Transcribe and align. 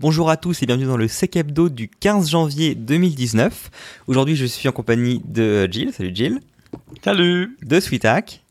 Bonjour 0.00 0.28
à 0.28 0.36
tous 0.36 0.60
et 0.60 0.66
bienvenue 0.66 0.88
dans 0.88 0.96
le 0.96 1.06
Sec 1.06 1.36
Hebdo 1.36 1.68
du 1.68 1.88
15 1.88 2.28
janvier 2.28 2.74
2019. 2.74 3.70
Aujourd'hui, 4.08 4.34
je 4.34 4.44
suis 4.44 4.68
en 4.68 4.72
compagnie 4.72 5.22
de 5.24 5.70
Jill. 5.70 5.92
Salut 5.92 6.10
Jill. 6.12 6.40
Salut. 7.04 7.56
De 7.62 7.78
Sweetak 7.78 8.42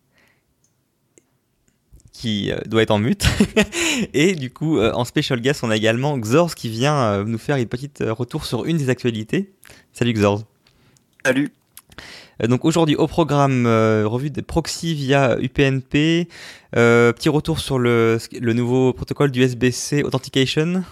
qui 2.14 2.50
euh, 2.50 2.58
doit 2.66 2.82
être 2.82 2.92
en 2.92 3.00
mute. 3.00 3.28
et 4.14 4.36
du 4.36 4.52
coup, 4.52 4.78
euh, 4.78 4.94
en 4.94 5.04
special 5.04 5.42
guest, 5.42 5.66
on 5.66 5.70
a 5.70 5.76
également 5.76 6.18
Xorz 6.18 6.56
qui 6.56 6.70
vient 6.70 6.96
euh, 6.96 7.24
nous 7.26 7.38
faire 7.38 7.58
une 7.58 7.68
petite 7.68 8.02
retour 8.08 8.46
sur 8.46 8.64
une 8.64 8.78
des 8.78 8.90
actualités. 8.90 9.52
Salut 9.92 10.14
Xorz. 10.14 10.46
Salut. 11.26 11.52
Donc 12.42 12.64
aujourd'hui 12.64 12.96
au 12.96 13.08
programme 13.08 13.68
revue 13.68 14.32
des 14.32 14.42
proxys 14.42 14.96
via 14.96 15.38
UPnP, 15.40 16.28
petit 16.72 17.30
retour 17.30 17.60
sur 17.60 17.78
le, 17.78 18.18
le 18.40 18.54
nouveau 18.54 18.92
protocole 18.92 19.30
du 19.30 19.44
SBC 19.44 20.02
Authentication, 20.04 20.84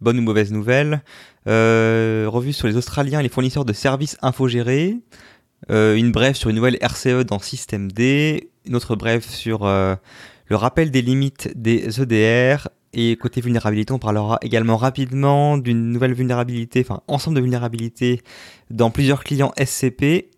bonne 0.00 0.18
ou 0.18 0.22
mauvaise 0.22 0.52
nouvelle, 0.52 1.02
revue 1.46 2.52
sur 2.52 2.68
les 2.68 2.76
Australiens 2.76 3.20
et 3.20 3.22
les 3.22 3.28
fournisseurs 3.28 3.64
de 3.64 3.72
services 3.72 4.16
infogérés, 4.22 4.96
une 5.68 6.12
brève 6.12 6.34
sur 6.34 6.50
une 6.50 6.56
nouvelle 6.56 6.78
RCE 6.80 7.24
dans 7.24 7.38
Système 7.38 7.90
D, 7.90 8.50
une 8.66 8.76
autre 8.76 8.96
brève 8.96 9.24
sur 9.24 9.64
le 9.64 10.56
rappel 10.56 10.90
des 10.90 11.02
limites 11.02 11.50
des 11.56 12.00
EDR 12.00 12.68
et 12.98 13.16
côté 13.16 13.42
vulnérabilité, 13.42 13.92
on 13.92 13.98
parlera 13.98 14.38
également 14.40 14.78
rapidement 14.78 15.58
d'une 15.58 15.92
nouvelle 15.92 16.14
vulnérabilité, 16.14 16.80
enfin 16.80 17.02
ensemble 17.08 17.36
de 17.36 17.42
vulnérabilités 17.42 18.22
dans 18.70 18.90
plusieurs 18.90 19.22
clients 19.22 19.52
SCP 19.62 20.30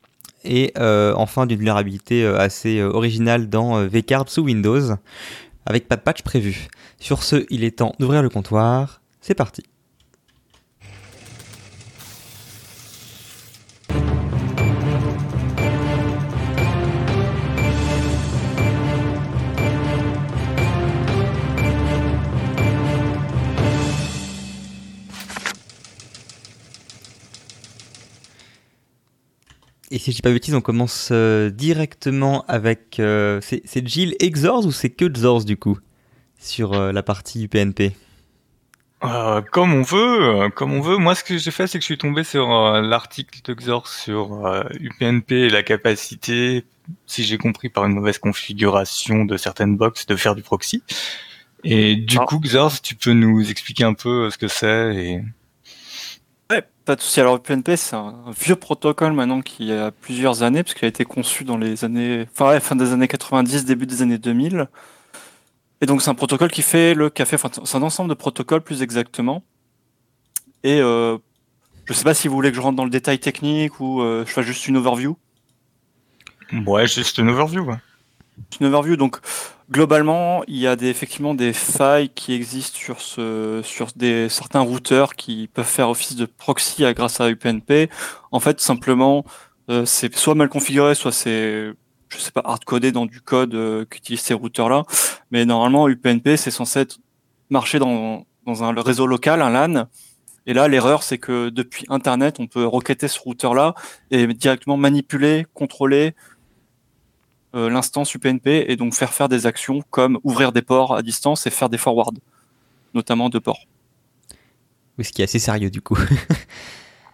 et 0.45 0.73
euh, 0.77 1.15
enfin 1.17 1.47
d'une 1.47 1.59
vulnérabilité 1.59 2.25
euh, 2.25 2.39
assez 2.39 2.79
euh, 2.79 2.91
originale 2.91 3.49
dans 3.49 3.87
Vcard 3.87 4.29
sous 4.29 4.43
Windows 4.43 4.97
avec 5.67 5.87
pas 5.87 5.97
de 5.97 6.01
patch 6.01 6.23
prévu. 6.23 6.67
Sur 6.99 7.23
ce, 7.23 7.47
il 7.51 7.63
est 7.63 7.79
temps 7.79 7.95
d'ouvrir 8.01 8.23
le 8.23 8.29
comptoir. 8.29 8.98
C'est 9.29 9.35
parti. 9.35 9.63
Et 29.91 29.99
si 29.99 30.11
je 30.11 30.17
dis 30.17 30.23
pas 30.23 30.31
de 30.31 30.35
bêtises, 30.35 30.55
on 30.55 30.63
commence 30.63 31.11
euh, 31.13 31.51
directement 31.51 32.47
avec. 32.49 32.99
Euh, 32.99 33.43
c'est 33.43 33.87
Jill 33.87 34.17
et 34.21 34.33
ou 34.33 34.73
c'est 34.73 34.89
que 34.89 35.05
Xorz 35.05 35.45
du 35.45 35.59
coup 35.59 35.79
Sur 36.39 36.73
euh, 36.73 36.93
la 36.93 37.03
partie 37.03 37.45
UPnP 37.45 37.93
Comme 39.01 39.75
on 39.75 39.83
veut, 39.83 40.49
comme 40.55 40.73
on 40.73 40.81
veut. 40.81 40.97
Moi, 40.97 41.15
ce 41.15 41.23
que 41.23 41.39
j'ai 41.39 41.51
fait, 41.51 41.67
c'est 41.67 41.79
que 41.79 41.83
je 41.83 41.87
suis 41.87 41.99
tombé 41.99 42.25
sur 42.25 42.49
l'article 42.49 43.41
de 43.45 43.55
Xorz 43.55 43.89
sur 43.89 44.65
UPnP 44.81 45.33
et 45.33 45.51
la 45.51 45.63
capacité, 45.63 46.65
si 47.07 47.23
j'ai 47.23 47.39
compris 47.39 47.69
par 47.69 47.85
une 47.87 47.93
mauvaise 47.93 48.19
configuration 48.19 49.25
de 49.25 49.37
certaines 49.37 49.77
boxes, 49.77 50.07
de 50.07 50.17
faire 50.17 50.35
du 50.35 50.43
proxy. 50.43 50.83
Et 51.65 51.97
du 51.97 52.19
ah. 52.21 52.25
coup, 52.25 52.39
Xorz, 52.39 52.81
tu 52.83 52.95
peux 52.95 53.13
nous 53.13 53.51
expliquer 53.51 53.85
un 53.85 53.95
peu 53.95 54.31
ce 54.31 54.39
que 54.39 54.49
c'est 54.49 54.95
et. 54.95 55.23
Ouais, 56.51 56.63
pas 56.85 56.97
de 56.97 57.01
souci. 57.01 57.21
Alors, 57.21 57.37
UPnP, 57.37 57.77
c'est 57.77 57.97
un 57.97 58.15
vieux 58.41 58.57
protocole 58.57 59.13
maintenant 59.13 59.43
qui 59.43 59.73
a 59.73 59.91
plusieurs 59.91 60.43
années, 60.43 60.63
parce 60.63 60.75
qu'il 60.75 60.87
a 60.87 60.89
été 60.89 61.05
conçu 61.05 61.45
dans 61.45 61.59
les 61.59 61.85
années, 61.85 62.27
enfin, 62.33 62.59
fin 62.61 62.77
des 62.77 62.93
années 62.93 63.09
90, 63.09 63.65
début 63.65 63.87
des 63.87 64.03
années 64.03 64.19
2000. 64.19 64.69
Et 65.81 65.87
donc, 65.87 66.03
c'est 66.03 66.11
un 66.11 66.15
protocole 66.15 66.51
qui 66.51 66.63
fait 66.63 66.95
le 66.95 67.09
café, 67.11 67.37
enfin, 67.37 67.51
c'est 67.65 67.77
un 67.77 67.83
ensemble 67.83 68.11
de 68.11 68.15
protocoles 68.15 68.63
plus 68.63 68.83
exactement. 68.83 69.45
Et 70.65 70.81
euh, 70.81 71.19
je 71.85 71.93
sais 71.93 72.05
pas 72.05 72.15
si 72.15 72.29
vous 72.29 72.35
voulez 72.35 72.51
que 72.51 72.57
je 72.57 72.61
rentre 72.61 72.77
dans 72.77 72.85
le 72.85 72.91
détail 72.91 73.19
technique 73.19 73.81
ou 73.81 74.03
euh, 74.03 74.25
je 74.27 74.33
fasse 74.33 74.45
juste 74.45 74.67
une 74.67 74.77
overview. 74.77 75.17
Ouais, 76.67 76.87
juste 76.87 77.19
une 77.19 77.29
overview. 77.29 77.71
Une 78.61 78.67
overview, 78.67 78.97
donc 78.97 79.19
globalement, 79.71 80.43
il 80.49 80.57
y 80.57 80.67
a 80.67 80.75
des, 80.75 80.89
effectivement 80.89 81.35
des 81.35 81.53
failles 81.53 82.09
qui 82.09 82.33
existent 82.33 82.79
sur, 82.79 83.01
ce, 83.01 83.61
sur 83.63 83.89
des, 83.95 84.29
certains 84.29 84.61
routeurs 84.61 85.15
qui 85.15 85.49
peuvent 85.53 85.65
faire 85.65 85.91
office 85.91 86.17
de 86.17 86.27
proxy 86.27 86.85
grâce 86.95 87.21
à 87.21 87.31
UPnP. 87.31 87.91
En 88.33 88.41
fait, 88.41 88.61
simplement, 88.61 89.25
euh, 89.71 89.85
c'est 89.85 90.15
soit 90.17 90.35
mal 90.35 90.49
configuré, 90.49 90.95
soit 90.95 91.13
c'est, 91.13 91.73
je 92.09 92.19
sais 92.19 92.31
pas, 92.31 92.43
hard-codé 92.45 92.93
dans 92.93 93.07
du 93.07 93.21
code 93.21 93.55
euh, 93.55 93.85
qu'utilisent 93.85 94.23
ces 94.23 94.35
routeurs-là. 94.35 94.85
Mais 95.31 95.45
normalement, 95.45 95.89
UPnP, 95.89 96.37
c'est 96.37 96.51
censé 96.51 96.81
être, 96.81 96.99
marcher 97.51 97.79
dans, 97.79 98.27
dans 98.47 98.65
un 98.65 98.73
réseau 98.81 99.07
local, 99.07 99.43
un 99.43 99.51
LAN. 99.51 99.87
Et 100.47 100.55
là, 100.55 100.67
l'erreur, 100.69 101.03
c'est 101.03 101.19
que 101.19 101.51
depuis 101.51 101.85
Internet, 101.91 102.41
on 102.41 102.47
peut 102.47 102.67
requêter 102.67 103.07
ce 103.09 103.21
routeur-là 103.21 103.75
et 104.11 104.27
directement 104.27 104.79
manipuler, 104.79 105.47
contrôler, 105.53 106.15
euh, 107.55 107.71
l'instance 107.71 108.15
UPnP 108.15 108.47
et 108.47 108.77
donc 108.77 108.95
faire 108.95 109.13
faire 109.15 109.29
des 109.29 109.47
actions 109.47 109.83
comme 109.91 110.19
ouvrir 110.23 110.53
des 110.53 110.61
ports 110.61 110.95
à 110.95 111.03
distance 111.03 111.47
et 111.47 111.51
faire 111.51 111.71
des 111.71 111.79
forwards, 111.79 112.13
notamment 112.93 113.31
de 113.31 113.39
ports. 113.39 113.67
Oui, 114.99 115.05
ce 115.05 115.13
qui 115.13 115.23
est 115.23 115.25
assez 115.25 115.39
sérieux 115.39 115.71
du 115.71 115.81
coup. 115.81 115.99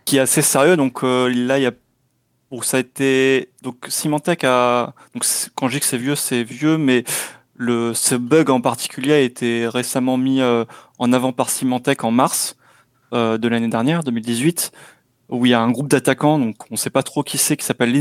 qui 0.04 0.16
est 0.16 0.20
assez 0.20 0.42
sérieux. 0.42 0.76
Donc 0.76 1.04
euh, 1.04 1.28
là, 1.28 1.58
il 1.58 1.62
y 1.62 1.66
a 1.66 1.72
ça 2.62 2.76
a 2.76 2.80
été 2.80 3.48
donc 3.62 3.86
Symantec 3.88 4.44
a 4.44 4.94
quand 5.54 5.68
je 5.68 5.74
dis 5.74 5.80
que 5.80 5.86
c'est 5.86 5.98
vieux, 5.98 6.14
c'est 6.14 6.44
vieux, 6.44 6.78
mais 6.78 7.04
le 7.54 7.94
ce 7.94 8.14
bug 8.14 8.50
en 8.50 8.60
particulier 8.60 9.14
a 9.14 9.20
été 9.20 9.66
récemment 9.66 10.16
mis 10.16 10.40
euh, 10.40 10.64
en 10.98 11.12
avant 11.12 11.32
par 11.32 11.50
Symantec 11.50 12.04
en 12.04 12.10
mars 12.10 12.56
de 13.12 13.46
l'année 13.46 13.68
dernière, 13.68 14.02
2018, 14.02 14.72
où 15.28 15.46
il 15.46 15.50
y 15.50 15.54
a 15.54 15.60
un 15.60 15.70
groupe 15.70 15.86
d'attaquants, 15.86 16.40
donc 16.40 16.56
on 16.70 16.74
ne 16.74 16.76
sait 16.76 16.90
pas 16.90 17.04
trop 17.04 17.22
qui 17.22 17.38
c'est, 17.38 17.56
qui 17.56 17.64
s'appelle 17.64 17.94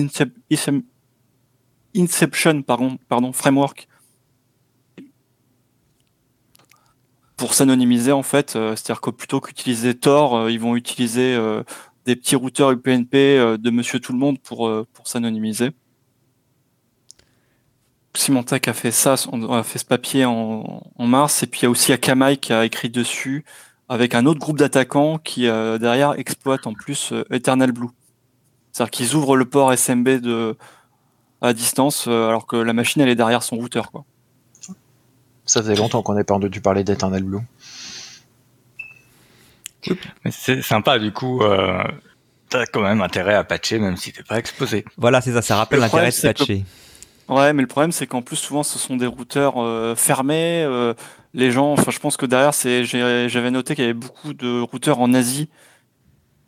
Inception 1.96 2.64
pardon, 2.64 2.98
pardon, 3.08 3.32
Framework 3.32 3.88
pour 7.44 7.54
s'anonymiser 7.54 8.14
en 8.14 8.24
fait. 8.24 8.56
Euh, 8.56 8.76
c'est-à-dire 8.76 9.02
que 9.02 9.10
plutôt 9.10 9.42
qu'utiliser 9.42 9.94
Tor, 9.96 10.36
euh, 10.36 10.52
ils 10.52 10.62
vont 10.62 10.78
utiliser 10.78 11.36
euh, 11.36 11.64
des 12.06 12.16
petits 12.16 12.36
routeurs 12.36 12.72
UPnP 12.72 13.14
de 13.58 13.70
Monsieur 13.70 14.00
Tout 14.00 14.14
le 14.14 14.20
Monde 14.20 14.40
pour, 14.40 14.70
pour 14.94 15.08
s'anonymiser. 15.08 15.72
Symantec 18.16 18.68
a 18.68 18.74
fait 18.74 18.92
ça, 18.92 19.16
a 19.50 19.64
fait 19.64 19.80
ce 19.80 19.86
papier 19.86 20.26
en, 20.26 20.84
mars, 21.00 21.44
et 21.44 21.48
puis 21.48 21.62
il 21.62 21.64
y 21.64 21.66
a 21.66 21.70
aussi 21.70 21.92
Akamai 21.94 22.38
qui 22.38 22.54
a 22.54 22.66
écrit 22.66 22.90
dessus 22.90 23.44
avec 23.90 24.14
un 24.16 24.26
autre 24.26 24.40
groupe 24.40 24.58
d'attaquants 24.58 25.18
qui 25.18 25.44
derrière 25.44 26.14
exploite 26.20 26.68
en 26.68 26.74
plus 26.74 27.14
Eternal 27.32 27.72
Blue. 27.72 27.90
C'est-à-dire 28.72 28.92
qu'ils 28.92 29.16
ouvrent 29.16 29.38
le 29.38 29.46
port 29.46 29.72
SMB 29.72 30.10
de, 30.20 30.58
à 31.44 31.54
distance, 31.54 32.06
euh, 32.08 32.30
alors 32.30 32.48
que 32.48 32.56
la 32.56 32.74
machine 32.74 33.02
elle 33.02 33.10
est 33.10 33.16
derrière 33.16 33.44
son 33.44 33.58
routeur. 33.58 33.92
Quoi. 33.92 34.06
Ça 35.46 35.62
faisait 35.62 35.76
longtemps 35.76 36.02
qu'on 36.02 36.16
n'ait 36.16 36.24
pas 36.24 36.34
entendu 36.34 36.62
parler 36.62 36.84
d'Eternal 36.84 37.22
Blue. 37.22 37.42
C'est 40.30 40.62
sympa, 40.62 41.00
du 41.00 41.12
coup, 41.12 41.42
euh, 41.42 41.84
t'as 42.50 42.66
quand 42.66 42.82
même 42.82 43.02
intérêt 43.02 43.36
à 43.36 43.44
patcher 43.44 43.80
même 43.80 43.98
si 43.98 44.12
t'es 44.12 44.24
pas 44.24 44.40
exposé. 44.40 44.86
Voilà, 44.98 45.22
c'est 45.22 45.34
ça, 45.34 45.42
ça 45.42 45.56
rappelle 45.58 45.80
l'intérêt 45.80 46.10
de 46.12 46.22
patcher. 46.22 46.66
Ouais, 47.30 47.54
mais 47.54 47.62
le 47.62 47.68
problème 47.68 47.94
c'est 47.94 48.06
qu'en 48.06 48.22
plus 48.22 48.36
souvent 48.36 48.64
ce 48.64 48.78
sont 48.78 48.98
des 48.98 49.06
routeurs 49.06 49.56
euh, 49.58 49.96
fermés. 49.96 50.64
Euh, 50.64 50.94
les 51.34 51.52
gens, 51.52 51.72
enfin 51.72 51.90
je 51.90 52.00
pense 52.00 52.18
que 52.18 52.26
derrière 52.26 52.54
c'est, 52.54 52.84
j'avais 52.84 53.50
noté 53.50 53.76
qu'il 53.76 53.86
y 53.86 53.88
avait 53.88 53.94
beaucoup 53.94 54.34
de 54.34 54.60
routeurs 54.60 55.00
en 55.00 55.14
Asie 55.14 55.50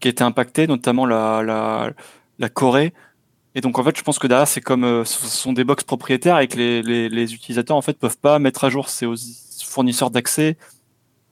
qui 0.01 0.09
étaient 0.09 0.23
impactés, 0.23 0.67
notamment 0.67 1.05
la, 1.05 1.41
la, 1.43 1.91
la 2.39 2.49
Corée, 2.49 2.93
et 3.55 3.61
donc 3.61 3.79
en 3.79 3.83
fait, 3.83 3.97
je 3.97 4.03
pense 4.03 4.19
que 4.19 4.27
derrière, 4.27 4.47
c'est 4.47 4.61
comme 4.61 4.83
euh, 4.83 5.05
ce 5.05 5.25
sont 5.27 5.53
des 5.53 5.63
box 5.63 5.85
propriétaires 5.85 6.39
et 6.39 6.47
que 6.47 6.57
les, 6.57 6.81
les, 6.81 7.07
les, 7.07 7.33
utilisateurs 7.33 7.77
en 7.77 7.81
fait 7.81 7.97
peuvent 7.97 8.17
pas 8.17 8.37
mettre 8.37 8.65
à 8.65 8.69
jour. 8.69 8.89
C'est 8.89 9.05
aux 9.05 9.15
fournisseurs 9.63 10.11
d'accès 10.11 10.57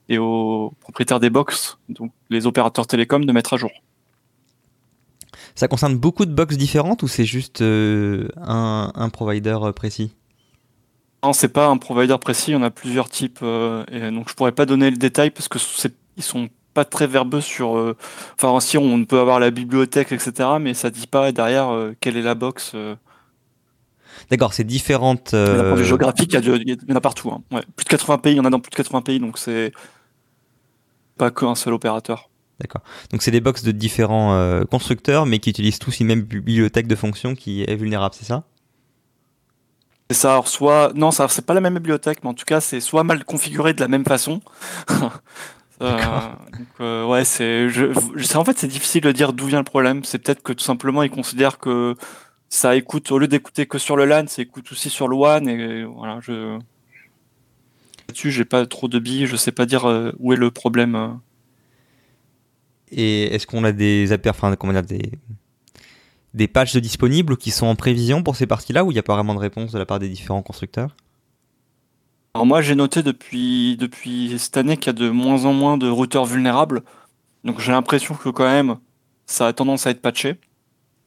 et 0.08 0.18
aux 0.18 0.72
propriétaires 0.80 1.20
des 1.20 1.30
box, 1.30 1.78
donc 1.88 2.12
les 2.30 2.46
opérateurs 2.46 2.86
télécoms, 2.86 3.24
de 3.24 3.32
mettre 3.32 3.54
à 3.54 3.56
jour. 3.56 3.70
Ça 5.54 5.68
concerne 5.68 5.96
beaucoup 5.96 6.26
de 6.26 6.32
box 6.32 6.56
différentes 6.56 7.02
ou 7.02 7.08
c'est 7.08 7.24
juste 7.24 7.62
euh, 7.62 8.28
un, 8.36 8.92
un, 8.94 9.08
provider 9.08 9.56
euh, 9.62 9.72
précis? 9.72 10.14
Non, 11.22 11.32
c'est 11.32 11.48
pas 11.48 11.68
un 11.68 11.76
provider 11.76 12.16
précis. 12.18 12.50
Il 12.50 12.54
y 12.54 12.56
en 12.56 12.62
a 12.62 12.70
plusieurs 12.70 13.08
types. 13.08 13.42
et 13.42 14.10
donc 14.10 14.28
je 14.28 14.34
pourrais 14.34 14.52
pas 14.52 14.66
donner 14.66 14.90
le 14.90 14.96
détail 14.96 15.30
parce 15.30 15.48
que 15.48 15.58
ils 16.16 16.22
sont 16.22 16.48
pas 16.74 16.84
très 16.84 17.06
verbeux 17.06 17.40
sur. 17.40 17.78
Euh, 17.78 17.96
enfin, 18.38 18.60
si 18.60 18.76
on 18.76 19.04
peut 19.04 19.20
avoir 19.20 19.40
la 19.40 19.50
bibliothèque, 19.50 20.12
etc., 20.12 20.50
mais 20.60 20.74
ça 20.74 20.90
dit 20.90 21.06
pas 21.06 21.32
derrière 21.32 21.70
euh, 21.70 21.94
quelle 22.00 22.16
est 22.16 22.22
la 22.22 22.34
box. 22.34 22.72
Euh. 22.74 22.96
D'accord, 24.30 24.52
c'est 24.52 24.64
différentes. 24.64 25.34
Géographique, 25.82 26.34
il 26.34 26.68
y, 26.68 26.92
en 26.92 26.96
a 26.96 27.00
partout. 27.00 27.30
Hein. 27.30 27.60
Plus 27.76 27.84
de 27.84 27.88
80 27.88 28.18
pays, 28.18 28.34
il 28.34 28.36
y 28.36 28.40
en 28.40 28.44
a 28.44 28.50
dans 28.50 28.60
plus 28.60 28.70
de 28.70 28.76
80 28.76 29.02
pays, 29.02 29.20
donc 29.20 29.38
c'est 29.38 29.72
pas 31.16 31.30
qu'un 31.30 31.54
seul 31.54 31.72
opérateur. 31.74 32.30
D'accord. 32.60 32.82
Donc 33.10 33.22
c'est 33.22 33.30
des 33.32 33.40
box 33.40 33.62
de 33.64 33.72
différents 33.72 34.64
constructeurs, 34.70 35.26
mais 35.26 35.38
qui 35.40 35.50
utilisent 35.50 35.78
tous 35.80 36.00
une 36.00 36.06
même 36.06 36.22
bibliothèque 36.22 36.86
de 36.86 36.94
fonctions 36.94 37.34
qui 37.34 37.62
est 37.62 37.74
vulnérable, 37.76 38.14
c'est 38.16 38.24
ça? 38.24 38.44
C'est 40.10 40.16
ça. 40.16 40.32
Alors 40.32 40.48
soit 40.48 40.92
non, 40.94 41.10
ça 41.10 41.28
c'est 41.28 41.44
pas 41.46 41.54
la 41.54 41.60
même 41.60 41.74
bibliothèque, 41.74 42.22
mais 42.22 42.30
en 42.30 42.34
tout 42.34 42.44
cas 42.44 42.60
c'est 42.60 42.80
soit 42.80 43.04
mal 43.04 43.24
configuré 43.24 43.74
de 43.74 43.80
la 43.80 43.88
même 43.88 44.04
façon. 44.04 44.40
Euh, 45.82 46.30
Donc, 46.58 46.68
euh, 46.80 47.04
ouais, 47.06 47.24
c'est, 47.24 47.68
je, 47.68 47.92
je- 48.14 48.36
en 48.36 48.44
fait, 48.44 48.56
c'est 48.58 48.68
difficile 48.68 49.02
de 49.02 49.12
dire 49.12 49.32
d'où 49.32 49.46
vient 49.46 49.58
le 49.58 49.64
problème. 49.64 50.04
C'est 50.04 50.18
peut-être 50.20 50.42
que 50.42 50.52
tout 50.52 50.64
simplement, 50.64 51.02
ils 51.02 51.10
considèrent 51.10 51.58
que 51.58 51.96
ça 52.48 52.76
écoute, 52.76 53.10
au 53.12 53.18
lieu 53.18 53.28
d'écouter 53.28 53.66
que 53.66 53.78
sur 53.78 53.96
le 53.96 54.04
LAN, 54.06 54.26
ça 54.28 54.42
écoute 54.42 54.70
aussi 54.72 54.90
sur 54.90 55.08
le 55.08 55.16
WAN. 55.16 55.46
Et 55.48 55.84
voilà, 55.84 56.20
je. 56.22 56.58
Là-dessus, 58.14 58.30
j'ai 58.30 58.44
pas 58.44 58.64
trop 58.64 58.86
de 58.86 59.00
billes, 59.00 59.26
je 59.26 59.34
sais 59.34 59.50
pas 59.50 59.66
dire 59.66 59.88
euh, 59.88 60.12
où 60.20 60.32
est 60.32 60.36
le 60.36 60.52
problème. 60.52 60.94
euh. 60.94 61.08
Et 62.92 63.24
est-ce 63.34 63.44
qu'on 63.44 63.64
a 63.64 63.72
des 63.72 64.16
enfin, 64.28 64.54
comment 64.54 64.72
dire, 64.72 64.82
des 64.82 65.10
des 66.32 66.46
patchs 66.46 66.76
disponibles 66.76 67.36
qui 67.36 67.50
sont 67.50 67.66
en 67.66 67.74
prévision 67.74 68.22
pour 68.22 68.36
ces 68.36 68.46
parties-là 68.46 68.84
ou 68.84 68.92
il 68.92 68.94
n'y 68.94 69.00
a 69.00 69.02
pas 69.02 69.16
vraiment 69.16 69.34
de 69.34 69.40
réponse 69.40 69.72
de 69.72 69.78
la 69.80 69.84
part 69.84 69.98
des 69.98 70.08
différents 70.08 70.42
constructeurs? 70.42 70.94
Alors, 72.34 72.46
moi, 72.46 72.62
j'ai 72.62 72.76
noté 72.76 73.02
depuis, 73.02 73.76
depuis 73.76 74.38
cette 74.38 74.56
année 74.56 74.76
qu'il 74.76 74.86
y 74.86 74.90
a 74.90 74.92
de 74.92 75.10
moins 75.10 75.44
en 75.44 75.52
moins 75.52 75.76
de 75.76 75.88
routeurs 75.88 76.24
vulnérables. 76.24 76.82
Donc, 77.42 77.58
j'ai 77.58 77.72
l'impression 77.72 78.14
que 78.14 78.28
quand 78.28 78.44
même, 78.44 78.76
ça 79.26 79.48
a 79.48 79.52
tendance 79.52 79.88
à 79.88 79.90
être 79.90 80.00
patché. 80.00 80.36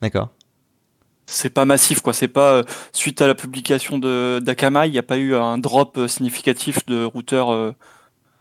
D'accord. 0.01 0.33
C'est 1.27 1.51
pas 1.51 1.65
massif 1.65 2.01
quoi 2.01 2.13
c'est 2.13 2.27
pas 2.27 2.53
euh, 2.53 2.63
suite 2.94 3.21
à 3.21 3.27
la 3.27 3.35
publication 3.35 4.00
de 4.00 4.39
d'Akamai 4.41 4.88
il 4.88 4.91
n'y 4.91 4.97
a 4.97 5.03
pas 5.03 5.18
eu 5.18 5.35
un 5.35 5.59
drop 5.59 5.97
euh, 5.97 6.07
significatif 6.07 6.85
de 6.88 7.03
routeurs 7.03 7.53
euh, 7.53 7.75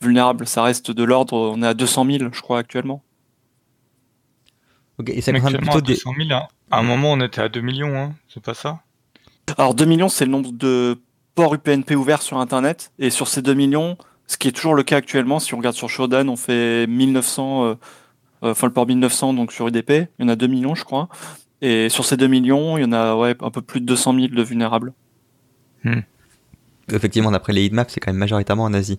vulnérables 0.00 0.46
ça 0.46 0.62
reste 0.62 0.90
de 0.90 1.04
l'ordre 1.04 1.36
on 1.54 1.62
est 1.62 1.66
à 1.66 1.74
200 1.74 2.06
000 2.06 2.30
je 2.32 2.40
crois 2.40 2.58
actuellement 2.58 3.02
Ok, 4.98 5.10
et 5.10 5.20
ça 5.20 5.30
concerne 5.32 5.58
plutôt 5.58 5.76
à 5.76 5.80
des. 5.82 5.92
200 5.92 6.12
000, 6.16 6.32
hein. 6.32 6.48
À 6.70 6.78
un 6.78 6.82
moment, 6.82 7.12
on 7.12 7.20
était 7.20 7.42
à 7.42 7.50
2 7.50 7.60
millions, 7.60 7.94
hein. 7.94 8.14
c'est 8.28 8.42
pas 8.42 8.54
ça? 8.54 8.80
Alors 9.58 9.74
2 9.74 9.84
millions 9.84 10.08
c'est 10.08 10.24
le 10.24 10.30
nombre 10.30 10.50
de 10.52 10.98
ports 11.34 11.54
UPnP 11.54 11.92
ouverts 11.92 12.22
sur 12.22 12.38
internet 12.38 12.92
et 12.98 13.10
sur 13.10 13.28
ces 13.28 13.42
2 13.42 13.54
millions 13.54 13.96
ce 14.26 14.36
qui 14.36 14.48
est 14.48 14.52
toujours 14.52 14.74
le 14.74 14.82
cas 14.82 14.96
actuellement 14.96 15.38
si 15.38 15.54
on 15.54 15.58
regarde 15.58 15.76
sur 15.76 15.88
Shodan 15.88 16.28
on 16.28 16.34
fait 16.34 16.86
1900 16.88 17.64
euh, 17.64 17.74
euh, 18.42 18.50
enfin 18.50 18.66
le 18.66 18.72
port 18.72 18.86
1900 18.86 19.34
donc 19.34 19.52
sur 19.52 19.68
UDP 19.68 19.90
il 19.90 20.08
y 20.18 20.24
en 20.24 20.28
a 20.28 20.34
2 20.34 20.48
millions 20.48 20.74
je 20.74 20.84
crois 20.84 21.08
et 21.62 21.88
sur 21.88 22.04
ces 22.04 22.16
2 22.16 22.26
millions 22.26 22.76
il 22.76 22.82
y 22.82 22.84
en 22.84 22.92
a 22.92 23.14
ouais 23.16 23.34
un 23.40 23.50
peu 23.50 23.62
plus 23.62 23.80
de 23.80 23.86
200 23.86 24.14
000 24.14 24.26
de 24.28 24.42
vulnérables 24.42 24.92
Effectivement, 26.92 27.30
d'après 27.30 27.52
les 27.52 27.64
heatmaps, 27.64 27.92
c'est 27.92 28.00
quand 28.00 28.12
même 28.12 28.18
majoritairement 28.18 28.64
en 28.64 28.72
Asie. 28.72 28.96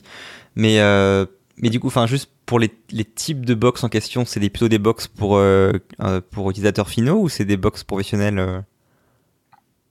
Mais, 0.55 0.79
euh, 0.81 1.25
mais 1.57 1.69
du 1.69 1.79
coup, 1.79 1.87
enfin, 1.87 2.05
juste 2.05 2.29
pour 2.45 2.59
les, 2.59 2.71
les 2.91 3.05
types 3.05 3.45
de 3.45 3.53
box 3.53 3.83
en 3.83 3.89
question, 3.89 4.25
c'est 4.25 4.39
des, 4.39 4.49
plutôt 4.49 4.67
des 4.67 4.77
box 4.77 5.07
pour, 5.07 5.37
euh, 5.37 5.71
pour 6.31 6.49
utilisateurs 6.49 6.89
finaux 6.89 7.21
ou 7.21 7.29
c'est 7.29 7.45
des 7.45 7.57
box 7.57 7.83
professionnels 7.83 8.39
euh? 8.39 8.59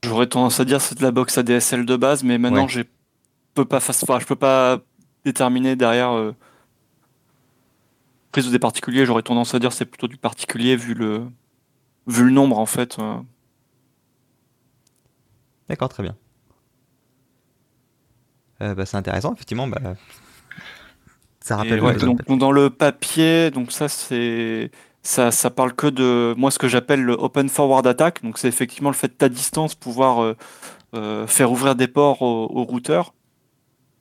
J'aurais 0.03 0.27
tendance 0.27 0.59
à 0.59 0.65
dire 0.65 0.79
c'est 0.79 0.97
de 0.97 1.03
la 1.03 1.09
box 1.11 1.37
ADSL 1.39 1.85
de 1.85 1.95
base, 1.95 2.23
mais 2.23 2.37
maintenant 2.37 2.63
Ouais. 2.63 2.69
je 2.69 2.81
peux 3.55 3.65
pas 3.65 3.77
enfin, 3.77 4.19
je 4.19 4.25
peux 4.25 4.35
pas 4.35 4.79
déterminer 5.25 5.75
derrière 5.75 6.33
prise 8.31 8.49
des 8.51 8.59
particuliers. 8.59 9.07
J'aurais 9.07 9.23
tendance 9.23 9.55
à 9.55 9.59
dire 9.59 9.73
c'est 9.73 9.85
plutôt 9.85 10.07
du 10.07 10.17
particulier 10.17 10.75
vu 10.75 10.93
le 10.93 11.23
vu 12.07 12.25
le 12.25 12.31
nombre 12.31 12.57
en 12.57 12.65
fait. 12.65 12.97
euh. 12.99 13.17
D'accord, 15.69 15.89
très 15.89 16.03
bien. 16.03 16.15
Euh, 18.61 18.73
bah, 18.73 18.85
c'est 18.85 18.97
intéressant, 18.97 19.33
effectivement. 19.33 19.67
Bah, 19.67 19.95
ça 21.41 21.57
rappelle. 21.57 21.81
ouais, 21.81 21.95
donc, 21.95 22.25
donc 22.25 22.39
dans 22.39 22.51
le 22.51 22.69
papier, 22.69 23.51
donc 23.51 23.71
ça 23.71 23.87
c'est 23.87 24.71
ça, 25.03 25.31
ça 25.31 25.49
parle 25.49 25.73
que 25.73 25.87
de 25.87 26.33
moi 26.37 26.51
ce 26.51 26.59
que 26.59 26.67
j'appelle 26.67 27.03
le 27.03 27.13
open 27.13 27.49
forward 27.49 27.85
attack. 27.85 28.23
Donc 28.23 28.37
c'est 28.37 28.47
effectivement 28.47 28.89
le 28.89 28.95
fait 28.95 29.21
à 29.21 29.29
distance 29.29 29.75
pouvoir 29.75 30.35
euh, 30.95 31.27
faire 31.27 31.51
ouvrir 31.51 31.75
des 31.75 31.87
ports 31.87 32.21
au, 32.21 32.45
au 32.45 32.63
routeur. 32.63 33.13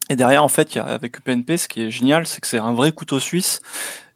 Et 0.08 0.16
derrière 0.16 0.44
en 0.44 0.48
fait, 0.48 0.74
il 0.74 0.78
y 0.78 0.80
a, 0.80 0.84
avec 0.84 1.18
UPnP, 1.18 1.56
ce 1.56 1.68
qui 1.68 1.82
est 1.82 1.90
génial, 1.90 2.26
c'est 2.26 2.40
que 2.40 2.46
c'est 2.46 2.58
un 2.58 2.72
vrai 2.72 2.92
couteau 2.92 3.20
suisse 3.20 3.60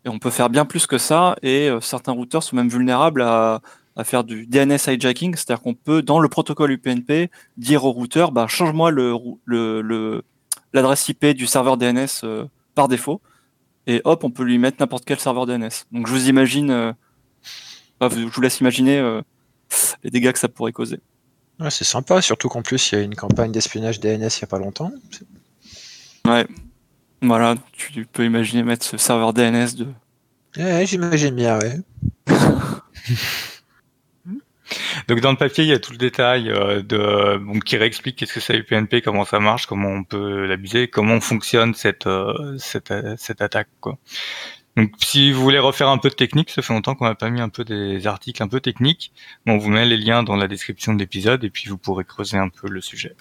et 0.04 0.08
on 0.08 0.18
peut 0.18 0.30
faire 0.30 0.50
bien 0.50 0.64
plus 0.64 0.86
que 0.86 0.98
ça. 0.98 1.36
Et 1.42 1.68
euh, 1.68 1.80
certains 1.80 2.12
routeurs 2.12 2.42
sont 2.42 2.56
même 2.56 2.68
vulnérables 2.68 3.22
à, 3.22 3.60
à 4.00 4.04
faire 4.04 4.24
du 4.24 4.46
DNS 4.46 4.78
hijacking, 4.88 5.34
c'est-à-dire 5.36 5.62
qu'on 5.62 5.74
peut 5.74 6.00
dans 6.02 6.18
le 6.20 6.28
protocole 6.28 6.72
UPnP 6.72 7.30
dire 7.56 7.84
au 7.84 7.92
routeur, 7.92 8.32
bah, 8.32 8.46
change-moi 8.48 8.90
le 8.90 9.12
rou- 9.14 9.38
le- 9.44 9.80
le- 9.82 10.22
l'adresse 10.72 11.08
IP 11.08 11.26
du 11.34 11.46
serveur 11.46 11.76
DNS 11.76 12.06
euh, 12.24 12.46
par 12.74 12.88
défaut 12.88 13.20
et 13.86 14.00
hop, 14.04 14.24
on 14.24 14.30
peut 14.30 14.42
lui 14.44 14.58
mettre 14.58 14.78
n'importe 14.80 15.04
quel 15.04 15.18
serveur 15.18 15.46
DNS. 15.46 15.70
Donc 15.92 16.06
je 16.06 16.12
vous 16.12 16.28
imagine, 16.28 16.70
euh, 16.70 16.92
enfin, 18.00 18.14
je 18.18 18.24
vous 18.26 18.40
laisse 18.40 18.60
imaginer 18.60 18.98
euh, 18.98 19.20
les 20.04 20.10
dégâts 20.10 20.32
que 20.32 20.38
ça 20.38 20.48
pourrait 20.48 20.72
causer. 20.72 20.98
Ouais, 21.58 21.70
c'est 21.70 21.84
sympa, 21.84 22.22
surtout 22.22 22.48
qu'en 22.48 22.62
plus 22.62 22.92
il 22.92 22.94
y 22.94 22.98
a 22.98 23.02
une 23.04 23.14
campagne 23.16 23.52
d'espionnage 23.52 24.00
DNS 24.00 24.28
il 24.38 24.40
y 24.40 24.44
a 24.44 24.46
pas 24.46 24.58
longtemps. 24.58 24.92
Ouais, 26.26 26.46
voilà, 27.20 27.54
tu 27.72 28.06
peux 28.06 28.24
imaginer 28.24 28.62
mettre 28.62 28.84
ce 28.86 28.96
serveur 28.96 29.32
DNS 29.34 29.74
de. 29.76 29.86
Ouais, 30.56 30.86
j'imagine 30.86 31.34
bien, 31.34 31.58
ouais. 31.58 31.80
Donc 35.08 35.20
dans 35.20 35.30
le 35.30 35.36
papier, 35.36 35.64
il 35.64 35.70
y 35.70 35.72
a 35.72 35.78
tout 35.78 35.92
le 35.92 35.98
détail 35.98 36.50
euh, 36.50 36.82
de 36.82 37.40
qui 37.64 37.76
réexplique 37.76 38.16
qu'est-ce 38.16 38.34
que 38.34 38.40
c'est 38.40 38.56
UPnP, 38.56 39.02
comment 39.02 39.24
ça 39.24 39.40
marche, 39.40 39.66
comment 39.66 39.88
on 39.88 40.04
peut 40.04 40.46
l'abuser, 40.46 40.88
comment 40.88 41.20
fonctionne 41.20 41.74
cette 41.74 42.06
euh, 42.06 42.56
cette, 42.58 42.92
cette 43.16 43.40
attaque 43.42 43.68
quoi. 43.80 43.98
Donc 44.76 44.92
si 44.98 45.32
vous 45.32 45.42
voulez 45.42 45.58
refaire 45.58 45.88
un 45.88 45.98
peu 45.98 46.08
de 46.08 46.14
technique, 46.14 46.50
ça 46.50 46.62
fait 46.62 46.72
longtemps 46.72 46.94
qu'on 46.94 47.04
n'a 47.04 47.14
pas 47.14 47.28
mis 47.30 47.40
un 47.40 47.48
peu 47.48 47.64
des 47.64 48.06
articles 48.06 48.42
un 48.42 48.48
peu 48.48 48.60
techniques, 48.60 49.12
mais 49.44 49.52
on 49.52 49.58
vous 49.58 49.68
met 49.70 49.84
les 49.84 49.96
liens 49.96 50.22
dans 50.22 50.36
la 50.36 50.46
description 50.48 50.94
de 50.94 50.98
l'épisode 51.00 51.42
et 51.44 51.50
puis 51.50 51.68
vous 51.68 51.76
pourrez 51.76 52.04
creuser 52.04 52.36
un 52.38 52.48
peu 52.48 52.68
le 52.68 52.80
sujet. 52.80 53.14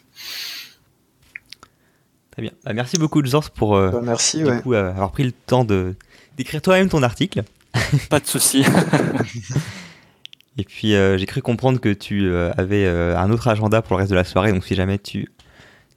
Très 2.32 2.44
bien. 2.44 2.52
Bah, 2.64 2.74
merci 2.74 2.98
beaucoup, 2.98 3.26
Zors, 3.26 3.50
pour 3.52 3.76
euh, 3.76 3.90
Bah, 3.90 4.02
merci, 4.04 4.38
du 4.38 4.46
ouais. 4.46 4.62
coup, 4.62 4.74
euh, 4.74 4.92
avoir 4.92 5.12
pris 5.12 5.24
le 5.24 5.32
temps 5.32 5.66
de 5.66 5.96
d'écrire 6.38 6.62
toi-même 6.62 6.88
ton 6.88 7.04
article. 7.04 7.44
Pas 8.10 8.20
de 8.20 8.28
souci. 8.28 8.64
Et 10.60 10.66
puis, 10.66 10.94
euh, 10.94 11.18
j'ai 11.18 11.26
cru 11.26 11.42
comprendre 11.42 11.80
que 11.80 11.94
tu 11.94 12.28
euh, 12.28 12.52
avais 12.58 12.84
euh, 12.86 13.18
un 13.18 13.32
autre 13.32 13.48
agenda 13.48 13.82
pour 13.82 13.96
le 13.96 14.00
reste 14.02 14.12
de 14.12 14.16
la 14.16 14.26
soirée. 14.26 14.52
Donc, 14.52 14.66
si 14.66 14.76
jamais 14.76 15.00
tu 15.00 15.30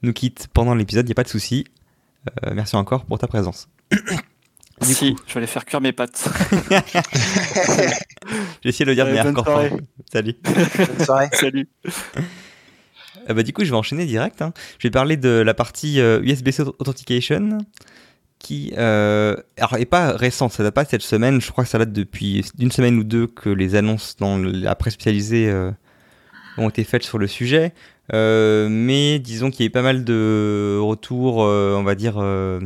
nous 0.03 0.13
quittes 0.13 0.47
pendant 0.53 0.73
l'épisode, 0.73 1.05
il 1.05 1.09
n'y 1.09 1.13
a 1.13 1.15
pas 1.15 1.23
de 1.23 1.27
souci. 1.27 1.65
Euh, 2.45 2.51
merci 2.55 2.77
encore 2.77 3.03
pour 3.03 3.19
ta 3.19 3.27
présence. 3.27 3.67
si, 4.81 5.17
je 5.27 5.33
vais 5.33 5.39
aller 5.39 5.47
faire 5.47 5.65
cuire 5.65 5.81
mes 5.81 5.91
pattes. 5.91 6.29
J'ai 8.63 8.69
essayé 8.69 8.85
de 8.85 8.91
le 8.91 8.95
dire 8.95 9.03
de 9.05 9.09
Allez, 9.09 9.17
manière 9.17 9.25
bonne 9.25 9.33
conforme. 9.35 9.67
soirée. 9.67 9.83
Salut. 10.13 10.35
Bonne 10.45 11.05
soirée. 11.05 11.29
Salut. 11.33 11.67
Euh, 13.29 13.33
bah, 13.33 13.43
du 13.43 13.51
coup, 13.51 13.65
je 13.65 13.69
vais 13.69 13.75
enchaîner 13.75 14.05
direct. 14.05 14.41
hein. 14.41 14.53
Je 14.79 14.87
vais 14.87 14.91
parler 14.91 15.17
de 15.17 15.29
la 15.45 15.53
partie 15.53 15.99
euh, 15.99 16.21
USB-C 16.23 16.63
Authentication 16.79 17.57
qui 18.43 18.73
euh, 18.77 19.35
alors, 19.57 19.77
est 19.77 19.85
pas 19.85 20.11
récente, 20.11 20.51
ça 20.51 20.61
date 20.63 20.75
pas 20.75 20.85
cette 20.85 21.01
semaine. 21.01 21.41
Je 21.41 21.49
crois 21.49 21.63
que 21.63 21.69
ça 21.69 21.79
date 21.79 21.93
depuis 21.93 22.45
d'une 22.55 22.71
semaine 22.71 22.99
ou 22.99 23.03
deux 23.03 23.25
que 23.25 23.49
les 23.49 23.73
annonces 23.73 24.17
dans 24.19 24.37
la 24.37 24.75
presse 24.75 24.93
spécialisée 24.93 25.49
euh, 25.49 25.71
ont 26.57 26.69
été 26.69 26.83
faites 26.83 27.03
sur 27.03 27.17
le 27.17 27.25
sujet. 27.25 27.73
Euh, 28.13 28.67
mais 28.69 29.17
disons 29.17 29.49
qu'il 29.49 29.61
y 29.61 29.63
a 29.63 29.67
eu 29.67 29.71
pas 29.71 29.81
mal 29.81 30.03
de 30.03 30.77
retours, 30.79 31.43
euh, 31.43 31.73
on 31.75 31.83
va 31.83 31.95
dire, 31.95 32.15
euh, 32.17 32.59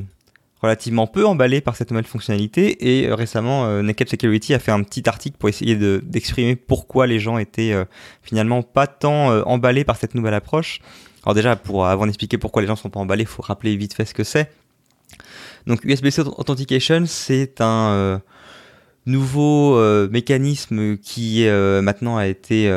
relativement 0.63 1.05
peu 1.05 1.27
emballés 1.27 1.62
par 1.62 1.75
cette 1.75 1.91
nouvelle 1.91 2.07
fonctionnalité. 2.07 2.63
Et 2.89 3.07
euh, 3.07 3.13
récemment, 3.13 3.81
Naked 3.84 4.10
Security 4.10 4.55
a 4.55 4.60
fait 4.60 4.72
un 4.72 4.81
petit 4.81 5.07
article 5.07 5.38
pour 5.38 5.48
essayer 5.48 5.75
de- 5.75 6.01
d'exprimer 6.03 6.55
pourquoi 6.55 7.05
les 7.05 7.19
gens 7.19 7.38
étaient 7.38 7.75
finalement 8.24 8.63
pas 8.63 8.88
tant 8.88 9.27
emballés 9.48 9.84
par 9.84 9.96
cette 9.96 10.15
nouvelle 10.15 10.34
approche. 10.34 10.79
Alors 11.24 11.36
déjà, 11.36 11.55
pour 11.55 11.86
avant 11.86 12.07
d'expliquer 12.07 12.39
pourquoi 12.39 12.63
les 12.63 12.67
gens 12.67 12.75
sont 12.75 12.89
pas 12.89 13.00
emballés, 13.00 13.24
il 13.24 13.27
faut 13.27 13.43
rappeler 13.43 13.77
vite 13.77 13.93
fait 13.93 14.05
ce 14.05 14.15
que 14.15 14.24
c'est. 14.24 14.50
Donc 15.67 15.83
USB-C 15.83 16.21
Authentication, 16.21 17.03
c'est 17.05 17.59
un 17.59 17.89
euh, 17.89 18.17
nouveau 19.05 19.75
euh, 19.75 20.07
mécanisme 20.09 20.97
qui 20.97 21.45
euh, 21.45 21.81
maintenant 21.81 22.15
a 22.17 22.25
été 22.25 22.69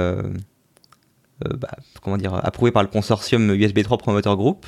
bah, 1.42 1.70
comment 2.02 2.18
dire, 2.18 2.34
approuvé 2.34 2.72
par 2.72 2.82
le 2.82 2.88
consortium 2.88 3.54
USB 3.54 3.82
3 3.82 3.96
Promoter 3.96 4.34
Group. 4.36 4.66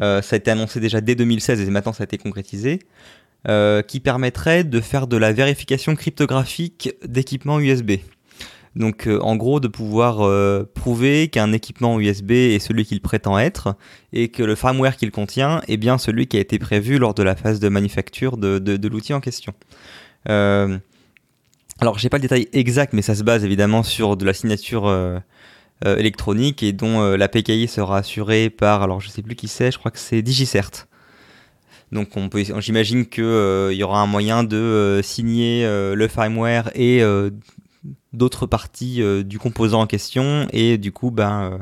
Ça 0.00 0.20
a 0.20 0.36
été 0.36 0.50
annoncé 0.50 0.80
déjà 0.80 1.00
dès 1.00 1.14
2016 1.14 1.60
et 1.60 1.70
maintenant 1.70 1.92
ça 1.92 2.02
a 2.02 2.04
été 2.04 2.18
concrétisé. 2.18 2.80
qui 3.86 4.00
permettrait 4.00 4.64
de 4.64 4.80
faire 4.80 5.06
de 5.06 5.16
la 5.16 5.32
vérification 5.32 5.94
cryptographique 5.94 6.90
d'équipements 7.06 7.60
USB. 7.60 7.92
Donc 8.76 9.06
euh, 9.06 9.18
en 9.20 9.36
gros 9.36 9.60
de 9.60 9.68
pouvoir 9.68 10.20
euh, 10.20 10.64
prouver 10.74 11.28
qu'un 11.28 11.52
équipement 11.52 11.98
USB 11.98 12.30
est 12.32 12.58
celui 12.58 12.84
qu'il 12.84 13.00
prétend 13.00 13.38
être 13.38 13.76
et 14.12 14.28
que 14.28 14.42
le 14.42 14.54
firmware 14.54 14.96
qu'il 14.96 15.10
contient 15.10 15.62
est 15.68 15.76
bien 15.76 15.98
celui 15.98 16.26
qui 16.26 16.36
a 16.36 16.40
été 16.40 16.58
prévu 16.58 16.98
lors 16.98 17.14
de 17.14 17.22
la 17.22 17.34
phase 17.34 17.60
de 17.60 17.68
manufacture 17.68 18.36
de, 18.36 18.88
l'outil 18.88 19.14
en 19.14 19.20
question. 19.20 19.52
Euh, 20.28 20.78
alors 21.80 21.98
j'ai 21.98 22.08
pas 22.08 22.18
le 22.18 22.22
détail 22.22 22.48
exact 22.52 22.92
mais 22.92 23.02
ça 23.02 23.14
se 23.14 23.22
base 23.22 23.44
évidemment 23.44 23.82
sur 23.82 24.16
de 24.16 24.24
la 24.24 24.34
signature 24.34 24.86
euh, 24.86 25.18
électronique 25.84 26.62
et 26.62 26.72
dont 26.72 27.00
la 27.16 27.28
PKI 27.28 27.68
sera 27.68 27.98
assurée 27.98 28.50
par, 28.50 28.82
alors 28.82 29.00
je 29.00 29.08
sais 29.08 29.22
plus 29.22 29.36
qui 29.36 29.48
c'est, 29.48 29.70
je 29.70 29.78
crois 29.78 29.90
que 29.90 29.98
c'est 29.98 30.22
DigiCert. 30.22 30.88
Donc 31.92 32.16
on 32.16 32.28
peut, 32.28 32.44
j'imagine 32.58 33.06
qu'il 33.06 33.22
y 33.72 33.82
aura 33.82 34.00
un 34.00 34.06
moyen 34.06 34.42
de 34.42 35.00
signer 35.04 35.64
le 35.64 36.08
firmware 36.08 36.70
et 36.74 37.02
d'autres 38.12 38.46
parties 38.46 39.02
euh, 39.02 39.22
du 39.22 39.38
composant 39.38 39.82
en 39.82 39.86
question 39.86 40.46
et 40.52 40.78
du 40.78 40.92
coup 40.92 41.10
ben, 41.10 41.52
euh, 41.52 41.58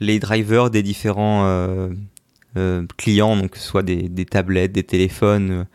les 0.00 0.18
drivers 0.18 0.70
des 0.70 0.82
différents 0.82 1.44
euh, 1.44 1.92
clients, 2.96 3.36
donc 3.36 3.52
que 3.52 3.58
ce 3.58 3.66
soit 3.66 3.82
des, 3.82 4.24
tablettes, 4.24 4.72
des 4.72 4.82
téléphones 4.82 5.66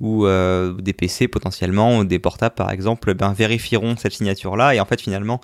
ou 0.00 0.26
des 0.26 0.92
PC 0.92 1.26
potentiellement, 1.28 1.98
ou 1.98 2.04
des 2.04 2.18
portables 2.18 2.54
par 2.54 2.70
exemple, 2.70 3.14
ben, 3.14 3.32
vérifieront 3.32 3.96
cette 3.96 4.12
signature-là. 4.12 4.74
Et 4.74 4.80
en 4.80 4.84
fait, 4.84 5.00
finalement, 5.00 5.40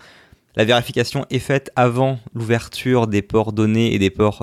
la 0.57 0.65
vérification 0.65 1.25
est 1.31 1.39
faite 1.39 1.71
avant 1.75 2.19
l'ouverture 2.35 3.07
des 3.07 3.23
ports 3.23 3.53
données 3.53 3.95
et 3.95 3.99
des 3.99 4.11
ports 4.11 4.43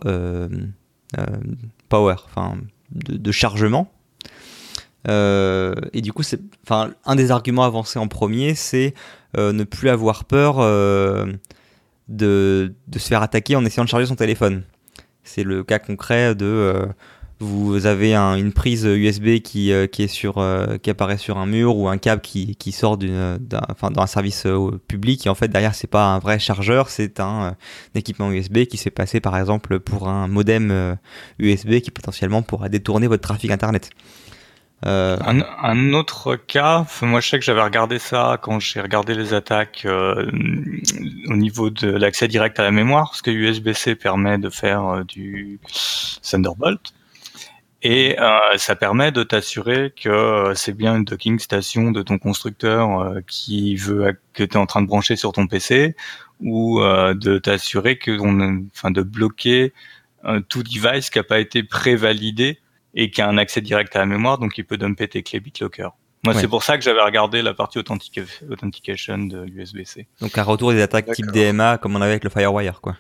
power, 1.90 2.16
enfin 2.26 2.58
de 2.92 3.32
chargement. 3.32 3.92
Euh, 5.08 5.76
et 5.94 6.02
du 6.02 6.14
coup, 6.14 6.24
enfin, 6.64 6.92
un 7.06 7.16
des 7.16 7.32
arguments 7.32 7.64
avancés 7.64 8.00
en 8.00 8.08
premier, 8.08 8.56
c'est 8.56 8.94
euh, 9.38 9.52
ne 9.54 9.64
plus 9.64 9.90
avoir 9.90 10.26
peur 10.26 10.58
euh, 10.60 11.26
de, 12.08 12.74
se 12.94 13.08
faire 13.08 13.22
attaquer 13.22 13.56
en 13.56 13.66
essayant 13.66 13.84
de 13.84 13.90
charger 13.90 14.06
son 14.08 14.16
téléphone. 14.16 14.64
C'est 15.24 15.44
le 15.44 15.64
cas 15.64 15.80
concret 15.80 16.36
de 16.36 16.88
vous 17.40 17.86
avez 17.86 18.16
un- 18.16 18.36
une 18.36 18.54
prise 18.54 18.86
USB 18.86 19.40
qui, 19.40 19.70
est 19.72 20.08
sur, 20.08 20.42
qui 20.82 20.90
apparaît 20.90 21.18
sur 21.18 21.38
un 21.38 21.46
mur 21.46 21.76
ou 21.78 21.90
un 21.90 21.98
câble 21.98 22.22
qui, 22.22 22.72
sort 22.72 22.98
d'un, 22.98 23.38
enfin, 23.70 23.92
dans 23.92 24.04
un 24.04 24.08
service 24.08 24.48
public 24.88 25.26
et 25.26 25.30
en 25.30 25.36
fait 25.36 25.50
derrière 25.50 25.76
c'est 25.76 25.88
pas 25.88 26.06
un 26.06 26.20
vrai 26.20 26.40
chargeur, 26.40 26.90
c'est 26.90 27.20
un, 27.20 27.44
euh, 27.44 27.52
équipement 27.96 28.32
USB 28.32 28.66
qui 28.66 28.78
s'est 28.78 28.90
passé 28.92 29.20
par 29.20 29.38
exemple 29.38 29.80
pour 29.80 30.08
un 30.08 30.28
modem 30.28 30.96
USB 31.40 31.80
qui 31.82 31.92
potentiellement 31.92 32.42
pourra 32.42 32.70
détourner 32.70 33.08
votre 33.08 33.24
trafic 33.24 33.52
internet. 33.52 33.90
Euh, 34.86 35.18
Un, 35.26 35.94
autre 35.94 36.36
cas, 36.36 36.86
moi 37.02 37.20
je 37.20 37.30
sais 37.30 37.40
que 37.40 37.46
j'avais 37.46 37.64
regardé 37.64 37.98
ça 37.98 38.38
quand 38.42 38.60
j'ai 38.60 38.82
regardé 38.82 39.16
les 39.16 39.34
attaques 39.34 39.84
euh, 39.86 40.30
au 41.28 41.36
niveau 41.36 41.72
de 41.72 41.90
l'accès 41.90 42.28
direct 42.28 42.60
à 42.60 42.64
la 42.64 42.72
mémoire, 42.72 43.10
parce 43.10 43.24
que 43.24 43.32
USB-C 43.32 43.96
permet 43.96 44.38
de 44.38 44.50
faire 44.50 44.86
euh, 44.86 45.04
du 45.04 45.60
Thunderbolt. 46.22 46.94
Et 47.88 48.16
ça 48.58 48.76
permet 48.76 49.12
de 49.12 49.22
t'assurer 49.22 49.94
que 49.96 50.54
c'est 50.56 50.74
bien 50.74 50.96
une 50.96 51.04
docking 51.04 51.38
station 51.38 51.92
de 51.92 52.02
ton 52.02 52.18
constructeur 52.18 53.14
qui 53.28 53.76
veut 53.76 54.20
que 54.34 54.44
tu 54.44 54.54
es 54.54 54.58
en 54.58 54.66
train 54.66 54.82
de 54.82 54.88
brancher 54.88 55.16
sur 55.16 55.34
ton 55.34 55.46
PC, 55.46 55.96
ou 56.42 56.80
de 56.82 57.38
t'assurer 57.38 58.00
que 58.00 58.18
on, 58.20 58.66
enfin 58.74 58.90
de 58.90 59.04
bloquer 59.04 59.72
tout 60.50 60.64
device 60.64 61.12
qui 61.12 61.20
n'a 61.20 61.24
pas 61.24 61.38
été 61.38 61.62
prévalidé 61.62 62.60
et 62.96 63.12
qui 63.12 63.22
a 63.22 63.28
un 63.28 63.38
accès 63.38 63.62
direct 63.62 63.96
à 63.96 64.00
la 64.00 64.06
mémoire, 64.06 64.38
donc 64.38 64.58
il 64.58 64.66
peut 64.66 64.78
dumper 64.78 65.08
tes 65.08 65.22
clés 65.24 65.40
BitLocker. 65.40 65.90
Moi, 66.24 66.34
Ouais. 66.34 66.42
c'est 66.42 66.48
pour 66.48 66.64
ça 66.64 66.76
que 66.78 66.84
j'avais 66.84 67.02
regardé 67.04 67.42
la 67.44 67.54
partie 67.54 67.78
authentica- 67.78 68.24
authentication 68.50 69.18
de 69.20 69.44
l'USB-C. 69.44 70.08
donc 70.22 70.38
un 70.38 70.44
retour 70.44 70.72
des 70.72 70.82
attaques 70.82 71.12
type. 71.12 71.28
DMA 71.32 71.78
comme 71.78 71.96
on 71.96 72.02
avait 72.02 72.12
avec 72.12 72.24
le 72.24 72.30
Firewire 72.32 72.82
quoi. 72.82 72.96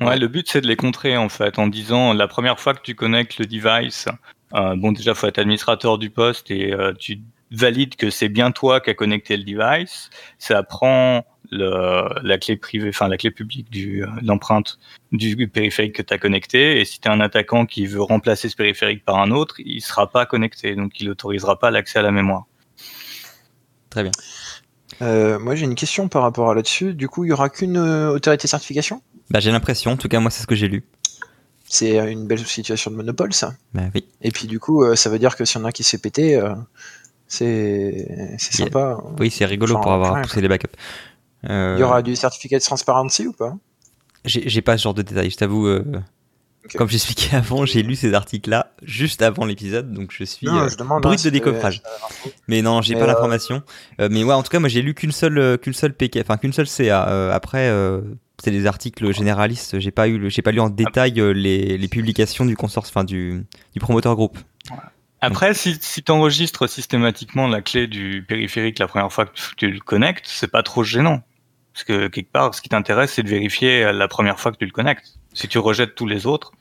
Ouais, 0.00 0.16
le 0.18 0.28
but 0.28 0.48
c'est 0.48 0.62
de 0.62 0.66
les 0.66 0.76
contrer 0.76 1.18
en 1.18 1.28
fait, 1.28 1.58
en 1.58 1.66
disant 1.66 2.14
la 2.14 2.26
première 2.28 2.58
fois 2.58 2.72
que 2.72 2.80
tu 2.80 2.94
connectes 2.94 3.36
le 3.38 3.44
device, 3.44 4.06
euh, 4.54 4.74
bon 4.74 4.92
déjà 4.92 5.14
faut 5.14 5.26
être 5.26 5.38
administrateur 5.38 5.98
du 5.98 6.08
poste 6.08 6.50
et 6.50 6.72
euh, 6.72 6.94
tu 6.98 7.18
valides 7.50 7.96
que 7.96 8.10
c'est 8.10 8.28
bien 8.28 8.52
toi 8.52 8.80
qui 8.80 8.90
as 8.90 8.94
connecté 8.94 9.36
le 9.36 9.44
device. 9.44 10.10
Ça 10.38 10.62
prend 10.62 11.26
le, 11.50 12.08
la 12.22 12.38
clé 12.38 12.56
privée, 12.56 12.90
enfin 12.90 13.08
la 13.08 13.16
clé 13.16 13.30
publique 13.30 13.70
du 13.70 14.04
euh, 14.04 14.08
l'empreinte 14.22 14.78
du 15.12 15.48
périphérique 15.48 15.96
que 15.96 16.02
tu 16.02 16.14
as 16.14 16.18
connecté. 16.18 16.80
Et 16.80 16.84
si 16.84 17.00
tu 17.00 17.08
es 17.08 17.10
un 17.10 17.20
attaquant 17.20 17.66
qui 17.66 17.86
veut 17.86 18.02
remplacer 18.02 18.48
ce 18.48 18.56
périphérique 18.56 19.04
par 19.04 19.18
un 19.18 19.30
autre, 19.30 19.56
il 19.58 19.80
sera 19.80 20.10
pas 20.10 20.26
connecté, 20.26 20.74
donc 20.76 21.00
il 21.00 21.10
autorisera 21.10 21.58
pas 21.58 21.70
l'accès 21.70 21.98
à 21.98 22.02
la 22.02 22.12
mémoire. 22.12 22.44
Très 23.90 24.02
bien. 24.02 24.12
Euh, 25.02 25.38
moi, 25.38 25.54
j'ai 25.54 25.64
une 25.64 25.74
question 25.74 26.08
par 26.08 26.22
rapport 26.22 26.50
à 26.50 26.54
là-dessus. 26.54 26.94
Du 26.94 27.08
coup, 27.08 27.24
il 27.24 27.28
y 27.28 27.32
aura 27.32 27.48
qu'une 27.48 27.78
euh, 27.78 28.10
autorité 28.10 28.44
de 28.44 28.48
certification? 28.48 29.02
Bah, 29.30 29.40
j'ai 29.40 29.50
l'impression, 29.50 29.92
en 29.92 29.96
tout 29.96 30.08
cas 30.08 30.18
moi 30.18 30.30
c'est 30.30 30.42
ce 30.42 30.46
que 30.46 30.56
j'ai 30.56 30.68
lu. 30.68 30.84
C'est 31.72 31.96
une 32.10 32.26
belle 32.26 32.44
situation 32.44 32.90
de 32.90 32.96
monopole, 32.96 33.32
ça. 33.32 33.54
Bah 33.74 33.82
oui. 33.94 34.04
Et 34.22 34.32
puis, 34.32 34.48
du 34.48 34.58
coup, 34.58 34.82
euh, 34.82 34.96
ça 34.96 35.08
veut 35.08 35.20
dire 35.20 35.36
que 35.36 35.44
s'il 35.44 35.60
y 35.60 35.62
en 35.62 35.66
a 35.66 35.68
un 35.68 35.70
qui 35.70 35.84
se 35.84 35.90
fait 35.90 36.02
péter, 36.02 36.34
euh, 36.34 36.52
c'est 37.30 38.36
sympa. 38.38 38.98
Oui, 39.18 39.30
c'est 39.30 39.46
rigolo 39.46 39.72
Genre, 39.74 39.80
pour 39.80 39.92
avoir 39.92 40.20
poussé 40.22 40.40
les 40.40 40.48
backups. 40.48 40.74
Euh, 41.48 41.76
Il 41.78 41.80
y 41.80 41.84
aura 41.84 42.02
du 42.02 42.16
certificat 42.16 42.58
de 42.58 42.62
transparency 42.64 43.26
ou 43.26 43.32
pas? 43.32 43.54
J'ai 44.26 44.60
pas 44.60 44.76
ce 44.76 44.82
genre 44.82 44.94
de 44.94 45.02
détails, 45.02 45.30
je 45.30 45.36
t'avoue. 45.36 45.66
euh. 45.66 45.82
Comme 46.74 46.90
j'expliquais 46.90 47.36
avant, 47.36 47.64
j'ai 47.64 47.82
lu 47.82 47.96
ces 47.96 48.12
articles-là 48.12 48.72
juste 48.82 49.22
avant 49.22 49.46
l'épisode, 49.46 49.94
donc 49.94 50.12
je 50.12 50.24
suis 50.24 50.46
Non, 50.46 50.58
euh, 50.58 50.68
je 50.68 50.76
demande, 50.76 51.02
brut 51.02 51.18
hein, 51.18 51.22
de 51.24 51.30
décoffrage. 51.30 51.80
Mais 52.48 52.60
non, 52.60 52.82
j'ai 52.82 52.94
pas 52.94 53.04
euh, 53.04 53.06
l'information. 53.06 53.62
Euh, 53.98 54.08
mais 54.10 54.22
ouais, 54.24 54.34
en 54.34 54.42
tout 54.42 54.50
cas, 54.50 54.58
moi 54.58 54.68
j'ai 54.68 54.82
lu 54.82 54.92
qu'une 54.92 55.10
seule, 55.12 55.56
qu'une 55.58 55.72
seule 55.72 55.94
PK, 55.94 56.18
enfin 56.20 56.36
qu'une 56.36 56.52
seule 56.52 56.66
CA. 56.66 57.08
Euh, 57.08 57.32
après, 57.32 57.70
euh, 57.70 58.02
c'est 58.44 58.50
des 58.50 58.66
articles 58.66 59.10
généralistes. 59.14 59.78
J'ai 59.80 59.90
pas 59.90 60.06
eu, 60.08 60.28
j'ai 60.30 60.42
pas 60.42 60.52
lu 60.52 60.60
en 60.60 60.68
détail 60.68 61.12
les, 61.34 61.78
les 61.78 61.88
publications 61.88 62.44
du 62.44 62.56
consorce, 62.58 62.90
enfin 62.90 63.04
du, 63.04 63.42
du 63.72 63.80
promoteur 63.80 64.14
groupe. 64.14 64.38
Après, 65.20 65.52
si, 65.54 65.78
tu 65.78 66.12
enregistres 66.12 66.68
systématiquement 66.68 67.46
la 67.46 67.60
clé 67.60 67.86
du 67.86 68.24
périphérique 68.26 68.78
la 68.78 68.88
première 68.88 69.12
fois 69.12 69.26
que 69.26 69.32
tu, 69.56 69.70
le 69.70 69.80
connectes, 69.80 70.26
c'est 70.26 70.50
pas 70.50 70.62
trop 70.62 70.82
gênant. 70.82 71.22
Parce 71.72 71.84
que 71.84 72.08
quelque 72.08 72.32
part, 72.32 72.54
ce 72.54 72.62
qui 72.62 72.68
t'intéresse, 72.70 73.12
c'est 73.12 73.22
de 73.22 73.28
vérifier 73.28 73.92
la 73.92 74.08
première 74.08 74.40
fois 74.40 74.50
que 74.50 74.56
tu 74.56 74.64
le 74.64 74.72
connectes. 74.72 75.18
Si 75.34 75.46
tu 75.46 75.58
rejettes 75.58 75.94
tous 75.94 76.06
les 76.06 76.26
autres, 76.26 76.52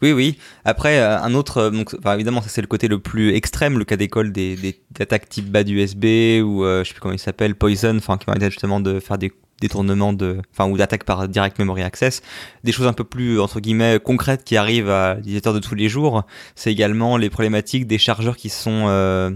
Oui, 0.00 0.12
oui. 0.12 0.38
Après, 0.64 1.00
euh, 1.00 1.20
un 1.20 1.34
autre, 1.34 1.58
euh, 1.58 1.70
donc, 1.70 1.94
évidemment, 2.06 2.40
ça 2.40 2.48
c'est 2.48 2.60
le 2.60 2.68
côté 2.68 2.86
le 2.86 3.00
plus 3.00 3.34
extrême, 3.34 3.78
le 3.78 3.84
cas 3.84 3.96
d'école 3.96 4.30
des, 4.32 4.80
attaques 4.98 5.28
type 5.28 5.50
bas 5.50 5.64
d'USB 5.64 6.04
ou 6.44 6.64
euh, 6.64 6.84
je 6.84 6.88
sais 6.88 6.94
plus 6.94 7.00
comment 7.00 7.14
il 7.14 7.18
s'appelle, 7.18 7.56
Poison, 7.56 7.96
enfin, 7.96 8.16
qui 8.16 8.24
permettent 8.26 8.50
justement 8.50 8.80
de 8.80 9.00
faire 9.00 9.18
des 9.18 9.32
détournements 9.60 10.12
de, 10.12 10.40
enfin, 10.52 10.70
ou 10.70 10.76
d'attaques 10.76 11.04
par 11.04 11.28
direct 11.28 11.58
memory 11.58 11.82
access. 11.82 12.22
Des 12.64 12.72
choses 12.72 12.86
un 12.86 12.92
peu 12.92 13.04
plus, 13.04 13.40
entre 13.40 13.60
guillemets, 13.60 13.98
concrètes 14.02 14.44
qui 14.44 14.56
arrivent 14.56 14.90
à 14.90 15.14
l'utilisateur 15.14 15.54
de 15.54 15.58
tous 15.58 15.74
les 15.74 15.88
jours. 15.88 16.24
C'est 16.54 16.72
également 16.72 17.16
les 17.16 17.30
problématiques 17.30 17.86
des 17.86 17.98
chargeurs 17.98 18.36
qui 18.36 18.48
sont, 18.48 18.86
euh, 18.88 19.30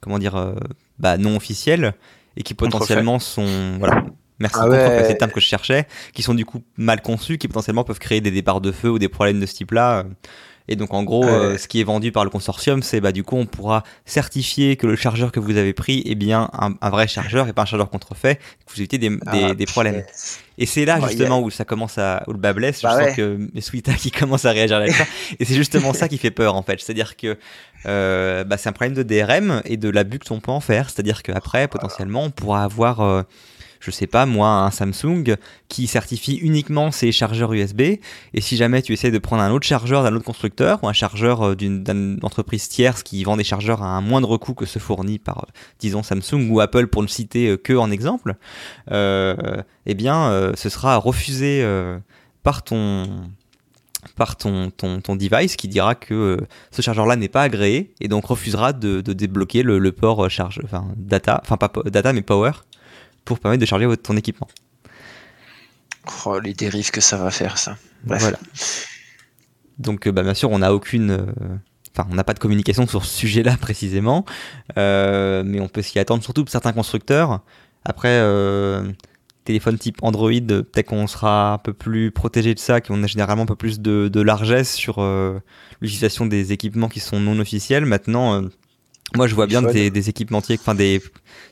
comment 0.00 0.18
dire, 0.18 0.36
euh, 0.36 0.54
bah, 0.98 1.18
non 1.18 1.36
officiels 1.36 1.94
et 2.36 2.42
qui 2.42 2.54
potentiellement 2.54 3.18
sont, 3.18 3.76
voilà. 3.78 4.04
Merci, 4.38 4.58
Ah 4.60 4.68
ouais. 4.68 5.02
c'est 5.04 5.12
le 5.12 5.18
terme 5.18 5.30
que 5.30 5.40
je 5.40 5.46
cherchais, 5.46 5.86
qui 6.14 6.22
sont 6.22 6.34
du 6.34 6.44
coup 6.44 6.62
mal 6.76 7.00
conçus, 7.00 7.38
qui 7.38 7.46
potentiellement 7.46 7.84
peuvent 7.84 8.00
créer 8.00 8.20
des 8.20 8.32
départs 8.32 8.60
de 8.60 8.72
feu 8.72 8.90
ou 8.90 8.98
des 8.98 9.08
problèmes 9.08 9.38
de 9.38 9.46
ce 9.46 9.54
type-là. 9.54 10.04
Et 10.68 10.76
donc 10.76 10.94
en 10.94 11.02
gros, 11.02 11.24
Ouais. 11.24 11.30
euh, 11.30 11.58
ce 11.58 11.66
qui 11.68 11.80
est 11.80 11.84
vendu 11.84 12.12
par 12.12 12.24
le 12.24 12.30
consortium, 12.30 12.82
c'est 12.82 13.00
bah 13.00 13.12
du 13.12 13.24
coup 13.24 13.36
on 13.36 13.46
pourra 13.46 13.82
certifier 14.06 14.76
que 14.76 14.86
le 14.86 14.96
chargeur 14.96 15.32
que 15.32 15.40
vous 15.40 15.56
avez 15.56 15.72
pris 15.72 16.02
est 16.06 16.14
bien 16.14 16.48
un, 16.52 16.74
un 16.80 16.90
vrai 16.90 17.08
chargeur 17.08 17.48
et 17.48 17.52
pas 17.52 17.62
un 17.62 17.66
chargeur 17.66 17.90
contrefait, 17.90 18.36
que 18.36 18.72
vous 18.74 18.78
évitez 18.80 18.98
des, 18.98 19.08
des, 19.10 19.18
Ah, 19.26 19.54
des 19.54 19.66
problèmes. 19.66 20.04
Et 20.58 20.66
c'est 20.66 20.84
là 20.84 20.98
Ouais, 21.00 21.08
justement 21.08 21.40
où 21.40 21.50
ça 21.50 21.64
commence 21.64 21.98
à 21.98 22.22
où 22.28 22.32
le 22.32 22.38
bas 22.38 22.52
blesse. 22.52 22.82
Bah 22.82 22.90
je 22.92 22.96
ouais. 22.98 23.06
sens 23.08 23.16
que 23.16 23.60
Sweeta 23.60 23.94
qui 23.94 24.10
commence 24.10 24.44
à 24.44 24.50
réagir 24.52 24.76
avec 24.76 24.92
ça. 24.92 25.04
Et 25.40 25.44
c'est 25.44 25.54
justement 25.54 25.92
ça 25.92 26.08
qui 26.08 26.18
fait 26.18 26.30
peur 26.30 26.54
en 26.54 26.62
fait. 26.62 26.78
C'est-à-dire 26.80 27.16
que 27.16 27.36
euh, 27.86 28.44
bah, 28.44 28.56
c'est 28.56 28.68
un 28.68 28.72
problème 28.72 28.94
de 28.94 29.02
DRM 29.02 29.62
et 29.64 29.76
de 29.76 29.88
l'abus 29.88 30.18
que 30.20 30.32
on 30.32 30.40
peut 30.40 30.52
en 30.52 30.60
faire. 30.60 30.90
C'est-à-dire 30.90 31.22
qu'après 31.22 31.66
potentiellement 31.68 32.24
on 32.24 32.30
pourra 32.30 32.62
avoir 32.64 33.00
euh, 33.00 33.22
je 33.82 33.90
sais 33.90 34.06
pas 34.06 34.26
moi, 34.26 34.48
un 34.48 34.70
Samsung 34.70 35.36
qui 35.68 35.86
certifie 35.88 36.36
uniquement 36.36 36.92
ses 36.92 37.10
chargeurs 37.10 37.52
USB. 37.52 37.80
Et 37.80 38.40
si 38.40 38.56
jamais 38.56 38.80
tu 38.80 38.92
essaies 38.92 39.10
de 39.10 39.18
prendre 39.18 39.42
un 39.42 39.50
autre 39.50 39.66
chargeur 39.66 40.04
d'un 40.04 40.14
autre 40.14 40.24
constructeur 40.24 40.82
ou 40.82 40.88
un 40.88 40.92
chargeur 40.92 41.42
euh, 41.42 41.56
d'une 41.56 42.18
entreprise 42.22 42.68
tierce 42.68 43.02
qui 43.02 43.24
vend 43.24 43.36
des 43.36 43.44
chargeurs 43.44 43.82
à 43.82 43.88
un 43.88 44.00
moindre 44.00 44.36
coût 44.36 44.54
que 44.54 44.66
ceux 44.66 44.78
fournis 44.78 45.18
par, 45.18 45.38
euh, 45.38 45.50
disons, 45.80 46.04
Samsung 46.04 46.48
ou 46.48 46.60
Apple 46.60 46.86
pour 46.86 47.02
ne 47.02 47.08
citer 47.08 47.48
euh, 47.48 47.56
que 47.56 47.72
en 47.72 47.90
exemple, 47.90 48.36
euh, 48.92 49.34
eh 49.86 49.94
bien, 49.94 50.52
ce 50.54 50.68
sera 50.68 50.96
refusé 50.96 51.66
par 52.42 52.62
ton 52.62 53.24
par 54.16 54.36
ton, 54.36 54.70
ton, 54.70 55.00
ton 55.00 55.16
device 55.16 55.56
qui 55.56 55.68
dira 55.68 55.94
que 55.94 56.38
ce 56.70 56.82
chargeur-là 56.82 57.16
n'est 57.16 57.28
pas 57.28 57.42
agréé 57.42 57.94
et 58.00 58.08
donc 58.08 58.26
refusera 58.26 58.72
de, 58.72 59.00
de 59.00 59.12
débloquer 59.12 59.62
le, 59.62 59.78
le 59.78 59.92
port 59.92 60.28
charge, 60.28 60.60
enfin 60.64 60.86
data, 60.96 61.40
enfin 61.42 61.56
pas 61.56 61.70
data 61.84 62.12
mais 62.12 62.22
power 62.22 62.52
pour 63.24 63.38
permettre 63.40 63.60
de 63.60 63.66
charger 63.66 63.86
votre, 63.86 64.02
ton 64.02 64.16
équipement. 64.16 64.48
Oh, 66.26 66.38
les 66.40 66.54
dérives 66.54 66.90
que 66.90 67.00
ça 67.00 67.16
va 67.16 67.30
faire, 67.30 67.58
ça. 67.58 67.76
Bref. 68.04 68.22
Voilà. 68.22 68.38
Donc, 69.78 70.06
euh, 70.06 70.12
bah, 70.12 70.22
bien 70.22 70.34
sûr, 70.34 70.50
on 70.50 70.58
n'a 70.58 70.74
aucune. 70.74 71.10
euh, 71.10 71.26
Enfin, 71.94 72.08
on 72.10 72.14
n'a 72.14 72.24
pas 72.24 72.32
de 72.32 72.38
communication 72.38 72.86
sur 72.86 73.04
ce 73.04 73.18
sujet-là 73.18 73.56
précisément, 73.60 74.24
euh, 74.78 75.42
mais 75.44 75.60
on 75.60 75.68
peut 75.68 75.82
s'y 75.82 75.98
attendre, 75.98 76.22
surtout 76.24 76.42
pour 76.42 76.50
certains 76.50 76.72
constructeurs. 76.72 77.40
Après, 77.84 78.08
euh, 78.08 78.90
téléphone 79.44 79.76
type 79.76 79.98
Android, 80.00 80.30
peut-être 80.30 80.86
qu'on 80.86 81.06
sera 81.06 81.52
un 81.52 81.58
peu 81.58 81.74
plus 81.74 82.10
protégé 82.10 82.54
de 82.54 82.58
ça, 82.58 82.80
qu'on 82.80 83.02
a 83.04 83.06
généralement 83.06 83.42
un 83.42 83.46
peu 83.46 83.56
plus 83.56 83.78
de, 83.80 84.08
de 84.08 84.20
largesse 84.22 84.72
sur 84.72 85.00
euh, 85.00 85.38
l'utilisation 85.82 86.24
des 86.24 86.52
équipements 86.52 86.88
qui 86.88 87.00
sont 87.00 87.20
non 87.20 87.38
officiels. 87.38 87.84
Maintenant, 87.84 88.42
moi, 89.16 89.26
je 89.26 89.34
vois 89.34 89.46
bien 89.46 89.62
des, 89.62 89.90
des 89.90 90.08
équipementiers, 90.08 90.56
enfin 90.60 90.74
des, 90.74 91.02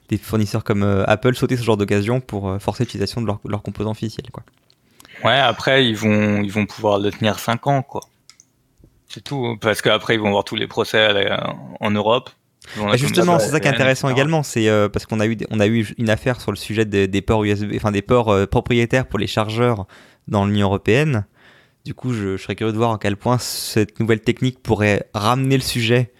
des 0.09 0.19
fournisseurs 0.19 0.65
comme 0.65 0.83
euh, 0.83 1.05
Apple 1.07 1.35
sauter 1.35 1.57
ce 1.57 1.63
genre 1.63 1.77
d'occasion 1.77 2.21
pour 2.21 2.49
euh, 2.49 2.59
forcer 2.59 2.85
l'utilisation 2.85 3.21
de 3.21 3.27
leurs 3.27 3.41
leurs 3.47 3.63
composants 3.63 3.91
officiels. 3.91 4.31
Quoi. 4.33 4.43
ouais, 5.25 5.39
après 5.39 5.87
ils 5.87 5.97
vont 5.97 6.43
ils 6.43 6.53
vont 6.53 6.67
pouvoir 6.67 6.99
le 6.99 7.11
tenir 7.11 7.39
5 7.39 7.67
ans 7.67 7.83
quoi. 7.83 8.03
C'est 9.09 9.25
tout, 9.25 9.45
hein, 9.45 9.57
parce 9.61 9.83
qu'après 9.83 10.15
ils 10.15 10.21
vont 10.21 10.29
avoir 10.29 10.45
tous 10.45 10.57
les 10.57 10.69
procès 10.69 11.13
la- 11.13 11.55
en 11.81 11.91
Europe. 11.91 12.31
Bah, 12.77 12.97
justement, 12.97 13.39
c'est 13.39 13.51
ça 13.51 13.59
qui 13.59 13.67
est 13.67 13.71
intéressant 13.71 14.09
etc. 14.09 14.21
également, 14.21 14.43
c'est 14.43 14.69
euh, 14.69 14.89
parce 14.89 15.07
qu'on 15.07 15.19
a 15.19 15.27
eu 15.27 15.37
on 15.51 15.61
a 15.61 15.67
eu 15.67 15.89
une 15.99 16.11
affaire 16.11 16.41
sur 16.41 16.53
le 16.53 16.57
sujet 16.57 16.85
des, 16.85 17.09
des 17.09 17.23
ports 17.23 17.43
USB, 17.43 17.73
enfin 17.75 17.91
des 17.91 18.03
ports 18.03 18.29
euh, 18.29 18.47
propriétaires 18.47 19.07
pour 19.07 19.19
les 19.19 19.27
chargeurs 19.27 19.87
dans 20.29 20.45
l'Union 20.47 20.67
européenne. 20.69 21.25
Du 21.85 21.95
coup, 21.95 22.13
je, 22.13 22.37
serais 22.37 22.55
curieux 22.55 22.73
de 22.73 22.77
voir 22.77 22.93
à 22.93 22.99
quel 22.99 23.17
point 23.17 23.39
cette 23.39 23.99
nouvelle 23.99 24.21
technique 24.21 24.63
pourrait 24.63 25.09
ramener 25.15 25.57
le 25.57 25.63
sujet, 25.63 26.13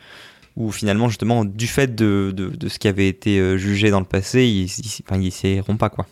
ou 0.61 0.71
finalement, 0.71 1.09
justement, 1.09 1.45
du 1.45 1.67
fait 1.67 1.95
de, 1.95 2.33
de, 2.35 2.69
ce 2.69 2.79
qui 2.79 2.87
avait 2.87 3.09
été 3.09 3.39
euh, 3.39 3.57
jugé 3.57 3.91
dans 3.91 4.01
le 4.01 4.07
passé, 4.07 4.45
ils 4.45 4.71
n'essaieront 5.19 5.77
pas, 5.77 5.89
quoi. 5.89 6.07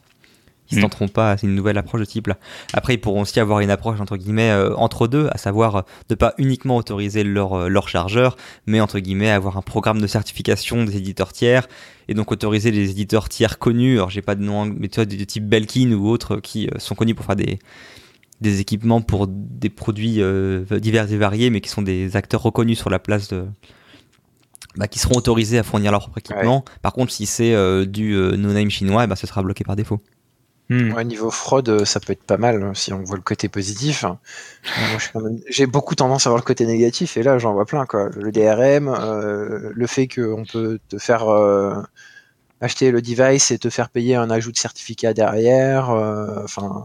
Ils 0.70 0.76
ne 0.76 0.80
mm. 0.80 0.82
tenteront 0.82 1.08
pas, 1.08 1.36
c'est 1.36 1.46
une 1.46 1.54
nouvelle 1.54 1.78
approche 1.78 2.00
de 2.00 2.04
type 2.04 2.26
là. 2.26 2.36
Après, 2.74 2.94
ils 2.94 2.98
pourront 2.98 3.22
aussi 3.22 3.40
avoir 3.40 3.60
une 3.60 3.70
approche 3.70 4.00
entre 4.00 4.18
guillemets 4.18 4.50
euh, 4.50 4.74
entre 4.76 5.08
deux, 5.08 5.28
à 5.32 5.38
savoir 5.38 5.84
de 6.10 6.14
pas 6.14 6.34
uniquement 6.36 6.76
autoriser 6.76 7.24
leur, 7.24 7.54
euh, 7.54 7.68
leur 7.68 7.88
chargeur, 7.88 8.36
mais 8.66 8.80
entre 8.80 8.98
guillemets 8.98 9.30
avoir 9.30 9.56
un 9.56 9.62
programme 9.62 9.98
de 9.98 10.06
certification 10.06 10.84
des 10.84 10.98
éditeurs 10.98 11.32
tiers 11.32 11.66
et 12.08 12.12
donc 12.12 12.32
autoriser 12.32 12.70
les 12.70 12.90
éditeurs 12.90 13.30
tiers 13.30 13.58
connus. 13.58 13.96
Alors 13.96 14.10
j'ai 14.10 14.20
pas 14.20 14.34
de 14.34 14.42
nom, 14.42 14.66
mais 14.66 14.88
tu 14.88 14.96
vois, 14.96 15.06
de 15.06 15.24
type 15.24 15.48
Belkin 15.48 15.92
ou 15.92 16.06
autres 16.06 16.36
qui 16.36 16.68
sont 16.76 16.94
connus 16.94 17.14
pour 17.14 17.24
faire 17.24 17.36
des, 17.36 17.58
des 18.40 18.60
équipements 18.60 19.00
pour 19.00 19.26
des 19.28 19.70
produits 19.70 20.20
euh, 20.20 20.64
divers 20.78 21.10
et 21.12 21.16
variés, 21.16 21.50
mais 21.50 21.60
qui 21.60 21.68
sont 21.68 21.82
des 21.82 22.16
acteurs 22.16 22.42
reconnus 22.42 22.78
sur 22.78 22.90
la 22.90 22.98
place 22.98 23.28
de. 23.28 23.46
Bah, 24.78 24.86
qui 24.86 25.00
seront 25.00 25.16
autorisés 25.16 25.58
à 25.58 25.64
fournir 25.64 25.90
leur 25.90 26.00
propre 26.02 26.18
équipement. 26.18 26.64
Par 26.82 26.92
contre, 26.92 27.12
si 27.12 27.26
c'est 27.26 27.52
euh, 27.52 27.84
du 27.84 28.12
euh, 28.14 28.36
no-name 28.36 28.70
chinois, 28.70 29.08
bah, 29.08 29.16
ce 29.16 29.26
sera 29.26 29.42
bloqué 29.42 29.64
par 29.64 29.74
défaut. 29.74 30.00
Hmm. 30.70 31.00
niveau 31.00 31.30
fraude, 31.30 31.84
ça 31.86 31.98
peut 31.98 32.12
être 32.12 32.22
pas 32.22 32.36
mal 32.36 32.62
hein, 32.62 32.72
si 32.74 32.92
on 32.92 33.02
voit 33.02 33.16
le 33.16 33.22
côté 33.22 33.48
positif. 33.48 34.04
J'ai 35.48 35.66
beaucoup 35.66 35.94
tendance 35.94 36.26
à 36.26 36.30
voir 36.30 36.38
le 36.38 36.44
côté 36.44 36.66
négatif 36.66 37.16
et 37.16 37.22
là 37.22 37.38
j'en 37.38 37.54
vois 37.54 37.64
plein. 37.64 37.86
Quoi. 37.86 38.10
Le 38.14 38.30
DRM, 38.30 38.94
le 39.74 39.86
fait 39.86 40.08
qu'on 40.08 40.44
peut 40.44 40.78
te 40.90 40.98
faire 40.98 41.26
acheter 42.60 42.90
le 42.90 43.00
device 43.00 43.50
et 43.50 43.58
te 43.58 43.70
faire 43.70 43.88
payer 43.88 44.14
un 44.14 44.28
ajout 44.28 44.52
de 44.52 44.58
certificat 44.58 45.14
derrière. 45.14 45.88
Enfin, 45.88 46.84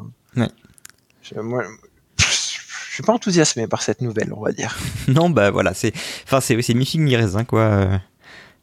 je, 1.22 1.40
moi, 1.42 1.64
je 2.94 2.98
suis 2.98 3.04
pas 3.04 3.14
enthousiasmé 3.14 3.66
par 3.66 3.82
cette 3.82 4.02
nouvelle, 4.02 4.32
on 4.38 4.42
va 4.44 4.52
dire. 4.52 4.78
non, 5.08 5.32
bah 5.32 5.50
voilà, 5.50 5.74
c'est, 5.74 5.92
enfin 6.26 6.40
c'est, 6.42 6.62
c'est 6.62 6.76
mi 6.76 6.86
figue 6.86 7.12
raisin 7.12 7.44
quoi. 7.44 7.62
Euh, 7.62 7.98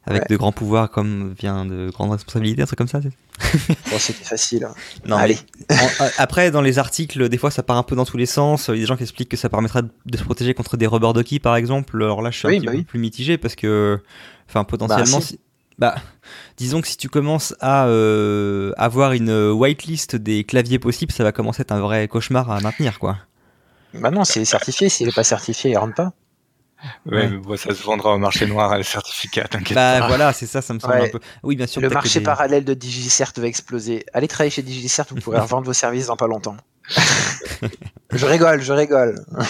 avec 0.05 0.29
de 0.29 0.37
grands 0.37 0.53
pouvoirs 0.53 0.89
comme 0.89 1.35
vient 1.37 1.65
de 1.65 1.89
grandes 1.89 2.13
responsabilités, 2.13 2.61
un 2.61 2.65
truc 2.65 2.77
comme 2.77 2.87
ça. 2.87 3.01
bon, 3.01 3.99
c'était 3.99 4.23
facile. 4.23 4.63
Hein. 4.63 4.73
Non, 5.05 5.17
Allez. 5.17 5.37
Euh, 5.69 5.75
après, 6.17 6.49
dans 6.49 6.61
les 6.61 6.79
articles, 6.79 7.27
des 7.27 7.37
fois, 7.37 7.51
ça 7.51 7.61
part 7.61 7.75
un 7.75 7.83
peu 7.83 7.97
dans 7.97 8.05
tous 8.05 8.15
les 8.15 8.25
sens. 8.25 8.69
Il 8.69 8.75
y 8.75 8.77
a 8.77 8.79
des 8.79 8.85
gens 8.85 8.95
qui 8.95 9.03
expliquent 9.03 9.29
que 9.29 9.35
ça 9.35 9.49
permettra 9.49 9.81
de 9.81 10.17
se 10.17 10.23
protéger 10.23 10.53
contre 10.53 10.77
des 10.77 10.87
rubber 10.87 11.11
ducky, 11.13 11.39
par 11.39 11.57
exemple. 11.57 12.01
Alors 12.01 12.21
là, 12.21 12.31
je 12.31 12.37
suis 12.37 12.47
un 12.47 12.51
petit 12.51 12.65
bah 12.65 12.71
peu 12.71 12.83
plus 12.83 12.99
mitigé 12.99 13.37
parce 13.37 13.55
que, 13.55 13.99
enfin, 14.47 14.63
potentiellement, 14.63 15.19
bah, 15.77 15.95
bah, 15.95 16.01
disons 16.55 16.79
que 16.79 16.87
si 16.87 16.95
tu 16.95 17.09
commences 17.09 17.53
à 17.59 17.85
euh, 17.85 18.71
avoir 18.77 19.11
une 19.11 19.51
whitelist 19.51 20.15
des 20.15 20.45
claviers 20.45 20.79
possibles, 20.79 21.11
ça 21.11 21.25
va 21.25 21.33
commencer 21.33 21.59
à 21.59 21.63
être 21.63 21.73
un 21.73 21.81
vrai 21.81 22.07
cauchemar 22.07 22.49
à 22.49 22.61
maintenir, 22.61 22.97
quoi. 22.97 23.17
Bah 23.93 24.11
non, 24.11 24.23
c'est 24.23 24.45
certifié. 24.45 24.89
S'il 24.89 25.07
n'est 25.07 25.13
pas 25.13 25.23
certifié, 25.23 25.71
il 25.71 25.77
rentre 25.77 25.95
pas. 25.95 26.13
Ouais, 27.05 27.29
Mais 27.47 27.57
ça 27.57 27.75
se 27.75 27.83
vendra 27.83 28.13
au 28.15 28.17
marché 28.17 28.47
noir 28.47 28.71
à 28.71 28.77
le 28.77 28.83
certificat, 28.83 29.47
t'inquiète 29.47 29.75
bah, 29.75 30.07
voilà, 30.07 30.33
c'est 30.33 30.47
ça, 30.47 30.63
ça 30.63 30.73
me 30.73 30.79
semble 30.79 30.95
un 30.95 31.09
peu. 31.09 31.19
Oui, 31.43 31.55
bien 31.55 31.67
sûr. 31.67 31.79
Le 31.79 31.89
marché 31.89 32.21
parallèle 32.21 32.65
de 32.65 32.73
DigiCert 32.73 33.33
va 33.37 33.45
exploser. 33.45 34.03
Allez 34.13 34.27
travailler 34.27 34.49
chez 34.49 34.63
DigiCert, 34.63 35.05
vous 35.11 35.17
pourrez 35.17 35.39
revendre 35.41 35.65
vos 35.65 35.73
services 35.73 36.07
dans 36.07 36.17
pas 36.17 36.25
longtemps. 36.25 36.57
je 38.11 38.25
rigole, 38.25 38.61
je 38.61 38.73
rigole. 38.73 39.23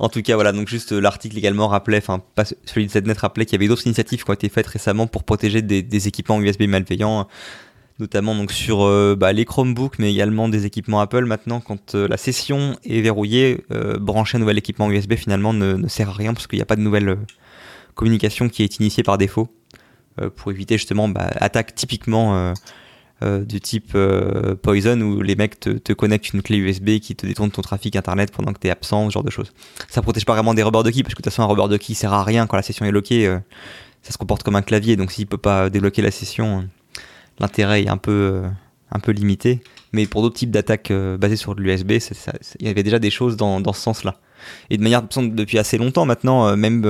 En 0.00 0.08
tout 0.08 0.22
cas, 0.22 0.36
voilà, 0.36 0.52
donc 0.52 0.68
juste 0.68 0.92
euh, 0.92 1.00
l'article 1.00 1.36
également 1.36 1.66
rappelait, 1.66 1.98
enfin, 1.98 2.22
pas 2.36 2.44
celui 2.44 2.86
de 2.86 2.92
ZNet 2.92 3.18
rappelait 3.18 3.44
qu'il 3.44 3.54
y 3.54 3.56
avait 3.56 3.66
d'autres 3.66 3.84
initiatives 3.84 4.22
qui 4.22 4.30
ont 4.30 4.34
été 4.34 4.48
faites 4.48 4.68
récemment 4.68 5.08
pour 5.08 5.24
protéger 5.24 5.60
des, 5.60 6.06
équipements 6.06 6.40
USB 6.40 6.62
malveillants, 6.68 7.26
notamment 7.98 8.34
donc 8.34 8.52
sur 8.52 8.82
euh, 8.82 9.16
bah, 9.18 9.32
les 9.32 9.44
Chromebooks, 9.44 9.98
mais 9.98 10.10
également 10.12 10.48
des 10.48 10.66
équipements 10.66 11.00
Apple. 11.00 11.24
Maintenant, 11.24 11.60
quand 11.60 11.94
euh, 11.94 12.08
la 12.08 12.16
session 12.16 12.76
est 12.84 13.00
verrouillée, 13.00 13.64
brancher 14.00 14.36
un 14.36 14.40
nouvel 14.40 14.58
équipement 14.58 14.90
USB 14.90 15.14
finalement 15.14 15.52
ne, 15.52 15.86
sert 15.88 16.10
à 16.10 16.12
rien 16.12 16.34
parce 16.34 16.46
qu'il 16.46 16.58
n'y 16.58 16.62
a 16.62 16.66
pas 16.66 16.76
de 16.76 16.80
nouvelle 16.80 17.18
communication 17.94 18.48
qui 18.48 18.62
est 18.62 18.78
initiée 18.78 19.02
par 19.02 19.18
défaut 19.18 19.48
pour 20.34 20.50
éviter 20.50 20.76
justement 20.76 21.08
bah, 21.08 21.30
attaque 21.40 21.74
typiquement 21.74 22.54
euh, 23.24 23.44
du 23.44 23.60
type 23.60 23.92
euh, 23.96 24.54
Poison 24.54 25.00
où 25.00 25.22
les 25.22 25.34
mecs 25.34 25.58
te, 25.58 25.92
connectent 25.92 26.34
une 26.34 26.40
clé 26.42 26.56
USB 26.56 27.00
qui 27.00 27.16
te 27.16 27.26
détourne 27.26 27.50
ton 27.50 27.62
trafic 27.62 27.96
internet 27.96 28.30
pendant 28.30 28.52
que 28.52 28.60
tu 28.60 28.68
es 28.68 28.70
absent, 28.70 29.06
ce 29.06 29.14
genre 29.14 29.24
de 29.24 29.30
choses. 29.30 29.52
Ça 29.88 30.02
protège 30.02 30.24
pas 30.24 30.34
vraiment 30.34 30.54
des 30.54 30.62
rubbers 30.62 30.84
de 30.84 30.90
key 30.90 31.02
parce 31.02 31.14
que 31.14 31.18
de 31.20 31.24
toute 31.24 31.32
façon 31.32 31.42
un 31.42 31.46
rubber 31.46 31.66
de 31.66 31.76
key 31.78 31.94
sert 31.94 32.12
à 32.12 32.22
rien 32.22 32.46
quand 32.46 32.56
la 32.56 32.62
session 32.62 32.86
est 32.86 32.92
loquée. 32.92 33.26
Euh, 33.26 33.40
ça 34.02 34.12
se 34.12 34.18
comporte 34.18 34.44
comme 34.44 34.54
un 34.54 34.62
clavier 34.62 34.94
donc 34.94 35.10
s'il 35.10 35.26
peut 35.26 35.36
pas 35.36 35.68
débloquer 35.68 36.00
la 36.00 36.12
session, 36.12 36.68
l'intérêt 37.40 37.84
est 37.84 37.88
un 37.88 37.96
peu, 37.96 38.42
un 38.90 38.98
peu 38.98 39.12
limité. 39.12 39.60
Mais 39.92 40.06
pour 40.06 40.22
d'autres 40.22 40.36
types 40.36 40.50
d'attaques 40.50 40.92
basées 40.92 41.36
sur 41.36 41.54
de 41.54 41.62
l'USB, 41.62 41.92
il 42.60 42.66
y 42.66 42.68
avait 42.68 42.82
déjà 42.82 42.98
des 42.98 43.10
choses 43.10 43.36
dans, 43.36 43.60
dans 43.60 43.72
ce 43.72 43.80
sens-là. 43.80 44.16
Et 44.70 44.76
de 44.76 44.82
manière 44.82 45.02
depuis 45.02 45.58
assez 45.58 45.78
longtemps 45.78 46.04
maintenant, 46.04 46.56
même 46.56 46.84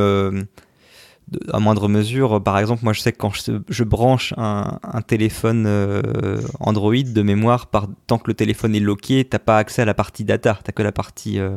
à 1.53 1.59
moindre 1.59 1.89
mesure. 1.89 2.43
Par 2.43 2.59
exemple, 2.59 2.85
moi 2.85 2.93
je 2.93 3.01
sais 3.01 3.13
que 3.13 3.19
quand 3.19 3.33
je, 3.35 3.85
branche 3.85 4.35
un, 4.37 5.03
téléphone 5.07 5.65
euh, 5.67 6.41
Android 6.61 6.95
de 6.95 7.23
mémoire, 7.23 7.67
par, 7.67 7.89
tant 8.07 8.19
que 8.19 8.29
le 8.29 8.35
téléphone 8.35 8.75
est 8.75 8.81
loqué, 8.81 9.25
t'as 9.25 9.39
pas 9.39 9.59
accès 9.59 9.83
à 9.83 9.85
la 9.85 9.95
partie 9.95 10.25
data, 10.25 10.59
t'as 10.63 10.73
que 10.73 10.83
la 10.83 10.93
partie 10.93 11.39
euh, 11.39 11.51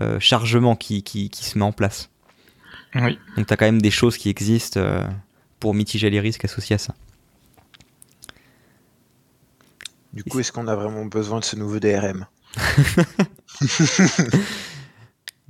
euh, 0.00 0.18
chargement 0.20 0.76
qui, 0.76 1.02
qui, 1.02 1.30
se 1.32 1.58
met 1.58 1.64
en 1.64 1.72
place. 1.72 2.10
Oui. 2.94 3.18
Donc 3.36 3.46
t'as 3.46 3.56
quand 3.56 3.66
même 3.66 3.82
des 3.82 3.90
choses 3.90 4.16
qui 4.16 4.28
existent 4.28 4.80
pour 5.60 5.74
mitiger 5.74 6.10
les 6.10 6.20
risques 6.20 6.44
associés 6.44 6.76
à 6.76 6.78
ça. 6.78 6.94
Du 10.18 10.24
coup, 10.24 10.40
est-ce 10.40 10.50
qu'on 10.50 10.66
a 10.66 10.74
vraiment 10.74 11.04
besoin 11.04 11.38
de 11.38 11.44
ce 11.44 11.54
nouveau 11.54 11.78
DRM 11.78 12.26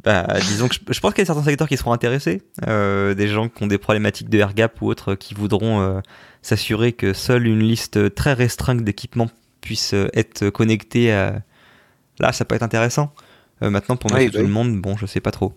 bah, 0.04 0.26
disons 0.40 0.68
que 0.68 0.74
je, 0.74 1.00
pense 1.00 1.14
qu'il 1.14 1.22
y 1.22 1.24
a 1.24 1.26
certains 1.26 1.42
secteurs 1.42 1.68
qui 1.68 1.78
seront 1.78 1.94
intéressés, 1.94 2.42
euh, 2.66 3.14
des 3.14 3.28
gens 3.28 3.48
qui 3.48 3.62
ont 3.62 3.66
des 3.66 3.78
problématiques 3.78 4.28
de 4.28 4.36
AirGap 4.36 4.82
ou 4.82 4.88
autres 4.88 5.14
qui 5.14 5.32
voudront 5.32 5.80
euh, 5.80 6.00
s'assurer 6.42 6.92
que 6.92 7.14
seule 7.14 7.46
une 7.46 7.60
liste 7.60 8.14
très 8.14 8.34
restreinte 8.34 8.84
d'équipements 8.84 9.30
puisse 9.62 9.94
euh, 9.94 10.10
être 10.12 10.50
connectée. 10.50 11.14
À... 11.14 11.40
Là, 12.18 12.32
ça 12.32 12.44
peut 12.44 12.54
être 12.54 12.62
intéressant. 12.62 13.14
maintenant, 13.62 13.96
pour 13.96 14.10
moi, 14.10 14.22
tout 14.28 14.36
le 14.36 14.48
monde, 14.48 14.78
bon, 14.82 14.98
je 14.98 15.06
sais 15.06 15.20
pas 15.20 15.30
trop. 15.30 15.54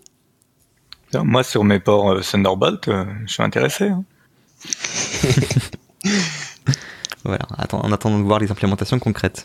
Moi, 1.13 1.43
sur 1.43 1.65
mes 1.65 1.81
ports 1.81 2.21
Thunderbolt, 2.21 2.89
je 3.25 3.33
suis 3.33 3.43
intéressé. 3.43 3.89
Hein. 3.89 4.05
voilà, 7.23 7.45
en 7.71 7.91
attendant 7.91 8.19
de 8.19 8.23
voir 8.23 8.39
les 8.39 8.51
implémentations 8.51 8.99
concrètes. 8.99 9.43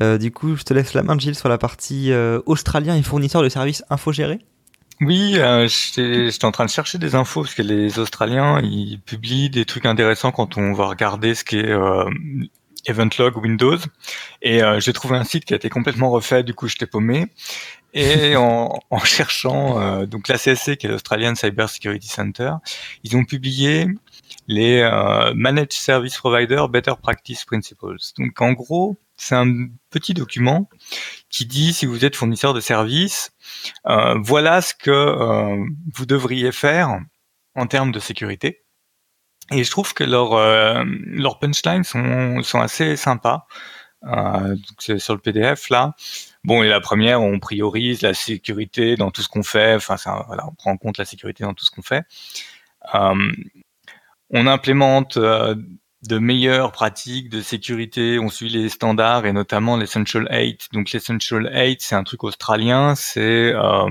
Euh, 0.00 0.18
du 0.18 0.32
coup, 0.32 0.56
je 0.56 0.62
te 0.62 0.72
laisse 0.72 0.94
la 0.94 1.02
main, 1.02 1.18
Gilles, 1.18 1.34
sur 1.34 1.48
la 1.48 1.58
partie 1.58 2.12
euh, 2.12 2.40
australien 2.46 2.96
et 2.96 3.02
fournisseur 3.02 3.42
de 3.42 3.48
services 3.48 3.84
infogérés. 3.90 4.38
Oui, 5.00 5.34
euh, 5.36 5.66
j'étais 5.68 6.44
en 6.44 6.52
train 6.52 6.64
de 6.64 6.70
chercher 6.70 6.98
des 6.98 7.14
infos 7.14 7.42
parce 7.42 7.54
que 7.54 7.62
les 7.62 7.98
Australiens, 7.98 8.60
ils 8.62 9.00
publient 9.00 9.50
des 9.50 9.64
trucs 9.64 9.84
intéressants 9.84 10.30
quand 10.30 10.56
on 10.56 10.72
va 10.72 10.86
regarder 10.86 11.34
ce 11.34 11.44
qui 11.44 11.58
est 11.58 11.70
euh, 11.70 12.08
Log 13.18 13.36
Windows. 13.36 13.78
Et 14.42 14.60
j'ai 14.78 14.92
trouvé 14.92 15.16
un 15.16 15.24
site 15.24 15.44
qui 15.44 15.54
a 15.54 15.56
été 15.56 15.68
complètement 15.68 16.10
refait, 16.10 16.42
du 16.42 16.54
coup 16.54 16.68
j'étais 16.68 16.86
paumé. 16.86 17.26
Et 17.94 18.36
en, 18.36 18.78
en 18.90 18.98
cherchant, 18.98 20.04
donc 20.06 20.28
la 20.28 20.38
CSC, 20.38 20.76
qui 20.76 20.86
est 20.86 20.90
l'Australian 20.90 21.34
Cyber 21.34 21.68
Security 21.68 22.08
Center, 22.08 22.52
ils 23.02 23.16
ont 23.16 23.24
publié 23.24 23.86
les 24.48 24.82
Managed 25.34 25.72
Service 25.72 26.16
Provider 26.16 26.64
Better 26.70 26.94
Practice 27.00 27.44
Principles. 27.44 27.96
Donc 28.18 28.40
en 28.40 28.52
gros, 28.52 28.98
c'est 29.22 29.36
un 29.36 29.68
petit 29.90 30.14
document 30.14 30.68
qui 31.30 31.46
dit 31.46 31.72
si 31.72 31.86
vous 31.86 32.04
êtes 32.04 32.16
fournisseur 32.16 32.54
de 32.54 32.60
services, 32.60 33.32
euh, 33.86 34.16
voilà 34.18 34.60
ce 34.60 34.74
que 34.74 34.90
euh, 34.90 35.64
vous 35.94 36.06
devriez 36.06 36.50
faire 36.50 36.98
en 37.54 37.66
termes 37.66 37.92
de 37.92 38.00
sécurité. 38.00 38.64
Et 39.52 39.64
je 39.64 39.70
trouve 39.70 39.94
que 39.94 40.04
leurs 40.04 40.34
euh, 40.34 40.82
leurs 41.06 41.38
punchlines 41.38 41.84
sont, 41.84 42.42
sont 42.42 42.60
assez 42.60 42.96
sympas. 42.96 43.46
c'est 44.78 44.98
sur 44.98 45.14
le 45.14 45.20
PDF 45.20 45.70
là. 45.70 45.94
Bon, 46.44 46.64
et 46.64 46.68
la 46.68 46.80
première, 46.80 47.22
on 47.22 47.38
priorise 47.38 48.02
la 48.02 48.14
sécurité 48.14 48.96
dans 48.96 49.12
tout 49.12 49.22
ce 49.22 49.28
qu'on 49.28 49.44
fait. 49.44 49.76
Enfin, 49.76 49.96
voilà, 50.26 50.46
on 50.48 50.54
prend 50.54 50.72
en 50.72 50.76
compte 50.76 50.98
la 50.98 51.04
sécurité 51.04 51.44
dans 51.44 51.54
tout 51.54 51.64
ce 51.64 51.70
qu'on 51.70 51.82
fait. 51.82 52.02
On 54.32 54.46
implémente 54.46 55.18
de 56.02 56.18
meilleures 56.18 56.72
pratiques 56.72 57.28
de 57.28 57.40
sécurité. 57.40 58.18
On 58.18 58.28
suit 58.28 58.48
les 58.48 58.68
standards 58.68 59.26
et 59.26 59.32
notamment 59.32 59.76
l'Essential 59.76 60.28
8. 60.30 60.68
Donc 60.72 60.90
l'Essential 60.90 61.50
8, 61.52 61.80
c'est 61.80 61.94
un 61.94 62.04
truc 62.04 62.24
australien. 62.24 62.94
C'est, 62.94 63.52
euh, 63.52 63.88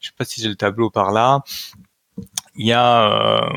je 0.00 0.08
sais 0.08 0.14
pas 0.16 0.24
si 0.24 0.42
j'ai 0.42 0.48
le 0.48 0.56
tableau 0.56 0.90
par 0.90 1.12
là. 1.12 1.40
Il 2.54 2.66
y 2.66 2.72
a 2.72 3.40
euh, 3.44 3.56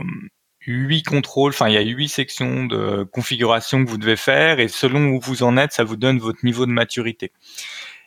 huit 0.66 1.04
contrôles, 1.04 1.52
enfin 1.52 1.70
il 1.70 1.74
y 1.74 1.78
a 1.78 1.82
huit 1.82 2.10
sections 2.10 2.66
de 2.66 3.04
configuration 3.04 3.84
que 3.84 3.90
vous 3.90 3.98
devez 3.98 4.18
faire 4.18 4.60
et 4.60 4.68
selon 4.68 5.10
où 5.10 5.20
vous 5.20 5.44
en 5.44 5.58
êtes, 5.58 5.72
ça 5.72 5.84
vous 5.84 5.96
donne 5.96 6.20
votre 6.20 6.46
niveau 6.46 6.66
de 6.66 6.72
maturité. 6.72 7.32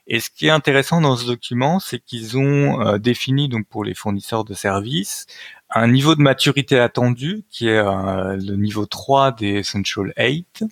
Et 0.06 0.20
ce 0.20 0.30
qui 0.30 0.46
est 0.46 0.50
intéressant 0.50 1.00
dans 1.00 1.16
ce 1.16 1.26
document, 1.26 1.78
c'est 1.78 2.00
qu'ils 2.00 2.36
ont 2.36 2.80
euh, 2.80 2.98
défini 2.98 3.48
donc 3.48 3.66
pour 3.68 3.84
les 3.84 3.94
fournisseurs 3.94 4.44
de 4.44 4.54
services 4.54 5.26
un 5.74 5.88
niveau 5.88 6.14
de 6.14 6.22
maturité 6.22 6.78
attendu 6.78 7.44
qui 7.50 7.68
est 7.68 7.78
euh, 7.78 8.36
le 8.36 8.56
niveau 8.56 8.86
3 8.86 9.32
des 9.32 9.58
Essential 9.58 10.12
8. 10.18 10.64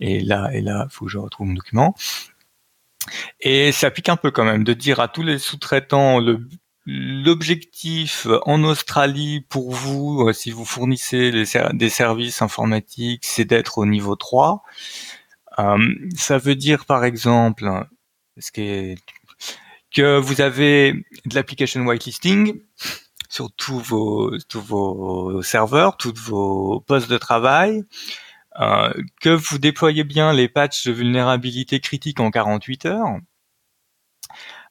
Et 0.00 0.20
là, 0.20 0.50
et 0.52 0.60
là, 0.60 0.86
faut 0.90 1.06
que 1.06 1.10
je 1.10 1.18
retrouve 1.18 1.48
mon 1.48 1.54
document. 1.54 1.94
Et 3.40 3.72
ça 3.72 3.90
pique 3.90 4.08
un 4.08 4.16
peu 4.16 4.30
quand 4.30 4.44
même 4.44 4.64
de 4.64 4.72
dire 4.72 5.00
à 5.00 5.08
tous 5.08 5.22
les 5.22 5.38
sous-traitants 5.38 6.20
l'objectif 6.86 8.26
en 8.46 8.64
Australie 8.64 9.42
pour 9.48 9.70
vous, 9.70 10.28
euh, 10.28 10.32
si 10.32 10.50
vous 10.50 10.64
fournissez 10.64 11.30
des 11.30 11.88
services 11.88 12.42
informatiques, 12.42 13.24
c'est 13.24 13.44
d'être 13.44 13.78
au 13.78 13.86
niveau 13.86 14.16
3. 14.16 14.62
Euh, 15.58 15.78
ça 16.16 16.38
veut 16.38 16.56
dire 16.56 16.86
par 16.86 17.04
exemple 17.04 17.86
que 19.92 20.18
vous 20.18 20.40
avez 20.40 20.92
de 21.26 21.34
l'application 21.34 21.84
whitelisting 21.86 22.60
sur 23.28 23.52
tous 23.52 23.78
vos, 23.78 24.36
tous 24.48 24.60
vos 24.60 25.42
serveurs, 25.42 25.96
tous 25.96 26.14
vos 26.14 26.80
postes 26.80 27.08
de 27.08 27.18
travail, 27.18 27.84
euh, 28.60 28.92
que 29.20 29.30
vous 29.30 29.58
déployez 29.58 30.04
bien 30.04 30.32
les 30.32 30.48
patchs 30.48 30.86
de 30.86 30.92
vulnérabilité 30.92 31.80
critique 31.80 32.20
en 32.20 32.30
48 32.30 32.86
heures, 32.86 33.18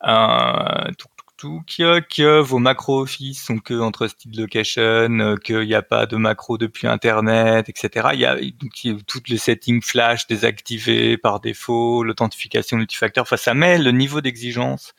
euh, 0.05 0.91
que, 1.39 2.39
vos 2.39 2.59
macro 2.59 3.01
office 3.01 3.43
sont 3.43 3.59
que 3.59 3.79
entre 3.79 4.07
style 4.07 4.39
location, 4.39 5.19
euh, 5.19 5.35
qu'il 5.37 5.61
n'y 5.61 5.73
a 5.73 5.81
pas 5.81 6.05
de 6.05 6.15
macro 6.17 6.57
depuis 6.57 6.87
internet, 6.87 7.69
etc. 7.69 8.09
Il 8.13 8.19
y 8.19 8.25
a, 8.25 8.35
donc, 8.35 9.05
toutes 9.07 9.29
les 9.29 9.37
settings 9.37 9.81
flash 9.81 10.27
désactivées 10.27 11.17
par 11.17 11.39
défaut, 11.39 12.03
l'authentification 12.03 12.77
multifacteur. 12.77 13.23
Enfin, 13.23 13.37
ça 13.37 13.53
met 13.53 13.77
le 13.77 13.91
niveau 13.91 14.21
d'exigence 14.21 14.93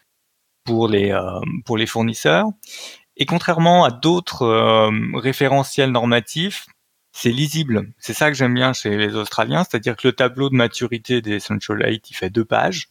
pour 0.65 0.89
les 0.89 1.13
euh, 1.13 1.87
fournisseurs. 1.87 2.47
Et 3.17 3.27
contrairement 3.27 3.85
à 3.85 3.91
d'autres 3.91 4.43
euh, 4.43 4.91
référentiels 5.15 5.91
normatifs, 5.93 6.67
c'est 7.13 7.33
lisible. 7.33 7.93
C'est 7.99 8.15
ça 8.15 8.31
que 8.31 8.37
j'aime 8.37 8.55
bien 8.55 8.73
chez 8.73 8.97
les 8.97 9.15
Australiens, 9.17 9.65
c'est-à-dire 9.65 9.97
que 9.97 10.09
le 10.09 10.13
tableau 10.13 10.49
de 10.49 10.55
maturité 10.55 11.21
des 11.21 11.35
Essential 11.35 11.85
8, 11.85 12.11
il 12.11 12.15
fait 12.15 12.31
deux 12.31 12.45
pages, 12.45 12.89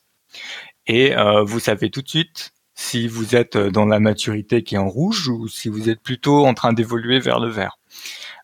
et 0.88 1.16
vous 1.46 1.60
savez 1.60 1.90
tout 1.90 2.02
de 2.02 2.10
suite 2.10 2.52
si 2.80 3.10
vous 3.10 3.36
êtes 3.36 3.58
dans 3.58 3.86
la 3.86 4.00
maturité 4.00 4.64
qui 4.64 4.76
est 4.76 4.80
en 4.80 4.88
rouge 4.88 5.28
ou 5.28 5.50
si 5.50 5.68
vous 5.68 5.90
êtes 5.90 6.02
plutôt 6.02 6.46
en 6.46 6.54
train 6.54 6.72
d'évoluer 6.72 7.20
vers 7.20 7.40
le 7.40 7.50
vert. 7.50 7.78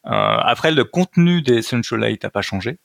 Euh, 0.08 0.10
après, 0.12 0.72
le 0.72 0.84
contenu 0.84 1.42
des 1.42 1.60
Essential 1.60 2.04
8 2.04 2.24
n'a 2.24 2.30
pas 2.30 2.42
changé. 2.42 2.78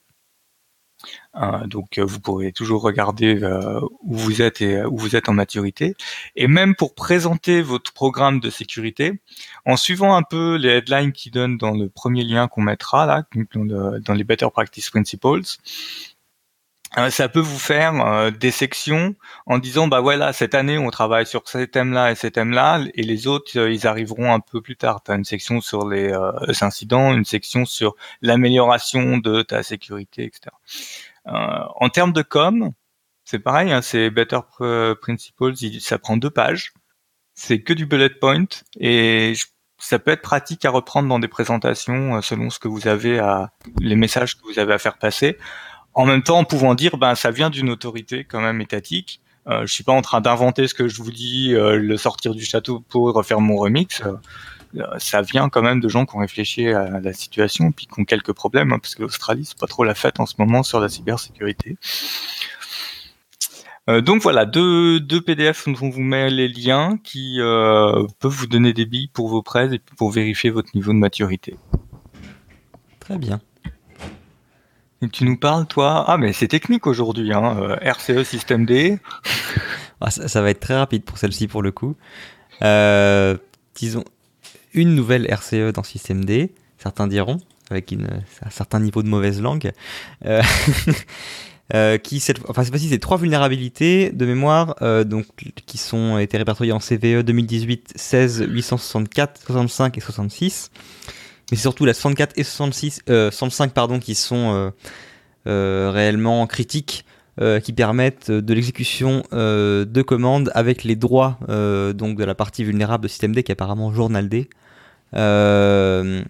Euh, 1.35 1.65
donc 1.65 1.97
euh, 1.97 2.03
vous 2.03 2.19
pourrez 2.19 2.51
toujours 2.51 2.81
regarder 2.81 3.41
euh, 3.41 3.79
où 4.01 4.15
vous 4.15 4.41
êtes 4.41 4.61
et 4.61 4.83
où 4.83 4.97
vous 4.97 5.15
êtes 5.15 5.29
en 5.29 5.33
maturité. 5.33 5.95
Et 6.35 6.47
même 6.47 6.75
pour 6.75 6.93
présenter 6.93 7.61
votre 7.61 7.93
programme 7.93 8.39
de 8.39 8.49
sécurité, 8.49 9.21
en 9.65 9.77
suivant 9.77 10.15
un 10.15 10.23
peu 10.23 10.55
les 10.55 10.69
headlines 10.69 11.11
qui 11.11 11.31
donnent 11.31 11.57
dans 11.57 11.71
le 11.71 11.89
premier 11.89 12.23
lien 12.23 12.47
qu'on 12.47 12.61
mettra 12.61 13.05
là, 13.05 13.23
dans 13.55 14.13
les 14.13 14.23
Better 14.23 14.47
Practice 14.51 14.89
Principles, 14.89 15.41
ça 17.09 17.29
peut 17.29 17.39
vous 17.39 17.59
faire 17.59 18.31
des 18.33 18.51
sections 18.51 19.15
en 19.45 19.59
disant 19.59 19.87
bah 19.87 20.01
voilà 20.01 20.33
cette 20.33 20.55
année 20.55 20.77
on 20.77 20.89
travaille 20.89 21.25
sur 21.25 21.47
ces 21.47 21.67
thèmes-là 21.67 22.11
et 22.11 22.15
ces 22.15 22.31
thèmes-là 22.31 22.81
et 22.93 23.03
les 23.03 23.27
autres 23.27 23.57
ils 23.69 23.87
arriveront 23.87 24.33
un 24.33 24.41
peu 24.41 24.61
plus 24.61 24.75
tard. 24.75 25.01
Tu 25.03 25.11
as 25.11 25.15
une 25.15 25.23
section 25.23 25.61
sur 25.61 25.87
les 25.87 26.13
incidents, 26.61 27.13
une 27.13 27.25
section 27.25 27.65
sur 27.65 27.95
l'amélioration 28.21 29.17
de 29.17 29.41
ta 29.41 29.63
sécurité, 29.63 30.25
etc. 30.25 30.51
Euh, 31.27 31.31
en 31.75 31.89
termes 31.89 32.13
de 32.13 32.21
com, 32.21 32.71
c'est 33.23 33.39
pareil, 33.39 33.71
hein, 33.71 33.81
c'est 33.81 34.09
Better 34.09 34.39
Principles, 35.01 35.53
ça 35.79 35.99
prend 35.99 36.17
deux 36.17 36.29
pages, 36.29 36.73
c'est 37.33 37.61
que 37.61 37.73
du 37.73 37.85
bullet 37.85 38.09
point 38.09 38.45
et 38.79 39.33
ça 39.77 39.99
peut 39.99 40.11
être 40.11 40.21
pratique 40.21 40.65
à 40.65 40.69
reprendre 40.69 41.09
dans 41.09 41.19
des 41.19 41.27
présentations 41.27 42.17
euh, 42.17 42.21
selon 42.21 42.49
ce 42.49 42.59
que 42.59 42.67
vous 42.67 42.87
avez 42.87 43.19
à 43.19 43.51
les 43.79 43.95
messages 43.95 44.37
que 44.37 44.43
vous 44.43 44.59
avez 44.59 44.73
à 44.73 44.77
faire 44.77 44.97
passer. 44.97 45.37
En 45.93 46.05
même 46.05 46.23
temps, 46.23 46.39
en 46.39 46.43
pouvant 46.43 46.75
dire, 46.75 46.97
ben 46.97 47.15
ça 47.15 47.31
vient 47.31 47.49
d'une 47.49 47.69
autorité 47.69 48.23
quand 48.23 48.41
même 48.41 48.61
étatique. 48.61 49.21
Euh, 49.47 49.65
je 49.65 49.73
suis 49.73 49.83
pas 49.83 49.93
en 49.93 50.01
train 50.01 50.21
d'inventer 50.21 50.67
ce 50.67 50.73
que 50.73 50.87
je 50.87 51.01
vous 51.01 51.11
dis, 51.11 51.53
euh, 51.53 51.77
le 51.77 51.97
sortir 51.97 52.33
du 52.35 52.45
château 52.45 52.79
pour 52.89 53.11
refaire 53.13 53.41
mon 53.41 53.57
remix. 53.57 54.01
Euh, 54.75 54.83
ça 54.99 55.21
vient 55.21 55.49
quand 55.49 55.61
même 55.61 55.81
de 55.81 55.89
gens 55.89 56.05
qui 56.05 56.15
ont 56.15 56.19
réfléchi 56.19 56.67
à 56.69 56.99
la 56.99 57.13
situation 57.13 57.71
puis 57.71 57.87
qui 57.87 57.99
ont 57.99 58.05
quelques 58.05 58.33
problèmes, 58.33 58.71
hein, 58.71 58.79
parce 58.79 58.95
que 58.95 59.01
l'Australie, 59.01 59.45
c'est 59.45 59.57
pas 59.59 59.67
trop 59.67 59.83
la 59.83 59.95
fête 59.95 60.19
en 60.19 60.25
ce 60.25 60.35
moment 60.37 60.63
sur 60.63 60.79
la 60.79 60.87
cybersécurité. 60.87 61.77
Euh, 63.89 64.01
donc 64.01 64.21
voilà, 64.21 64.45
deux, 64.45 64.99
deux 64.99 65.21
PDF 65.21 65.67
dont 65.67 65.75
on 65.81 65.89
vous 65.89 66.01
met 66.01 66.29
les 66.29 66.47
liens 66.47 66.97
qui 67.03 67.37
euh, 67.39 68.05
peuvent 68.19 68.31
vous 68.31 68.47
donner 68.47 68.73
des 68.73 68.85
billes 68.85 69.09
pour 69.11 69.27
vos 69.27 69.41
prêts 69.41 69.73
et 69.73 69.79
pour 69.97 70.11
vérifier 70.11 70.51
votre 70.51 70.69
niveau 70.75 70.93
de 70.93 70.97
maturité. 70.97 71.57
Très 72.99 73.17
bien. 73.17 73.41
Tu 75.11 75.23
nous 75.25 75.37
parles, 75.37 75.65
toi 75.65 76.05
Ah, 76.07 76.17
mais 76.17 76.31
c'est 76.33 76.47
technique 76.47 76.85
aujourd'hui, 76.85 77.33
hein, 77.33 77.77
RCE 77.81 78.23
Système 78.23 78.65
D. 78.65 78.99
Ah, 79.99 80.09
ça, 80.09 80.41
va 80.41 80.49
être 80.49 80.59
très 80.59 80.77
rapide 80.77 81.03
pour 81.03 81.17
celle-ci 81.17 81.47
pour 81.47 81.61
le 81.61 81.71
coup. 81.71 81.95
disons, 83.75 84.03
une 84.73 84.95
nouvelle 84.95 85.31
RCE 85.31 85.73
dans 85.73 85.83
Système 85.83 86.25
D, 86.25 86.53
certains 86.77 87.07
diront, 87.07 87.39
avec 87.69 87.93
un 87.93 88.49
certain 88.49 88.79
niveau 88.79 89.03
de 89.03 89.07
mauvaise 89.07 89.41
langue. 89.41 89.71
Euh, 90.25 90.41
euh, 91.73 91.97
qui 91.97 92.19
cette, 92.19 92.39
enfin 92.49 92.63
c'est 92.63 92.77
c'est 92.77 92.99
trois 92.99 93.17
vulnérabilités 93.17 94.11
de 94.11 94.25
mémoire 94.25 94.75
euh, 94.81 95.05
donc 95.05 95.25
qui 95.65 95.77
sont 95.77 96.17
été 96.17 96.37
répertoriées 96.37 96.73
en 96.73 96.79
CVE 96.79 97.23
2018 97.23 97.93
16 97.95 98.45
864 98.49 99.41
65 99.45 99.97
et 99.97 100.01
66 100.01 100.71
mais 101.51 101.57
c'est 101.57 101.63
surtout 101.63 101.85
la 101.85 101.93
64 101.93 102.33
et 102.37 102.43
66 102.43 103.01
65 103.07 103.73
pardon 103.73 103.99
qui 103.99 104.15
sont 104.15 104.71
réellement 105.45 106.47
critiques 106.47 107.05
qui 107.63 107.73
permettent 107.73 108.31
de 108.31 108.53
l'exécution 108.53 109.23
de 109.31 110.01
commandes 110.01 110.51
avec 110.55 110.83
les 110.83 110.95
droits 110.95 111.39
donc 111.47 112.17
de 112.17 112.23
la 112.23 112.35
partie 112.35 112.63
vulnérable 112.63 113.03
de 113.03 113.07
système 113.07 113.35
D 113.35 113.43
qui 113.43 113.51
est 113.51 113.53
apparemment 113.53 113.93
journal 113.93 114.29
D 114.29 114.49
euh, 115.15 116.23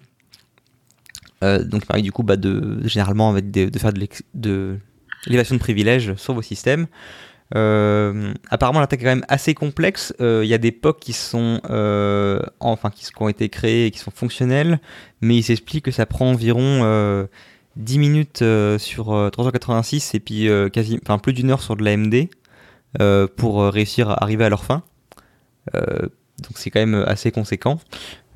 euh, 1.42 1.64
donc, 1.64 1.86
pareil, 1.86 2.02
du 2.02 2.12
coup, 2.12 2.22
bah, 2.22 2.36
de, 2.36 2.80
généralement, 2.86 3.32
de 3.32 3.78
faire 3.78 3.92
de 4.34 4.78
l'élévation 5.26 5.54
de, 5.56 5.60
privilèges 5.60 6.14
sur 6.14 6.34
vos 6.34 6.42
systèmes. 6.42 6.86
Euh, 7.54 8.32
apparemment, 8.50 8.80
l'attaque 8.80 9.00
est 9.00 9.04
quand 9.04 9.10
même 9.10 9.26
assez 9.28 9.54
complexe. 9.54 10.14
Il 10.20 10.44
y 10.44 10.54
a 10.54 10.58
des 10.58 10.72
POC 10.72 11.00
qui 11.00 11.12
sont, 11.12 11.60
enfin, 12.60 12.90
qui, 12.90 13.06
ont 13.18 13.28
été 13.28 13.48
créés 13.48 13.86
et 13.86 13.90
qui 13.90 13.98
sont 13.98 14.10
fonctionnels, 14.10 14.80
mais 15.20 15.36
il 15.36 15.42
s'explique 15.42 15.84
que 15.84 15.90
ça 15.90 16.06
prend 16.06 16.30
environ 16.30 17.26
10 17.76 17.98
minutes 17.98 18.44
sur 18.78 19.30
386 19.32 20.14
et 20.14 20.20
puis 20.20 20.48
quasi, 20.72 20.98
enfin, 21.02 21.18
plus 21.18 21.32
d'une 21.32 21.50
heure 21.50 21.62
sur 21.62 21.76
de 21.76 21.84
l'AMD 21.84 22.28
pour 23.36 23.62
réussir 23.64 24.10
à 24.10 24.22
arriver 24.22 24.44
à 24.44 24.48
leur 24.48 24.64
fin. 24.64 24.82
donc 25.74 26.56
c'est 26.56 26.70
quand 26.70 26.80
même 26.80 27.04
assez 27.06 27.30
conséquent. 27.30 27.78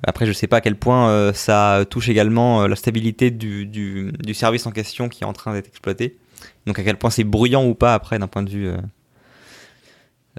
Après, 0.03 0.27
je 0.27 0.33
sais 0.33 0.47
pas 0.47 0.59
à 0.59 0.61
quel 0.61 0.77
point 0.77 1.11
euh, 1.11 1.33
ça 1.33 1.85
touche 1.89 2.09
également 2.09 2.63
euh, 2.63 2.69
la 2.69 2.77
stabilité 2.77 3.31
du, 3.31 3.67
du, 3.67 4.13
du, 4.21 4.35
service 4.35 4.67
en 4.67 4.71
question 4.71 5.09
qui 5.09 5.25
est 5.25 5.27
en 5.27 5.33
train 5.33 5.53
d'être 5.53 5.69
exploité. 5.69 6.19
Donc 6.67 6.79
à 6.79 6.85
quel 6.85 6.97
point 6.97 7.11
c'est 7.11 7.25
bruyant 7.25 7.67
ou 7.67 7.75
pas 7.75 7.95
après 7.95 8.19
d'un 8.19 8.29
point 8.29 8.43
de 8.43 8.51
vue 8.51 8.71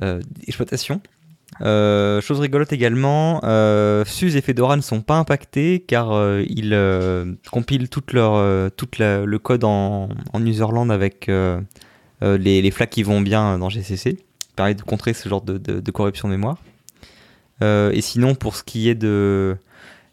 euh, 0.02 0.22
d'exploitation. 0.40 1.02
chose 1.62 2.40
rigolote 2.40 2.74
également, 2.74 3.42
SUSE 4.06 4.36
et 4.36 4.42
Fedora 4.42 4.76
ne 4.76 4.82
sont 4.82 5.02
pas 5.02 5.18
impactés 5.18 5.84
car 5.88 6.40
ils 6.42 7.38
compilent 7.52 7.90
tout, 7.90 8.04
leur, 8.14 8.72
tout 8.72 8.90
le 9.00 9.38
code 9.38 9.64
en, 9.64 10.10
en 10.34 10.46
userland 10.46 10.92
avec 10.92 11.30
les, 12.22 12.62
les 12.62 12.72
qui 12.90 13.04
vont 13.04 13.22
bien 13.22 13.58
dans 13.58 13.70
GCC. 13.70 14.18
Permet 14.56 14.74
de 14.74 14.82
contrer 14.82 15.14
ce 15.14 15.30
genre 15.30 15.42
de, 15.42 15.58
de, 15.58 15.92
corruption 15.92 16.28
de 16.28 16.34
mémoire. 16.34 16.58
Euh, 17.62 17.92
et 17.92 18.02
sinon, 18.02 18.36
pour 18.36 18.56
ce 18.56 18.64
qui 18.64 18.90
est 18.90 18.96
de 18.96 19.56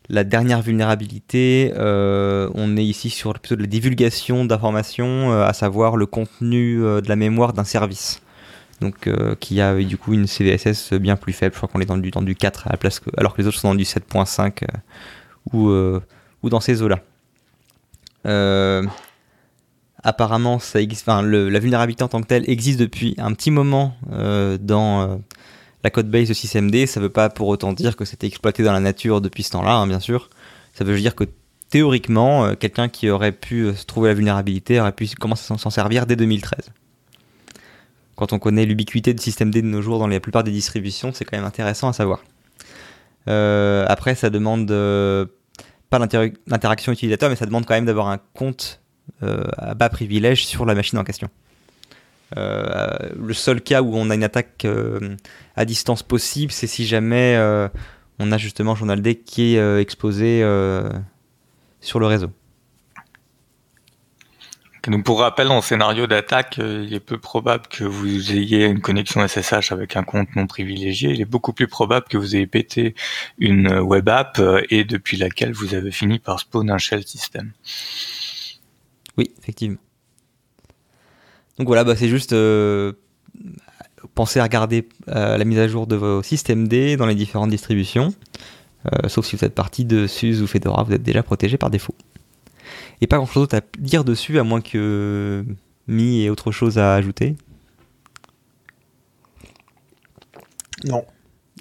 la 0.08 0.24
dernière 0.24 0.60
vulnérabilité, 0.60 1.72
euh, 1.76 2.50
on 2.54 2.76
est 2.76 2.84
ici 2.84 3.10
sur 3.10 3.32
plutôt 3.34 3.56
de 3.56 3.62
la 3.62 3.66
divulgation 3.66 4.44
d'informations, 4.44 5.32
euh, 5.32 5.46
à 5.46 5.52
savoir 5.52 5.96
le 5.96 6.06
contenu 6.06 6.76
de 6.76 7.08
la 7.08 7.16
mémoire 7.16 7.52
d'un 7.54 7.64
service. 7.64 8.20
Donc, 8.84 9.08
qui 9.40 9.60
a 9.60 9.74
du 9.74 9.96
coup 9.96 10.12
une 10.14 10.26
CVSS 10.26 10.94
bien 10.94 11.16
plus 11.16 11.32
faible. 11.32 11.54
Je 11.54 11.58
crois 11.58 11.68
qu'on 11.68 11.80
est 11.80 11.86
dans 11.86 11.96
du, 11.96 12.10
dans 12.10 12.22
du 12.22 12.34
4 12.34 12.68
à 12.68 12.70
la 12.72 12.76
place 12.76 13.00
alors 13.16 13.34
que 13.34 13.42
les 13.42 13.48
autres 13.48 13.58
sont 13.58 13.68
dans 13.68 13.74
du 13.74 13.84
7.5 13.84 14.64
ou, 15.52 15.70
ou 15.70 16.50
dans 16.50 16.60
ces 16.60 16.82
eaux-là. 16.82 17.00
apparemment, 20.02 20.58
existe, 20.74 21.08
enfin, 21.08 21.22
la 21.22 21.58
vulnérabilité 21.58 22.04
en 22.04 22.08
tant 22.08 22.20
que 22.20 22.26
telle 22.26 22.48
existe 22.48 22.78
depuis 22.78 23.14
un 23.18 23.32
petit 23.32 23.50
moment 23.50 23.96
dans 24.60 25.20
la 25.84 25.90
code 25.90 26.10
base 26.10 26.28
de 26.28 26.34
SysMD, 26.34 26.86
ça 26.86 26.98
ne 26.98 27.04
veut 27.04 27.12
pas 27.12 27.28
pour 27.28 27.46
autant 27.48 27.74
dire 27.74 27.94
que 27.94 28.06
c'était 28.06 28.26
exploité 28.26 28.62
dans 28.62 28.72
la 28.72 28.80
nature 28.80 29.20
depuis 29.20 29.42
ce 29.42 29.50
temps-là, 29.50 29.74
hein, 29.74 29.86
bien 29.86 30.00
sûr. 30.00 30.30
Ça 30.72 30.82
veut 30.82 30.96
dire 30.98 31.14
que 31.14 31.24
théoriquement, 31.68 32.46
euh, 32.46 32.54
quelqu'un 32.54 32.88
qui 32.88 33.10
aurait 33.10 33.32
pu 33.32 33.64
euh, 33.64 33.74
se 33.74 33.84
trouver 33.84 34.08
la 34.08 34.14
vulnérabilité 34.14 34.80
aurait 34.80 34.92
pu 34.92 35.06
commencer 35.20 35.52
à 35.52 35.58
s'en 35.58 35.70
servir 35.70 36.06
dès 36.06 36.16
2013. 36.16 36.70
Quand 38.16 38.32
on 38.32 38.38
connaît 38.38 38.64
l'ubiquité 38.64 39.14
de 39.14 39.20
système 39.20 39.50
D 39.50 39.62
de 39.62 39.66
nos 39.66 39.82
jours 39.82 39.98
dans 39.98 40.06
la 40.06 40.20
plupart 40.20 40.44
des 40.44 40.50
distributions, 40.50 41.12
c'est 41.12 41.24
quand 41.24 41.36
même 41.36 41.46
intéressant 41.46 41.88
à 41.88 41.92
savoir. 41.92 42.22
Euh, 43.28 43.84
après, 43.88 44.14
ça 44.14 44.30
demande 44.30 44.68
pas 45.90 45.98
l'interaction 45.98 46.92
utilisateur, 46.92 47.30
mais 47.30 47.36
ça 47.36 47.46
demande 47.46 47.66
quand 47.66 47.74
même 47.74 47.86
d'avoir 47.86 48.08
un 48.08 48.18
compte 48.34 48.80
à 49.22 49.74
bas 49.74 49.88
privilège 49.88 50.46
sur 50.46 50.66
la 50.66 50.74
machine 50.74 50.98
en 50.98 51.04
question. 51.04 51.28
le 52.36 53.32
seul 53.32 53.60
cas 53.60 53.82
où 53.82 53.94
on 53.94 54.10
a 54.10 54.14
une 54.14 54.24
attaque 54.24 54.66
à 55.56 55.64
distance 55.64 56.02
possible, 56.02 56.52
c'est 56.52 56.66
si 56.66 56.86
jamais 56.86 57.38
on 58.18 58.32
a 58.32 58.38
justement 58.38 58.74
Journal 58.74 59.00
D 59.00 59.16
qui 59.16 59.56
est 59.56 59.80
exposé 59.80 60.40
sur 61.80 61.98
le 61.98 62.06
réseau. 62.06 62.30
Donc 64.88 65.04
pour 65.04 65.20
rappel, 65.20 65.48
en 65.48 65.62
scénario 65.62 66.06
d'attaque, 66.06 66.58
euh, 66.58 66.84
il 66.86 66.92
est 66.92 67.00
peu 67.00 67.18
probable 67.18 67.66
que 67.68 67.84
vous 67.84 68.32
ayez 68.32 68.66
une 68.66 68.80
connexion 68.80 69.26
SSH 69.26 69.72
avec 69.72 69.96
un 69.96 70.02
compte 70.02 70.36
non 70.36 70.46
privilégié. 70.46 71.10
Il 71.10 71.20
est 71.20 71.26
beaucoup 71.26 71.54
plus 71.54 71.68
probable 71.68 72.06
que 72.08 72.18
vous 72.18 72.36
ayez 72.36 72.46
pété 72.46 72.94
une 73.38 73.78
web 73.78 74.08
app 74.08 74.38
euh, 74.38 74.60
et 74.68 74.84
depuis 74.84 75.16
laquelle 75.16 75.52
vous 75.52 75.74
avez 75.74 75.90
fini 75.90 76.18
par 76.18 76.40
spawn 76.40 76.70
un 76.70 76.78
shell 76.78 77.06
system. 77.06 77.52
Oui, 79.16 79.32
effectivement. 79.40 79.78
Donc 81.58 81.68
voilà, 81.68 81.84
bah 81.84 81.96
c'est 81.96 82.08
juste 82.08 82.32
euh, 82.32 82.92
penser 84.14 84.38
à 84.40 84.42
regarder 84.42 84.88
la 85.06 85.44
mise 85.44 85.58
à 85.58 85.68
jour 85.68 85.86
de 85.86 85.96
vos 85.96 86.22
systèmes 86.22 86.68
D 86.68 86.96
dans 86.96 87.06
les 87.06 87.14
différentes 87.14 87.50
distributions. 87.50 88.12
sauf 89.06 89.24
si 89.24 89.36
vous 89.36 89.44
êtes 89.44 89.54
parti 89.54 89.84
de 89.84 90.06
SUSE 90.08 90.42
ou 90.42 90.46
Fedora, 90.48 90.82
vous 90.82 90.92
êtes 90.92 91.02
déjà 91.02 91.22
protégé 91.22 91.56
par 91.56 91.70
défaut 91.70 91.94
et 93.00 93.06
pas 93.06 93.16
grand 93.16 93.26
chose 93.26 93.42
d'autre 93.42 93.56
à 93.56 93.60
dire 93.78 94.04
dessus, 94.04 94.38
à 94.38 94.44
moins 94.44 94.60
que 94.60 95.44
Mi 95.86 96.24
ait 96.24 96.30
autre 96.30 96.52
chose 96.52 96.78
à 96.78 96.94
ajouter. 96.94 97.36
Non. 100.84 101.04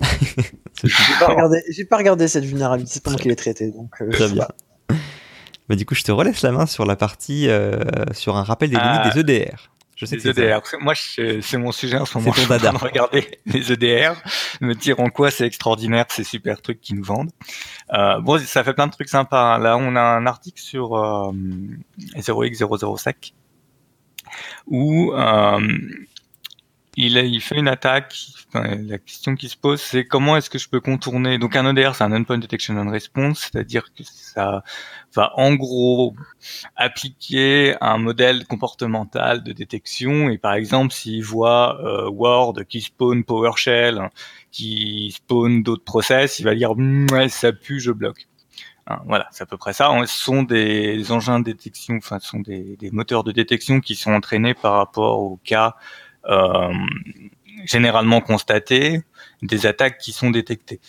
j'ai 0.83 0.89
pas, 1.19 1.27
regardé, 1.27 1.61
pas 1.89 1.97
regardé 1.97 2.27
cette 2.27 2.45
vulnérabilité, 2.45 2.93
c'est 2.95 3.03
pas 3.03 3.11
moi 3.11 3.19
qui 3.19 3.27
l'ai 3.27 3.35
traitée. 3.35 3.71
Donc, 3.71 4.01
euh, 4.01 4.09
Très 4.09 4.29
bien. 4.29 4.47
Bah, 5.69 5.75
du 5.75 5.85
coup, 5.85 5.95
je 5.95 6.03
te 6.03 6.11
relaisse 6.11 6.41
la 6.41 6.51
main 6.51 6.65
sur 6.65 6.85
la 6.85 6.95
partie, 6.95 7.47
euh, 7.47 7.79
sur 8.11 8.35
un 8.35 8.43
rappel 8.43 8.69
des 8.69 8.77
limites 8.77 9.13
des 9.13 9.19
EDR. 9.19 9.71
Je 10.05 10.17
sais 10.17 10.17
les 10.17 10.29
EDR. 10.29 10.61
Moi, 10.79 10.93
c'est 10.95 11.57
mon 11.57 11.71
sujet 11.71 11.97
en 11.97 12.05
ce 12.05 12.17
moment. 12.17 12.33
C'est 12.33 12.43
ton 12.43 12.49
dada. 12.49 12.71
regarder 12.71 13.39
les 13.45 13.71
EDR, 13.71 14.13
me 14.61 14.73
dire 14.73 14.99
en 14.99 15.09
quoi 15.09 15.31
c'est 15.31 15.45
extraordinaire 15.45 16.05
ces 16.09 16.23
super 16.23 16.61
trucs 16.61 16.81
qu'ils 16.81 16.97
nous 16.97 17.03
vendent. 17.03 17.31
Euh, 17.93 18.19
bon, 18.19 18.39
ça 18.39 18.63
fait 18.63 18.73
plein 18.73 18.87
de 18.87 18.91
trucs 18.91 19.09
sympas. 19.09 19.55
Hein. 19.55 19.59
Là, 19.59 19.77
on 19.77 19.95
a 19.95 20.01
un 20.01 20.25
article 20.25 20.61
sur 20.61 20.95
euh, 20.95 21.31
0x005 22.17 23.33
où 24.67 25.13
euh, 25.13 25.59
il, 26.95 27.17
il 27.17 27.41
fait 27.41 27.57
une 27.57 27.67
attaque. 27.67 28.15
la 28.53 28.97
question 28.97 29.35
qui 29.35 29.49
se 29.49 29.57
pose, 29.57 29.81
c'est 29.81 30.05
comment 30.05 30.37
est-ce 30.37 30.49
que 30.49 30.59
je 30.59 30.69
peux 30.69 30.79
contourner? 30.79 31.37
Donc 31.37 31.55
un 31.55 31.69
EDR, 31.69 31.95
c'est 31.95 32.03
un 32.03 32.11
endpoint 32.11 32.37
detection 32.37 32.77
and 32.77 32.89
response, 32.89 33.49
c'est-à-dire 33.51 33.85
que 33.93 34.03
ça 34.03 34.63
va 35.15 35.31
en 35.37 35.55
gros 35.55 36.15
appliquer 36.75 37.75
un 37.81 37.97
modèle 37.97 38.45
comportemental 38.45 39.43
de 39.43 39.53
détection. 39.53 40.29
Et 40.29 40.37
par 40.37 40.53
exemple, 40.53 40.93
s'il 40.93 41.23
voit 41.23 41.79
euh, 41.83 42.09
Word 42.09 42.65
qui 42.69 42.81
spawn 42.81 43.23
PowerShell, 43.23 44.09
qui 44.51 45.11
spawn 45.15 45.63
d'autres 45.63 45.83
process, 45.83 46.39
il 46.39 46.43
va 46.43 46.55
dire 46.55 46.73
hmm, 46.75 47.07
ouais, 47.11 47.29
ça 47.29 47.51
pue, 47.53 47.79
je 47.79 47.91
bloque. 47.91 48.27
Hein, 48.87 48.99
voilà, 49.05 49.27
c'est 49.31 49.43
à 49.43 49.45
peu 49.45 49.57
près 49.57 49.73
ça. 49.73 49.89
Ce 50.05 50.19
sont 50.19 50.43
des 50.43 51.11
engins 51.11 51.39
de 51.39 51.45
détection, 51.45 51.95
enfin, 51.97 52.19
ce 52.19 52.27
sont 52.27 52.39
des, 52.41 52.77
moteurs 52.91 53.23
de 53.23 53.31
détection 53.31 53.79
qui 53.79 53.95
sont 53.95 54.11
entraînés 54.11 54.53
par 54.53 54.73
rapport 54.73 55.19
au 55.19 55.39
cas 55.43 55.75
généralement 57.65 58.21
constatés, 58.21 59.01
des 59.41 59.65
attaques 59.65 59.97
qui 59.97 60.11
sont 60.11 60.31
détectées. 60.31 60.79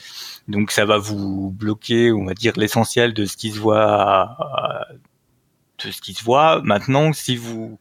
Donc 0.49 0.71
ça 0.71 0.85
va 0.85 0.99
vous 0.99 1.51
bloquer, 1.51 2.13
on 2.13 2.25
va 2.25 2.35
dire, 2.35 2.53
l'essentiel 2.57 3.15
de 3.15 3.25
ce 3.27 3.37
qui 3.37 3.51
se 3.51 3.59
voit, 3.59 4.37
de 5.85 5.91
ce 5.91 6.01
qui 6.01 6.15
se 6.15 6.25
voit. 6.25 6.61
Maintenant, 6.63 7.13
si 7.13 7.37
vous 7.37 7.79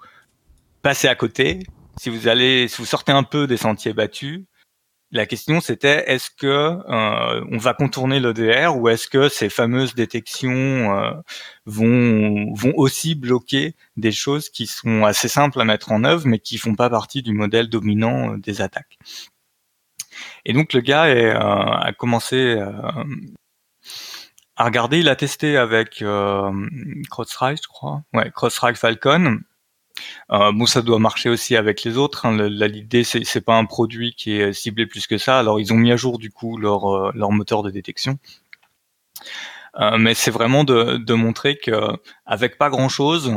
passez 0.82 1.08
à 1.08 1.16
côté, 1.16 1.60
si 1.98 2.10
vous 2.10 2.28
allez, 2.28 2.68
si 2.68 2.78
vous 2.78 2.86
sortez 2.86 3.12
un 3.12 3.24
peu 3.24 3.48
des 3.48 3.58
sentiers 3.58 3.94
battus, 3.94 4.44
la 5.14 5.28
question 5.28 5.62
c'était 5.62 6.12
est-ce 6.12 6.32
que 6.32 6.48
euh, 6.48 7.46
on 7.52 7.58
va 7.58 7.74
contourner 7.76 8.20
l'ODR 8.20 8.76
ou 8.76 8.90
est-ce 8.90 9.08
que 9.08 9.30
ces 9.30 9.48
fameuses 9.48 9.94
détections 9.94 10.50
euh, 10.52 11.12
vont 11.66 12.52
vont 12.54 12.74
aussi 12.76 13.14
bloquer 13.14 13.76
des 13.96 14.12
choses 14.12 14.50
qui 14.50 14.66
sont 14.66 15.06
assez 15.06 15.28
simples 15.28 15.62
à 15.62 15.66
mettre 15.66 15.92
en 15.92 16.04
œuvre 16.04 16.28
mais 16.28 16.40
qui 16.40 16.58
font 16.58 16.76
pas 16.76 16.90
partie 16.90 17.22
du 17.22 17.32
modèle 17.32 17.70
dominant 17.70 18.34
euh, 18.34 18.38
des 18.38 18.62
attaques? 18.62 18.98
Et 20.46 20.54
donc 20.54 20.74
le 20.74 20.82
gars 20.82 21.10
est, 21.10 21.32
a 21.32 21.92
commencé 21.98 22.60
à 24.56 24.66
regarder, 24.66 25.00
il 25.00 25.10
a 25.10 25.16
testé 25.16 25.58
avec 25.58 26.04
CrowdStrike, 27.10 27.60
je 27.64 27.68
crois, 27.68 28.04
ouais, 28.14 28.30
CrowdStrike 28.32 28.78
Falcon 28.78 29.40
euh, 30.32 30.52
bon, 30.52 30.66
ça 30.66 30.82
doit 30.82 31.00
marcher 31.00 31.30
aussi 31.30 31.56
avec 31.56 31.84
les 31.84 31.98
autres. 31.98 32.26
Hein. 32.26 32.48
L'idée, 32.48 33.04
c'est, 33.04 33.42
pas 33.42 33.58
un 33.58 33.66
produit 33.66 34.14
qui 34.16 34.34
est 34.34 34.54
ciblé 34.54 34.86
plus 34.86 35.08
que 35.08 35.18
ça. 35.18 35.40
Alors, 35.40 35.60
ils 35.60 35.74
ont 35.74 35.78
mis 35.78 35.92
à 35.92 35.98
jour 35.98 36.18
du 36.18 36.32
coup 36.32 36.58
leur, 36.58 36.86
euh, 36.86 37.12
moteur 37.30 37.64
de 37.64 37.70
détection. 37.70 38.18
Euh, 39.80 39.98
mais 39.98 40.14
c'est 40.14 40.32
vraiment 40.32 40.64
de, 40.64 40.98
de 40.98 41.14
montrer 41.14 41.58
que 41.58 41.72
avec 42.26 42.58
pas 42.58 42.70
grand 42.70 42.90
chose 42.90 43.34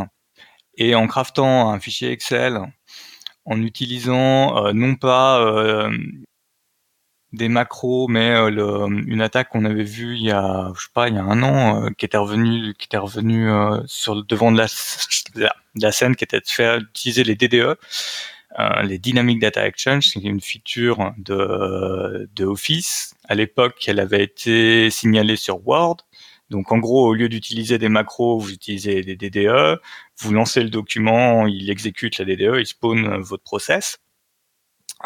et 0.77 0.95
en 0.95 1.07
craftant 1.07 1.71
un 1.71 1.81
fichier 1.81 2.11
Excel, 2.11 2.61
en 3.47 3.63
utilisant 3.63 4.73
non 4.75 4.97
pas 4.97 5.89
des 7.33 7.49
macros, 7.49 8.09
mais 8.09 8.31
euh, 8.31 8.87
une 8.89 9.21
attaque 9.21 9.51
qu'on 9.51 9.65
avait 9.65 9.83
vue 9.85 10.17
il 10.17 10.25
y 10.25 10.31
a, 10.31 10.73
je 10.77 10.83
sais 10.83 10.89
pas, 10.95 11.09
il 11.09 11.15
y 11.15 11.19
a 11.19 11.23
un 11.25 11.43
an, 11.43 11.85
euh, 11.85 11.91
qui 11.91 12.05
était 12.05 12.17
revenue, 12.17 12.75
qui 12.79 12.87
était 12.87 12.97
revenu 12.97 13.51
euh, 13.51 13.81
sur 13.87 14.15
le 14.15 14.23
devant 14.23 14.53
de 14.53 14.59
la, 14.59 15.93
scène, 15.93 16.17
qui 16.17 16.25
était 16.25 16.41
de 16.41 16.47
faire 16.47 16.79
utiliser 16.79 17.25
les 17.25 17.35
DDE, 17.35 17.77
les 18.85 18.99
Dynamic 18.99 19.39
Data 19.39 19.67
Exchange, 19.67 20.07
c'est 20.07 20.21
une 20.21 20.41
feature 20.41 21.13
de, 21.19 22.27
de 22.35 22.45
Office. 22.47 23.15
À 23.29 23.35
l'époque, 23.35 23.85
elle 23.87 24.01
avait 24.01 24.25
été 24.25 24.89
signalée 24.89 25.37
sur 25.37 25.67
Word. 25.67 25.99
Donc 26.49 26.73
en 26.73 26.79
gros, 26.79 27.07
au 27.07 27.13
lieu 27.15 27.29
d'utiliser 27.29 27.77
des 27.77 27.91
macros, 27.91 28.39
vous 28.39 28.53
utilisez 28.53 29.03
des 29.03 29.17
DDE, 29.17 29.79
vous 30.19 30.33
lancez 30.33 30.63
le 30.63 30.71
document, 30.71 31.47
il 31.47 31.69
exécute 31.71 32.19
la 32.19 32.25
DDE, 32.25 32.57
il 32.59 32.67
spawn 32.67 33.21
votre 33.21 33.43
process. 33.43 33.99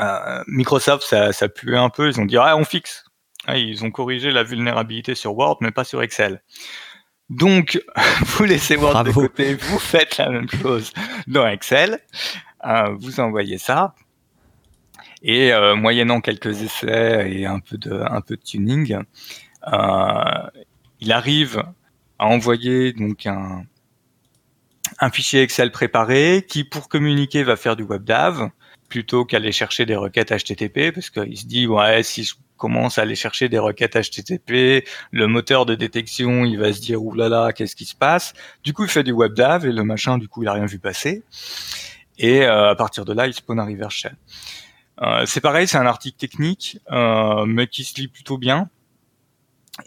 Euh, 0.00 0.42
Microsoft, 0.46 1.04
ça, 1.06 1.32
ça 1.32 1.48
puait 1.48 1.76
un 1.76 1.90
peu. 1.90 2.08
Ils 2.08 2.20
ont 2.20 2.24
dit 2.24 2.36
ah 2.36 2.56
on 2.56 2.64
fixe. 2.64 3.04
Ah, 3.46 3.56
ils 3.56 3.84
ont 3.84 3.90
corrigé 3.90 4.30
la 4.30 4.42
vulnérabilité 4.42 5.14
sur 5.14 5.36
Word, 5.36 5.58
mais 5.60 5.70
pas 5.70 5.84
sur 5.84 6.02
Excel. 6.02 6.42
Donc, 7.30 7.80
vous 8.26 8.44
laissez 8.44 8.76
Word 8.76 9.04
de 9.04 9.12
côté, 9.12 9.54
vous 9.54 9.78
faites 9.78 10.18
la 10.18 10.30
même 10.30 10.48
chose 10.50 10.92
dans 11.26 11.46
Excel, 11.46 12.00
euh, 12.66 12.94
vous 12.98 13.20
envoyez 13.20 13.56
ça, 13.56 13.94
et 15.22 15.52
euh, 15.52 15.74
moyennant 15.74 16.20
quelques 16.20 16.62
essais 16.62 17.30
et 17.32 17.46
un 17.46 17.60
peu 17.60 17.78
de, 17.78 17.92
un 17.92 18.20
peu 18.20 18.36
de 18.36 18.42
tuning, 18.42 18.98
euh, 19.72 20.50
il 20.98 21.12
arrive 21.12 21.62
à 22.18 22.26
envoyer 22.26 22.92
donc 22.92 23.26
un, 23.26 23.64
un 24.98 25.10
fichier 25.10 25.42
Excel 25.42 25.70
préparé 25.70 26.44
qui, 26.46 26.64
pour 26.64 26.88
communiquer, 26.88 27.42
va 27.42 27.56
faire 27.56 27.76
du 27.76 27.84
WebDAV 27.84 28.50
plutôt 28.90 29.24
qu'aller 29.24 29.52
chercher 29.52 29.86
des 29.86 29.96
requêtes 29.96 30.32
HTTP 30.32 30.92
parce 30.92 31.08
qu'il 31.08 31.38
se 31.38 31.46
dit 31.46 31.66
ouais 31.66 32.02
si 32.02 32.24
je 32.24 32.34
commence 32.58 32.98
à 32.98 33.02
aller 33.02 33.14
chercher 33.14 33.48
des 33.48 33.58
requêtes 33.58 33.96
HTTP, 33.96 34.86
le 35.12 35.26
moteur 35.26 35.64
de 35.64 35.74
détection 35.74 36.44
il 36.44 36.58
va 36.58 36.74
se 36.74 36.80
dire 36.82 37.02
oulala 37.02 37.52
qu'est-ce 37.54 37.76
qui 37.76 37.86
se 37.86 37.94
passe? 37.94 38.34
Du 38.62 38.74
coup 38.74 38.84
il 38.84 38.90
fait 38.90 39.04
du 39.04 39.12
WebDAV 39.12 39.66
et 39.66 39.72
le 39.72 39.84
machin 39.84 40.18
du 40.18 40.28
coup 40.28 40.42
il 40.42 40.48
a 40.48 40.52
rien 40.52 40.66
vu 40.66 40.78
passer 40.78 41.22
et 42.18 42.42
euh, 42.42 42.70
à 42.70 42.74
partir 42.74 43.06
de 43.06 43.14
là 43.14 43.26
il 43.26 43.32
spawn 43.32 43.58
un 43.58 43.64
reverse 43.64 43.94
shell. 43.94 44.16
Euh, 45.02 45.24
c'est 45.24 45.40
pareil, 45.40 45.66
c'est 45.66 45.78
un 45.78 45.86
article 45.86 46.18
technique, 46.18 46.78
euh, 46.92 47.46
mais 47.46 47.68
qui 47.68 47.84
se 47.84 47.98
lit 47.98 48.08
plutôt 48.08 48.36
bien 48.36 48.68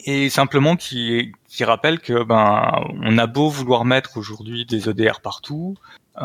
et 0.06 0.30
simplement 0.30 0.76
qui, 0.76 1.34
qui 1.48 1.64
rappelle 1.66 2.00
que 2.00 2.24
ben 2.24 2.72
on 3.04 3.18
a 3.20 3.28
beau 3.28 3.50
vouloir 3.50 3.86
mettre 3.86 4.18
aujourd'hui 4.18 4.66
des 4.66 4.90
EDR 4.90 5.20
partout, 5.22 5.76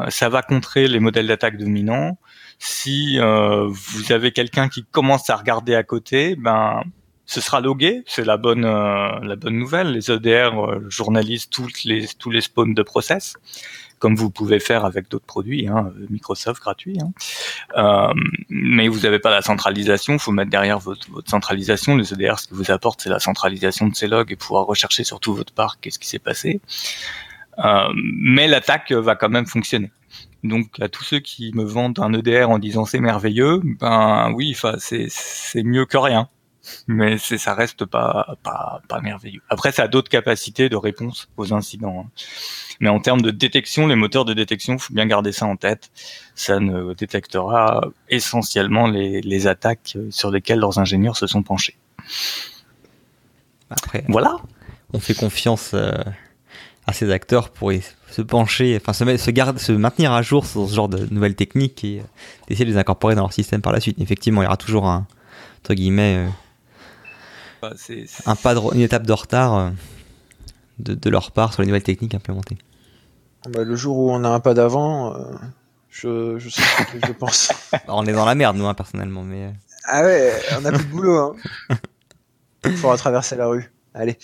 ça 0.09 0.31
va 0.31 0.41
contrer 0.43 0.88
les 0.88 1.01
modèles 1.01 1.27
d'attaque 1.27 1.59
dominants, 1.59 2.19
si 2.59 3.18
euh, 3.18 3.68
vous 3.68 4.12
avez 4.12 4.33
quelqu'un 4.33 4.68
qui 4.68 4.85
commence 4.85 5.31
à 5.31 5.37
regarder 5.37 5.75
à 5.75 5.83
côté, 5.83 6.37
ben 6.37 6.83
ce 7.29 7.42
sera 7.42 7.61
logué, 7.61 8.03
c'est 8.07 8.25
la 8.25 8.38
bonne 8.38 8.64
euh, 8.64 9.21
la 9.23 9.37
bonne 9.37 9.59
nouvelle. 9.59 9.92
Les 9.92 10.11
EDR 10.11 10.59
euh, 10.59 10.87
journalisent 10.88 11.51
toutes 11.51 11.85
les 11.85 12.09
tous 12.18 12.31
les 12.31 12.40
spawns 12.40 12.73
de 12.73 12.83
process, 12.83 13.35
comme 13.99 14.16
vous 14.16 14.31
pouvez 14.31 14.61
faire 14.61 14.87
avec 14.87 15.11
d'autres 15.11 15.27
produits, 15.27 15.68
hein, 15.68 15.92
Microsoft 16.09 16.62
gratuit. 16.62 16.99
Hein. 17.01 17.12
Euh, 17.77 18.14
mais 18.49 18.88
vous 18.88 19.01
n'avez 19.01 19.18
pas 19.18 19.31
la 19.31 19.42
centralisation, 19.42 20.14
il 20.14 20.18
faut 20.18 20.33
mettre 20.33 20.51
derrière 20.51 20.79
votre, 20.79 21.11
votre 21.11 21.31
centralisation. 21.31 21.97
Les 21.97 22.14
EDR, 22.14 22.38
ce 22.38 22.49
qui 22.49 22.55
vous 22.55 22.71
apporte, 22.71 23.03
c'est 23.03 23.11
la 23.11 23.21
centralisation 23.21 23.88
de 23.88 23.94
ces 23.94 24.07
logs 24.09 24.33
et 24.33 24.37
pouvoir 24.37 24.64
rechercher 24.64 25.05
sur 25.05 25.21
tout 25.21 25.35
votre 25.35 25.53
parc 25.53 25.81
qu'est-ce 25.83 25.99
qui 25.99 26.09
s'est 26.09 26.18
passé. 26.18 26.61
Euh, 27.59 27.88
mais 27.94 28.47
l'attaque 28.47 28.92
va 28.92 29.16
quand 29.16 29.29
même 29.29 29.47
fonctionner. 29.47 29.90
Donc 30.44 30.68
à 30.81 30.88
tous 30.88 31.05
ceux 31.05 31.18
qui 31.20 31.53
me 31.55 31.64
vendent 31.64 31.98
un 31.98 32.12
EDR 32.12 32.48
en 32.51 32.59
disant 32.59 32.85
c'est 32.85 33.01
merveilleux, 33.01 33.61
ben 33.81 34.33
oui, 34.35 34.53
enfin 34.55 34.74
c'est 34.79 35.07
c'est 35.11 35.62
mieux 35.64 35.85
que 35.85 35.96
rien. 35.96 36.29
mais 36.87 37.18
c'est 37.18 37.38
ça 37.38 37.55
reste 37.55 37.85
pas 37.85 38.37
pas 38.42 38.81
pas 38.88 39.01
merveilleux. 39.01 39.40
Après, 39.48 39.72
ça 39.72 39.85
a 39.85 39.88
d'autres 39.88 40.11
capacités 40.11 40.68
de 40.68 40.77
réponse 40.77 41.29
aux 41.37 41.53
incidents. 41.55 42.05
Hein. 42.07 42.11
Mais 42.81 42.88
en 42.88 43.01
termes 43.01 43.22
de 43.22 43.33
détection, 43.33 43.88
les 43.88 43.96
moteurs 43.96 44.24
de 44.24 44.35
détection, 44.35 44.79
faut 44.79 44.94
bien 44.94 45.07
garder 45.07 45.33
ça 45.33 45.46
en 45.46 45.57
tête. 45.57 45.90
Ça 46.37 46.61
ne 46.61 46.94
détectera 46.94 47.81
essentiellement 48.09 48.87
les, 48.87 49.20
les 49.22 49.46
attaques 49.48 49.96
sur 50.11 50.31
lesquelles 50.31 50.61
leurs 50.61 50.79
ingénieurs 50.79 51.16
se 51.16 51.27
sont 51.27 51.42
penchés. 51.42 51.77
Après, 53.70 54.05
Voilà. 54.09 54.37
on 54.92 55.01
fait 55.01 55.14
confiance 55.14 55.72
euh, 55.74 55.92
à 56.88 56.94
ces 56.94 57.12
acteurs 57.12 57.51
pour 57.51 57.70
se 58.11 58.22
pencher, 58.22 58.81
enfin 58.81 58.94
se, 58.94 59.31
garder, 59.31 59.61
se 59.61 59.72
maintenir 59.72 60.11
à 60.12 60.22
jour 60.22 60.46
sur 60.46 60.66
ce 60.66 60.74
genre 60.74 60.88
de 60.88 61.07
nouvelles 61.12 61.35
techniques 61.35 61.85
et 61.85 61.98
euh, 61.98 62.03
d'essayer 62.48 62.64
de 62.64 62.70
les 62.70 62.79
incorporer 62.79 63.14
dans 63.14 63.20
leur 63.20 63.33
système 63.35 63.61
par 63.61 63.72
la 63.74 63.81
suite. 63.81 64.01
Effectivement, 64.01 64.40
il 64.40 64.44
y 64.44 64.48
aura 64.48 64.57
toujours 64.57 64.87
un, 64.87 65.07
entre 65.61 65.74
guillemets, 65.74 66.16
euh, 66.16 66.29
Bah, 67.61 67.74
un 68.24 68.37
pas 68.37 68.55
de, 68.55 68.61
une 68.74 68.81
étape 68.81 69.07
de 69.07 69.12
retard 69.12 69.55
euh, 69.55 69.70
de, 70.79 70.94
de 70.94 71.11
leur 71.11 71.31
part 71.31 71.53
sur 71.53 71.61
les 71.61 71.68
nouvelles 71.68 71.83
techniques 71.83 72.14
implémentées. 72.14 72.57
Bah, 73.51 73.64
le 73.64 73.77
jour 73.77 73.98
où 73.98 74.11
on 74.11 74.24
a 74.24 74.31
un 74.31 74.40
pas 74.40 74.55
d'avant, 74.55 75.14
euh, 75.14 75.35
je, 75.90 76.38
je 76.38 76.48
sais 76.48 76.62
ce 76.62 76.96
que 76.96 77.07
je 77.07 77.12
pense. 77.12 77.53
Bah, 77.70 77.81
on 77.88 78.07
est 78.07 78.14
dans 78.14 78.24
la 78.24 78.35
merde, 78.35 78.57
nous, 78.57 78.66
hein, 78.66 78.72
personnellement, 78.72 79.24
mais 79.24 79.53
Ah 79.85 80.05
ouais, 80.05 80.33
on 80.59 80.64
a 80.64 80.72
plus 80.72 80.87
de 80.87 80.90
boulot. 80.90 81.37
Hein. 81.70 81.77
Faudra 82.77 82.96
traverser 82.96 83.37
la 83.37 83.46
rue. 83.46 83.70
Allez. 83.99 84.17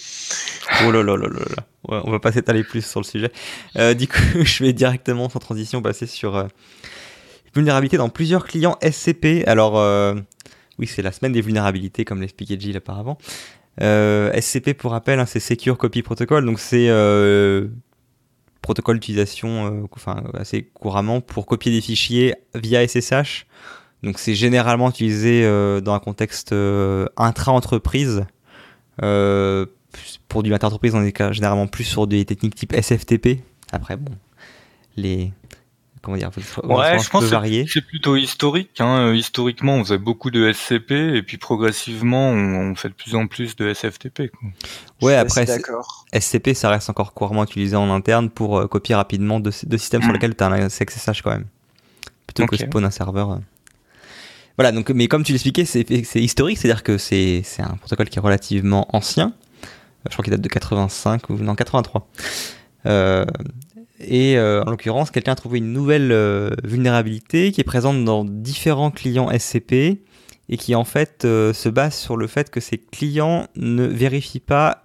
oh 0.87 0.93
là 0.93 1.03
là 1.03 1.17
là 1.17 1.27
là 1.27 1.41
là. 1.57 1.65
On 1.89 2.11
va 2.13 2.21
pas 2.21 2.31
s'étaler 2.31 2.63
plus 2.63 2.87
sur 2.87 3.01
le 3.01 3.05
sujet. 3.05 3.33
Euh, 3.77 3.93
du 3.93 4.07
coup, 4.07 4.23
je 4.45 4.63
vais 4.63 4.73
directement, 4.73 5.29
sans 5.29 5.41
transition, 5.41 5.83
passer 5.83 6.07
sur 6.07 6.37
euh, 6.37 6.45
vulnérabilité 7.57 7.97
dans 7.97 8.09
plusieurs 8.09 8.47
clients 8.47 8.79
SCP. 8.89 9.43
Alors, 9.49 9.77
euh, 9.77 10.15
oui, 10.79 10.87
c'est 10.87 11.03
la 11.03 11.11
semaine 11.11 11.33
des 11.33 11.41
vulnérabilités, 11.41 12.05
comme 12.05 12.21
l'expliquait 12.21 12.59
Gilles 12.59 12.77
auparavant. 12.77 13.19
Euh, 13.81 14.33
SCP, 14.41 14.75
pour 14.75 14.93
rappel, 14.93 15.19
hein, 15.19 15.27
c'est 15.27 15.41
Secure 15.41 15.77
Copy 15.77 16.03
Protocol, 16.03 16.47
donc 16.47 16.61
c'est 16.61 16.89
protocole 18.63 18.99
d'utilisation 18.99 19.87
assez 20.35 20.63
couramment 20.63 21.21
pour 21.21 21.45
copier 21.45 21.73
des 21.73 21.81
fichiers 21.81 22.35
via 22.55 22.87
SSH. 22.87 23.47
Donc 24.05 24.19
c'est 24.19 24.35
généralement 24.35 24.89
utilisé 24.89 25.43
dans 25.83 25.93
un 25.93 25.99
contexte 25.99 26.55
intra-entreprise. 27.19 28.25
Euh, 29.03 29.67
pour 30.29 30.43
du 30.43 30.53
intra-entreprise, 30.55 30.95
on 30.95 31.03
est 31.03 31.33
généralement 31.33 31.67
plus 31.67 31.85
sur 31.85 32.07
des 32.07 32.25
techniques 32.25 32.55
type 32.55 32.73
SFTP. 32.75 33.41
Après, 33.73 33.97
bon, 33.97 34.13
les... 34.97 35.33
Comment 36.03 36.19
dire 36.19 36.31
Ouais, 36.65 36.99
je 37.03 37.09
pense 37.09 37.25
que 37.25 37.31
varier. 37.31 37.65
c'est 37.67 37.81
plutôt 37.81 38.15
historique. 38.17 38.79
Hein. 38.79 39.07
Euh, 39.07 39.17
Historiquement, 39.17 39.77
on 39.77 39.85
faisait 39.85 39.97
beaucoup 39.97 40.31
de 40.31 40.53
SCP 40.53 40.91
et 40.93 41.23
puis 41.23 41.39
progressivement, 41.39 42.29
on, 42.29 42.73
on 42.73 42.75
fait 42.75 42.91
de 42.91 42.95
plus 42.95 43.15
en 43.15 43.27
plus 43.27 43.57
de 43.57 43.73
SFTP. 43.73 44.31
quoi. 44.31 44.51
Ouais, 45.01 45.15
après. 45.17 45.47
SCP, 46.13 46.53
ça 46.53 46.69
reste 46.69 46.91
encore 46.91 47.15
couramment 47.15 47.45
utilisé 47.45 47.75
en 47.77 47.91
interne 47.91 48.29
pour 48.29 48.59
euh, 48.59 48.67
copier 48.67 48.95
rapidement 48.95 49.41
de, 49.41 49.51
de 49.65 49.77
systèmes 49.79 50.03
sur 50.03 50.11
Mm. 50.11 50.13
lesquels 50.13 50.37
tu 50.37 50.45
as 50.45 50.49
un 50.49 50.53
accès 50.53 50.85
SSH 50.87 51.23
quand 51.23 51.31
même. 51.31 51.47
Plutôt 52.27 52.45
que 52.45 52.57
Ok. 52.57 52.61
spawn 52.69 52.85
un 52.85 52.91
serveur. 52.91 53.39
Voilà, 54.57 54.71
donc, 54.71 54.91
mais 54.91 55.09
comme 55.09 55.25
tu 55.25 55.33
l'expliquais, 55.33 55.65
c'est 55.65 56.23
historique, 56.23 56.59
c'est-à-dire 56.59 56.85
que 56.85 56.97
c'est 56.97 57.43
un 57.59 57.77
protocole 57.77 58.09
qui 58.09 58.19
est 58.19 58.23
relativement 58.23 58.87
ancien. 58.95 59.33
Euh, 59.65 60.09
Je 60.09 60.13
crois 60.13 60.23
qu'il 60.23 60.31
date 60.31 60.41
de 60.41 60.49
85 60.49 61.31
ou 61.31 61.35
non 61.39 61.55
83. 61.55 62.09
Euh, 62.87 63.25
et 63.99 64.39
euh, 64.39 64.63
en 64.65 64.71
l'occurrence, 64.71 65.11
quelqu'un 65.11 65.33
a 65.33 65.37
trouvé 65.37 65.59
une 65.59 65.73
nouvelle 65.73 66.13
vulnérabilité 66.63 67.51
qui 67.51 67.61
est 67.61 67.65
présente 67.65 68.05
dans 68.05 68.25
différents 68.25 68.91
clients 68.91 69.29
SCP 69.37 70.03
et 70.51 70.57
qui 70.57 70.75
en 70.75 70.85
fait 70.85 71.23
se 71.23 71.69
base 71.69 71.95
sur 71.95 72.17
le 72.17 72.27
fait 72.27 72.51
que 72.51 72.61
ces 72.61 72.79
clients 72.79 73.49
ne 73.57 73.85
vérifient 73.85 74.41
pas 74.41 74.83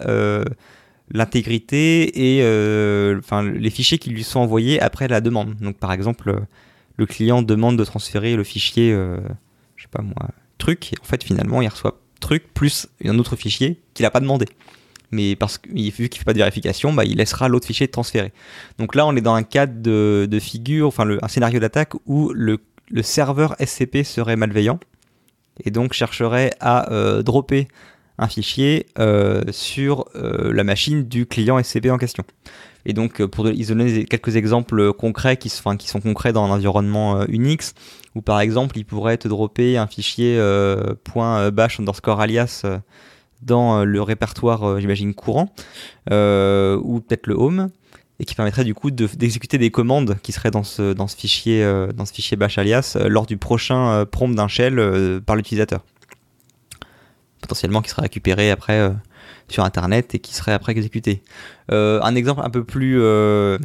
l'intégrité 1.12 2.38
et 2.38 3.18
enfin 3.20 3.44
les 3.44 3.70
fichiers 3.70 3.98
qui 3.98 4.10
lui 4.10 4.24
sont 4.24 4.40
envoyés 4.40 4.82
après 4.82 5.08
la 5.08 5.22
demande. 5.22 5.56
Donc 5.58 5.78
par 5.78 5.92
exemple, 5.92 6.42
le 6.96 7.06
client 7.06 7.42
demande 7.42 7.78
de 7.78 7.84
transférer 7.84 8.36
le 8.38 8.44
fichier, 8.46 8.96
je 9.80 9.84
sais 9.84 9.90
pas 9.90 10.04
moi, 10.04 10.30
truc, 10.58 10.92
et 10.92 10.96
en 11.02 11.06
fait 11.06 11.24
finalement 11.24 11.62
il 11.62 11.68
reçoit 11.70 12.00
truc 12.20 12.54
plus 12.54 12.88
un 13.06 13.18
autre 13.18 13.38
fichier 13.38 13.80
qu'il 13.94 14.04
n'a 14.04 14.12
pas 14.12 14.20
demandé. 14.20 14.46
Mais 15.12 15.36
parce 15.36 15.58
que 15.58 15.70
vu 15.70 16.10
qu'il 16.10 16.20
fait 16.20 16.26
pas 16.26 16.34
de 16.34 16.38
vérification, 16.38 16.94
bah, 16.94 17.06
il 17.06 17.18
laissera 17.18 17.48
l'autre 17.48 17.66
fichier 17.66 17.88
transférer. 17.88 18.32
Donc 18.78 18.94
là, 18.94 19.08
on 19.08 19.16
est 19.16 19.22
dans 19.22 19.34
un 19.34 19.42
cadre 19.42 19.74
de, 19.82 20.40
figure, 20.40 20.88
enfin 20.88 21.10
un 21.22 21.28
scénario 21.28 21.60
d'attaque 21.60 21.94
où 22.06 22.32
le, 22.34 22.60
le 22.92 23.02
serveur 23.02 23.56
SCP 23.60 24.04
serait 24.04 24.36
malveillant 24.36 24.80
et 25.64 25.72
donc 25.72 25.94
chercherait 25.94 26.52
à 26.60 26.92
euh, 26.92 27.24
dropper 27.24 27.68
un 28.20 28.28
fichier 28.28 28.86
euh, 29.00 29.42
sur 29.52 30.06
euh, 30.16 30.52
la 30.54 30.64
machine 30.64 31.08
du 31.08 31.26
client 31.26 31.62
SCP 31.62 31.90
en 31.90 31.98
question. 31.98 32.24
Et 32.86 32.94
donc, 32.94 33.22
euh, 33.22 33.28
pour 33.28 33.50
ils 33.50 33.72
des- 33.94 34.06
quelques 34.06 34.36
exemples 34.36 34.94
concrets 34.94 35.38
qui, 35.38 35.50
sont 35.50 36.02
concrets 36.02 36.34
dans 36.34 36.44
un 36.46 36.52
environnement 36.52 37.22
euh, 37.22 37.26
Unix, 37.30 37.74
où 38.16 38.22
par 38.22 38.42
exemple, 38.42 38.78
il 38.78 38.86
pourrait 38.86 39.18
te 39.18 39.28
dropper 39.28 39.78
un 39.78 39.88
fichier 39.88 40.38
.bash 41.54 41.80
underscore 41.80 42.20
alias 42.20 42.66
dans 43.42 43.86
le 43.86 44.02
répertoire, 44.02 44.80
j'imagine, 44.82 45.14
courant, 45.14 45.54
ou 46.10 47.00
peut-être 47.02 47.28
le 47.28 47.36
home, 47.36 47.70
et 48.20 48.26
qui 48.26 48.36
permettrait 48.36 48.66
du 48.66 48.74
coup 48.74 48.92
de- 48.92 49.08
d'exécuter 49.16 49.58
des 49.58 49.72
commandes 49.72 50.18
qui 50.24 50.32
seraient 50.34 50.52
dans 50.52 50.64
ce, 50.64 50.94
fichier, 51.16 51.64
dans 51.96 52.06
ce 52.06 52.14
fichier 52.14 52.36
bash 52.36 52.58
alias 52.58 52.98
lors 53.08 53.26
du 53.28 53.38
prochain 53.38 54.06
prompt 54.12 54.34
d'un 54.36 54.48
shell 54.50 55.22
par 55.26 55.36
l'utilisateur. 55.36 55.86
Potentiellement 57.50 57.82
qui 57.82 57.90
serait 57.90 58.04
récupéré 58.04 58.52
après 58.52 58.78
euh, 58.80 58.92
sur 59.48 59.64
internet 59.64 60.14
et 60.14 60.20
qui 60.20 60.36
serait 60.36 60.54
après 60.54 60.72
exécuté. 60.74 61.24
Euh, 61.72 62.00
un 62.04 62.14
exemple 62.14 62.42
un 62.44 62.52
peu 62.52 62.64
plus 62.64 63.02
euh, 63.02 63.58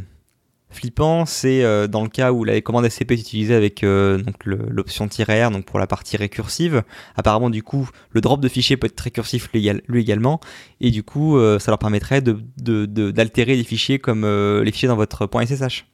flippant, 0.71 1.27
c'est 1.27 1.63
dans 1.89 2.03
le 2.03 2.09
cas 2.09 2.33
où 2.33 2.45
la 2.45 2.59
commande 2.63 2.89
SCP 2.89 3.13
est 3.13 3.21
utilisée 3.21 3.55
avec 3.55 3.83
l'option 3.85 5.07
"-r", 5.07 5.51
donc 5.53 5.67
pour 5.67 5.79
la 5.79 5.87
partie 5.87 6.17
récursive. 6.17 6.83
Apparemment, 7.15 7.51
du 7.51 7.63
coup, 7.63 7.91
le 8.11 8.23
drop 8.23 8.41
de 8.41 8.49
fichier 8.49 8.79
peut 8.79 8.87
être 8.87 8.99
récursif 8.99 9.51
lui, 9.53 9.61
égal- 9.61 9.83
lui 9.87 10.01
également, 10.01 10.41
et 10.81 10.91
du 10.91 11.03
coup, 11.03 11.39
ça 11.61 11.71
leur 11.71 11.79
permettrait 11.79 12.23
de- 12.23 12.41
de- 12.57 12.87
de- 12.87 13.11
d'altérer 13.11 13.55
les 13.55 13.65
fichiers 13.65 13.99
comme 13.99 14.25
les 14.25 14.73
fichiers 14.73 14.89
dans 14.89 14.97
votre 14.97 15.29
.ssh. 15.29 15.85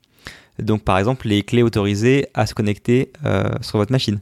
Donc, 0.61 0.85
par 0.85 0.96
exemple, 0.96 1.26
les 1.26 1.42
clés 1.42 1.64
autorisées 1.64 2.29
à 2.35 2.46
se 2.46 2.55
connecter 2.55 3.12
sur 3.62 3.79
votre 3.79 3.90
machine. 3.92 4.20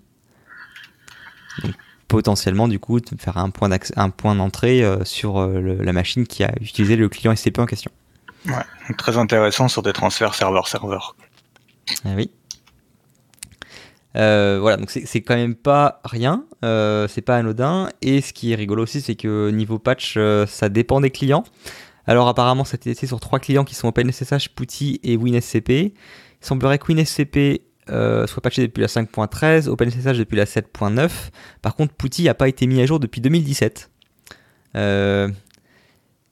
Potentiellement, 2.09 2.67
du 2.69 2.79
coup, 2.79 2.99
faire 3.19 3.37
un 3.39 3.51
point 3.51 3.71
un 3.97 4.11
point 4.11 4.35
d'entrée 4.35 4.83
euh, 4.83 5.05
sur 5.05 5.39
euh, 5.39 5.61
le- 5.61 5.77
la 5.83 5.93
machine 5.93 6.27
qui 6.27 6.43
a 6.43 6.53
utilisé 6.61 6.97
le 6.97 7.09
client 7.09 7.33
SCP 7.37 7.59
en 7.61 7.67
question. 7.67 7.91
Donc, 8.89 8.97
très 8.97 9.17
intéressant 9.19 9.69
sur 9.69 9.83
des 9.83 9.93
transferts 9.93 10.35
serveur-serveur. 10.35 11.17
Ah 12.05 12.11
oui. 12.17 12.31
Euh, 14.17 14.59
voilà, 14.61 14.79
donc 14.79 14.91
c'est 14.91 15.07
c'est 15.07 15.21
quand 15.21 15.37
même 15.37 15.55
pas 15.55 16.01
rien, 16.05 16.45
euh, 16.65 17.07
c'est 17.09 17.21
pas 17.21 17.37
anodin. 17.37 17.91
Et 18.03 18.21
ce 18.21 18.33
qui 18.33 18.53
est 18.53 18.55
rigolo 18.57 18.83
aussi, 18.85 19.01
c'est 19.01 19.15
que 19.15 19.51
niveau 19.51 19.79
patch, 19.79 20.15
euh, 20.17 20.47
ça 20.47 20.69
dépend 20.69 21.01
des 21.01 21.11
clients. 21.11 21.45
Alors 22.07 22.27
apparemment, 22.27 22.65
ça 22.65 22.75
a 22.75 22.77
été 22.77 22.91
testé 22.91 23.07
sur 23.07 23.21
trois 23.21 23.39
clients 23.39 23.65
qui 23.65 23.75
sont 23.75 23.87
OpenSSH, 23.89 24.49
PuTTY 24.57 24.99
et 25.05 25.17
WinSCP. 25.17 25.71
Il 25.71 25.93
semblerait 26.41 26.79
que 26.79 26.91
WinSCP 26.91 27.63
euh, 27.91 28.27
soit 28.27 28.43
patché 28.43 28.63
depuis 28.63 28.81
la 28.81 28.87
5.13, 28.87 29.69
OpenSSH 29.69 30.19
depuis 30.19 30.37
la 30.37 30.45
7.9. 30.45 31.11
Par 31.63 31.75
contre, 31.75 31.95
PuTTY 31.95 32.25
n'a 32.25 32.35
pas 32.35 32.49
été 32.49 32.67
mis 32.67 32.81
à 32.81 32.87
jour 32.87 33.01
depuis 33.01 33.21
2017. 33.21 33.91
Euh, 34.77 35.29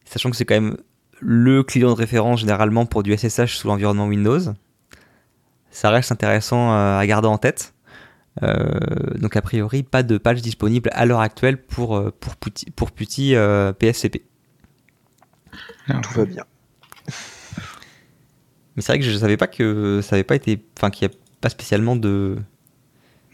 sachant 0.04 0.30
que 0.30 0.36
c'est 0.36 0.44
quand 0.44 0.54
même 0.54 0.76
le 1.20 1.62
client 1.62 1.88
de 1.88 1.94
référence 1.94 2.40
généralement 2.40 2.84
pour 2.84 3.02
du 3.02 3.16
SSH 3.16 3.56
sous 3.56 3.68
l'environnement 3.68 4.06
Windows 4.06 4.52
ça 5.76 5.90
reste 5.90 6.10
intéressant 6.10 6.72
euh, 6.72 6.98
à 6.98 7.06
garder 7.06 7.28
en 7.28 7.36
tête. 7.36 7.74
Euh, 8.42 8.64
donc 9.18 9.36
a 9.36 9.42
priori, 9.42 9.82
pas 9.82 10.02
de 10.02 10.16
patch 10.16 10.40
disponible 10.40 10.88
à 10.94 11.04
l'heure 11.04 11.20
actuelle 11.20 11.62
pour, 11.62 12.12
pour, 12.18 12.36
Putty, 12.36 12.70
pour 12.70 12.92
Putty, 12.92 13.34
euh, 13.34 13.74
PSCP. 13.74 14.22
Tout 15.86 16.14
va 16.14 16.24
bien. 16.24 16.44
Mais 18.74 18.82
c'est 18.82 18.92
vrai 18.92 18.98
que 18.98 19.04
je 19.04 19.16
savais 19.16 19.36
pas 19.36 19.46
que 19.46 20.00
ça 20.02 20.16
avait 20.16 20.24
pas 20.24 20.34
été, 20.34 20.64
enfin 20.76 20.90
qu'il 20.90 21.08
n'y 21.08 21.14
a 21.14 21.16
pas 21.46 21.50
spécialement 21.50 21.94
de. 21.96 22.36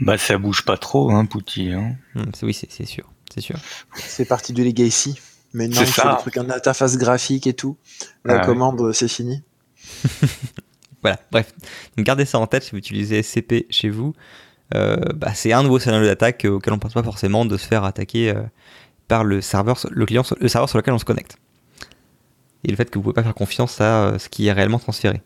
Bah, 0.01 0.18
ça 0.18 0.37
bouge 0.37 0.64
pas 0.64 0.77
trop, 0.77 1.10
hein, 1.10 1.25
Pouty. 1.25 1.71
Hein. 1.73 1.94
Hmm, 2.15 2.25
c'est- 2.35 2.44
oui, 2.44 2.52
c'est 2.52 2.71
c'est 2.71 2.85
sûr, 2.85 3.10
c'est 3.33 3.40
sûr. 3.40 3.56
C'est 3.96 4.25
parti 4.27 4.52
du 4.52 4.63
legacy. 4.65 5.19
Mais 5.54 5.69
non, 5.69 5.75
C'est 5.77 5.83
il 5.83 5.87
faut 5.87 6.02
ça. 6.02 6.13
des 6.17 6.19
trucs 6.31 6.37
en 6.38 6.50
interface 6.50 6.96
graphique 6.98 7.46
et 7.46 7.54
tout. 7.54 7.77
La 8.25 8.40
Ah 8.40 8.46
commande, 8.46 8.92
c'est 8.92 9.08
fini. 9.08 9.42
Voilà, 11.02 11.19
bref. 11.33 11.52
Donc 11.96 12.06
gardez 12.06 12.25
ça 12.25 12.38
en 12.38 12.46
tête 12.46 12.63
si 12.63 12.71
vous 12.71 12.77
utilisez 12.79 13.23
SCP 13.25 13.67
chez 13.71 13.88
vous. 13.88 14.15
Euh, 14.75 14.96
bah, 15.17 15.35
c'est 15.35 15.52
un 15.52 15.63
nouveau 15.65 15.79
scénario 15.81 16.06
d'attaque 16.06 16.44
euh, 16.44 16.50
auquel 16.50 16.73
on 16.75 16.79
pense 16.79 16.92
pas 16.94 17.02
forcément 17.02 17.44
de 17.44 17.56
se 17.56 17.67
faire 17.67 17.83
attaquer 17.85 18.31
euh, 18.31 18.42
par 19.08 19.25
le 19.25 19.40
serveur, 19.40 19.77
le 19.90 20.06
client, 20.06 20.23
le 20.40 20.46
serveur 20.48 20.69
sur 20.69 20.79
lequel 20.79 20.94
on 20.94 20.98
se 20.98 21.04
connecte. 21.04 21.37
Et 22.65 22.71
le 22.71 22.77
fait 22.77 22.88
que 22.88 22.98
vous 22.98 23.02
pouvez 23.02 23.15
pas 23.15 23.25
faire 23.25 23.35
confiance 23.35 23.81
à 23.81 24.04
euh, 24.04 24.19
ce 24.19 24.29
qui 24.29 24.46
est 24.46 24.52
réellement 24.52 24.79
transféré. 24.79 25.21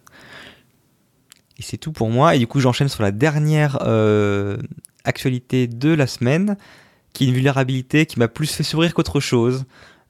Et 1.58 1.62
c'est 1.62 1.78
tout 1.78 1.92
pour 1.92 2.10
moi. 2.10 2.34
Et 2.34 2.38
du 2.38 2.46
coup, 2.46 2.60
j'enchaîne 2.60 2.88
sur 2.88 3.02
la 3.02 3.12
dernière 3.12 3.78
euh, 3.82 4.56
actualité 5.04 5.66
de 5.66 5.90
la 5.90 6.06
semaine, 6.06 6.56
qui 7.12 7.24
est 7.24 7.28
une 7.28 7.34
vulnérabilité 7.34 8.06
qui 8.06 8.18
m'a 8.18 8.28
plus 8.28 8.50
fait 8.50 8.62
sourire 8.62 8.94
qu'autre 8.94 9.20
chose. 9.20 9.64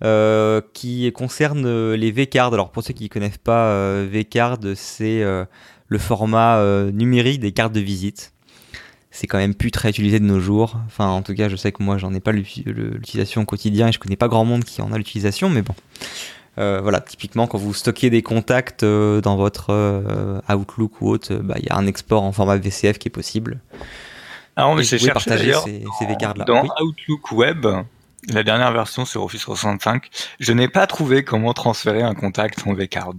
Euh, 0.05 0.61
qui 0.75 1.11
concerne 1.13 1.65
euh, 1.65 1.97
les 1.97 2.11
V-cards. 2.11 2.53
Alors 2.53 2.71
pour 2.71 2.83
ceux 2.83 2.93
qui 2.93 3.05
ne 3.05 3.09
connaissent 3.09 3.39
pas, 3.39 4.03
V-card, 4.05 4.59
c'est 4.75 5.23
le 5.23 5.99
format 5.99 6.63
numérique 6.93 7.41
des 7.41 7.53
cartes 7.53 7.73
de 7.73 7.81
visite. 7.81 8.33
C'est 9.11 9.27
quand 9.27 9.39
même 9.39 9.55
plus 9.55 9.71
très 9.71 9.89
utilisé 9.89 10.21
de 10.21 10.27
nos 10.27 10.41
jours. 10.41 10.79
Enfin, 10.85 11.07
en 11.07 11.23
tout 11.23 11.33
cas, 11.33 11.49
je 11.49 11.57
sais 11.57 11.73
que 11.73 11.83
moi, 11.83 11.97
j'en 11.97 12.13
ai 12.13 12.21
pas 12.21 12.33
l'utilisation 12.33 13.41
au 13.41 13.45
quotidien 13.47 13.89
et 13.89 13.93
je 13.93 13.99
connais 13.99 14.17
pas 14.17 14.29
grand 14.29 14.45
monde 14.45 14.65
qui 14.65 14.83
en 14.83 14.93
a 14.93 14.99
l'utilisation, 14.99 15.49
mais 15.49 15.63
bon. 15.63 15.75
Voilà, 16.57 17.01
typiquement, 17.01 17.47
quand 17.47 17.59
vous 17.59 17.75
stockez 17.75 18.11
des 18.11 18.23
contacts 18.23 18.85
dans 18.85 19.37
votre 19.37 20.43
Outlook 20.49 21.01
ou 21.01 21.11
autre, 21.11 21.35
bah, 21.35 21.55
il 21.59 21.67
y 21.67 21.71
a 21.71 21.77
un 21.77 21.87
export 21.87 22.23
en 22.23 22.33
format 22.33 22.57
VCF 22.57 22.99
qui 22.99 23.09
est 23.09 23.11
possible. 23.11 23.61
Ah, 24.57 24.73
mais 24.75 24.83
j'ai 24.83 24.99
cherché 24.99 25.31
d'ailleurs 25.31 25.65
ces, 25.65 25.85
ces 25.99 26.07
là. 26.07 26.45
Dans 26.47 26.65
Outlook 26.81 27.31
Web, 27.33 27.67
la 28.29 28.43
dernière 28.43 28.73
version 28.73 29.05
sur 29.05 29.23
Office 29.23 29.43
365, 29.43 30.09
je 30.41 30.53
n'ai 30.53 30.69
pas 30.69 30.87
trouvé 30.87 31.25
comment 31.25 31.53
transférer 31.53 32.03
un 32.03 32.15
contact 32.15 32.67
en 32.67 32.75
vCard. 32.75 33.13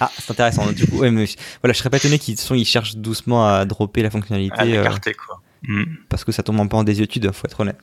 Ah, 0.00 0.10
c'est 0.18 0.30
intéressant. 0.30 0.70
Du 0.72 0.86
coup, 0.86 0.98
voilà, 0.98 1.26
je 1.68 1.72
serais 1.72 1.90
pas 1.90 1.98
étonné 1.98 2.18
qu'ils 2.18 2.36
ils 2.50 2.64
cherchent 2.64 2.96
doucement 2.96 3.46
à 3.46 3.64
dropper 3.64 4.02
la 4.02 4.10
fonctionnalité. 4.10 4.58
À 4.58 4.64
euh, 4.64 4.84
quoi. 5.26 5.40
Hmm. 5.62 5.84
Parce 6.08 6.24
que 6.24 6.32
ça 6.32 6.42
tombe 6.42 6.58
un 6.60 6.66
peu 6.66 6.76
en 6.76 6.84
désuétude, 6.84 7.30
faut 7.32 7.46
être 7.46 7.60
honnête. 7.60 7.78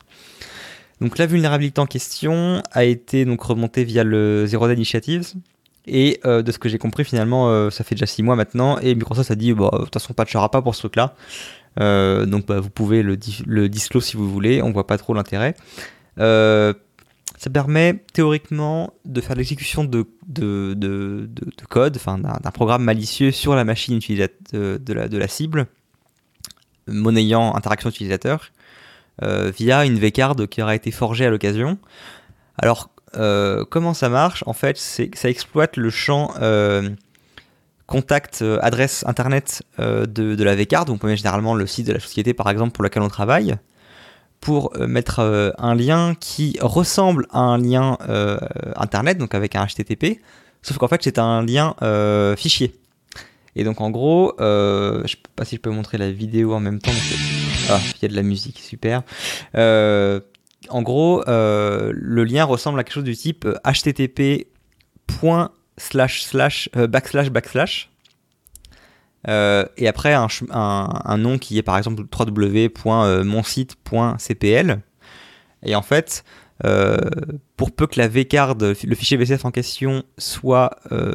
Donc 1.02 1.18
la 1.18 1.26
vulnérabilité 1.26 1.82
en 1.82 1.88
question 1.88 2.62
a 2.72 2.84
été 2.84 3.26
donc 3.26 3.41
remontée 3.41 3.84
via 3.84 4.04
le 4.04 4.45
Zero 4.45 4.68
Day 4.68 4.76
Initiatives. 4.76 5.34
Et 5.88 6.20
euh, 6.26 6.43
de 6.43 6.52
ce 6.52 6.60
que 6.60 6.70
j'ai 6.70 6.78
compris, 6.78 7.04
finalement, 7.04 7.49
euh, 7.49 7.72
ça 7.72 7.84
fait 7.84 7.95
déjà 7.95 8.06
6 8.06 8.22
mois 8.22 8.36
maintenant. 8.36 8.78
Et 8.80 8.93
Microsoft 8.93 9.32
a 9.32 9.36
dit, 9.36 9.52
bon, 9.54 9.70
de 9.74 9.80
toute 9.80 9.93
façon, 9.93 10.14
pas 10.14 10.26
de 10.26 10.32
pas 10.32 10.62
pour 10.62 10.76
ce 10.76 10.82
truc-là. 10.82 11.16
donc 12.26 12.45
bah, 12.45 12.60
vous 12.60 12.70
pouvez 12.70 13.02
le, 13.02 13.18
le 13.47 13.68
disclose 13.68 14.06
si 14.06 14.16
vous 14.16 14.32
voulez. 14.32 14.62
On 14.62 14.72
voit 14.72 14.86
pas 14.86 14.99
trop 14.99 15.16
l'intérêt. 15.16 15.56
Euh, 16.20 16.74
ça 17.38 17.49
permet 17.49 18.04
théoriquement 18.14 18.93
de 19.06 19.20
faire 19.20 19.36
l'exécution 19.36 19.84
de, 19.84 20.06
de, 20.28 20.76
de, 20.78 21.28
de, 21.28 21.66
code, 21.68 21.97
d'un 21.97 22.52
programme 22.52 22.84
malicieux 22.84 23.32
sur 23.32 23.56
la 23.56 23.64
machine 23.64 23.97
de, 23.97 24.80
la, 24.93 25.08
de 25.08 25.18
la 25.18 25.28
cible, 25.28 25.66
monnayant 26.86 27.56
interaction 27.56 27.89
utilisateur, 27.89 28.43
euh, 28.43 28.61
via 29.22 29.86
une 29.86 29.99
vcard 29.99 30.36
qui 30.49 30.61
aura 30.61 30.76
été 30.76 30.91
forgée 30.91 31.26
à 31.26 31.30
l'occasion. 31.30 31.78
Alors, 32.57 32.89
euh, 33.17 33.65
comment 33.69 33.93
ça 33.93 34.09
marche? 34.09 34.43
En 34.47 34.53
fait, 34.53 34.78
ça 34.78 35.30
exploite 35.30 35.78
le 35.78 35.89
champ 35.89 36.34
contact 37.88 38.43
adresse 38.61 39.03
internet 39.05 39.63
de, 39.78 40.43
la 40.43 40.55
vcard. 40.55 40.86
On 40.89 41.05
met 41.05 41.17
généralement 41.17 41.55
le 41.55 41.67
site 41.67 41.88
de 41.88 41.93
la 41.93 41.99
société, 41.99 42.34
par 42.34 42.49
exemple, 42.49 42.72
pour 42.72 42.84
laquelle 42.84 43.03
on 43.03 43.09
travaille 43.09 43.57
pour 44.41 44.76
euh, 44.76 44.88
mettre 44.88 45.19
euh, 45.19 45.51
un 45.57 45.76
lien 45.76 46.15
qui 46.19 46.57
ressemble 46.59 47.28
à 47.32 47.39
un 47.39 47.57
lien 47.59 47.97
euh, 48.09 48.38
internet, 48.76 49.17
donc 49.17 49.34
avec 49.36 49.55
un 49.55 49.65
HTTP, 49.65 50.19
sauf 50.63 50.78
qu'en 50.78 50.88
fait 50.88 51.01
c'est 51.03 51.19
un 51.19 51.45
lien 51.45 51.76
fichier. 52.36 52.76
Et 53.55 53.63
donc 53.63 53.80
en 53.82 53.91
gros, 53.91 54.34
je 54.39 55.03
sais 55.05 55.17
pas 55.36 55.45
si 55.45 55.55
je 55.55 55.61
peux 55.61 55.69
montrer 55.69 55.97
la 55.97 56.11
vidéo 56.11 56.53
en 56.53 56.59
même 56.59 56.80
temps. 56.80 56.91
Ah, 57.72 57.80
il 57.95 58.01
y 58.03 58.05
a 58.05 58.09
de 58.09 58.15
la 58.15 58.24
musique, 58.24 58.59
super. 58.59 59.03
en 59.55 60.82
gros, 60.82 61.24
le 61.28 62.24
lien 62.24 62.45
ressemble 62.45 62.80
à 62.80 62.84
quelque 62.84 62.93
chose 62.93 63.03
du 63.03 63.15
type 63.15 63.47
http 63.65 64.47
backslash 65.93 66.69
backslash 67.32 67.91
euh, 69.28 69.65
et 69.78 69.88
après, 69.88 70.13
un, 70.13 70.28
nom 71.17 71.38
qui 71.38 71.57
est 71.57 71.63
par 71.63 71.78
exemple 71.78 72.03
www.monsite.cpl. 72.03 74.80
Et 75.63 75.76
en 75.76 75.84
fait, 75.84 76.24
euh, 76.65 76.97
pour 77.55 77.72
peu 77.72 77.88
que 77.88 77.99
la 77.99 78.07
vcard, 78.07 78.55
le 78.59 78.74
fichier 78.74 79.17
VCF 79.17 79.45
en 79.45 79.51
question, 79.51 80.03
soit 80.17 80.72
euh, 80.91 81.13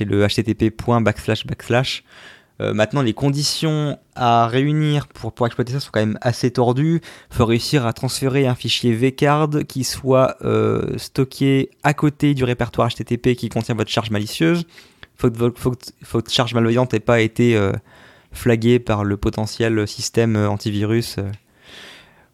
et 0.00 0.04
le 0.04 0.26
http 0.26 0.72
backslash 1.02 1.46
backslash. 1.46 2.04
Euh, 2.60 2.72
maintenant, 2.72 3.02
les 3.02 3.14
conditions 3.14 3.98
à 4.14 4.46
réunir 4.46 5.08
pour, 5.08 5.32
pour 5.32 5.46
exploiter 5.46 5.72
ça 5.72 5.80
sont 5.80 5.90
quand 5.92 6.00
même 6.00 6.18
assez 6.20 6.52
tordues. 6.52 7.00
Il 7.30 7.36
faut 7.36 7.46
réussir 7.46 7.84
à 7.84 7.92
transférer 7.92 8.46
un 8.46 8.54
fichier 8.54 8.94
vcard 8.94 9.50
qui 9.66 9.82
soit 9.82 10.36
euh, 10.44 10.96
stocké 10.96 11.70
à 11.82 11.94
côté 11.94 12.34
du 12.34 12.44
répertoire 12.44 12.88
HTTP 12.88 13.34
qui 13.34 13.48
contient 13.48 13.74
votre 13.74 13.90
charge 13.90 14.10
malicieuse. 14.10 14.66
Faut 15.16 15.30
que, 15.30 15.52
faut 15.56 15.72
que 15.72 15.76
votre 16.12 16.30
charge 16.30 16.54
malveillante 16.54 16.92
n'ait 16.92 17.00
pas 17.00 17.20
été 17.20 17.56
euh, 17.56 17.72
flaguée 18.30 18.78
par 18.78 19.02
le 19.02 19.16
potentiel 19.16 19.86
système 19.88 20.36
antivirus 20.36 21.16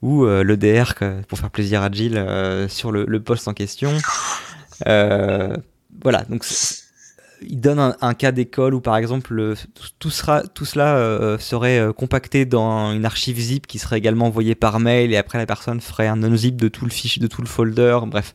ou 0.03 0.25
l'EDR, 0.25 0.95
pour 1.29 1.39
faire 1.39 1.51
plaisir 1.51 1.83
à 1.83 1.91
Jill, 1.91 2.25
sur 2.71 2.91
le, 2.91 3.05
le, 3.05 3.23
poste 3.23 3.49
en 3.49 3.53
question. 3.53 3.93
Voilà, 4.87 6.23
donc 6.29 6.45
il 7.43 7.61
donne 7.61 7.97
un, 8.01 8.15
cas 8.15 8.33
d'école 8.33 8.75
où 8.75 8.81
par 8.81 8.97
exemple 8.97 9.55
tout, 9.99 10.11
sera, 10.11 10.43
tout 10.43 10.65
cela 10.65 10.97
euh, 10.97 11.39
serait 11.39 11.79
euh, 11.79 11.93
compacté 11.93 12.45
dans 12.45 12.93
une 12.93 13.05
archive 13.05 13.39
zip 13.39 13.67
qui 13.67 13.79
serait 13.79 13.99
également 13.99 14.27
envoyée 14.27 14.55
par 14.55 14.79
mail 14.81 15.13
et 15.13 15.17
après 15.17 15.39
la 15.39 15.47
personne 15.47 15.81
ferait 15.81 16.07
un 16.07 16.17
non-zip 16.17 16.57
de 16.57 16.69
tout 16.69 16.85
le 16.85 16.91
fichier, 16.91 17.21
de 17.21 17.27
tout 17.27 17.43
le 17.43 17.47
folder, 17.47 17.99
bref. 18.07 18.35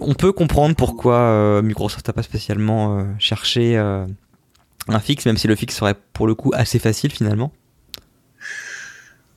On 0.00 0.14
peut 0.14 0.32
comprendre 0.32 0.74
pourquoi 0.74 1.16
euh, 1.16 1.62
Microsoft 1.62 2.06
n'a 2.06 2.12
pas 2.12 2.22
spécialement 2.22 3.06
cherché 3.18 3.76
un 3.76 5.00
fixe, 5.00 5.24
même 5.26 5.38
si 5.38 5.48
le 5.48 5.54
fixe 5.54 5.76
serait 5.76 5.96
pour 6.12 6.26
le 6.26 6.34
coup 6.34 6.52
assez 6.54 6.78
facile 6.78 7.12
finalement. 7.12 7.52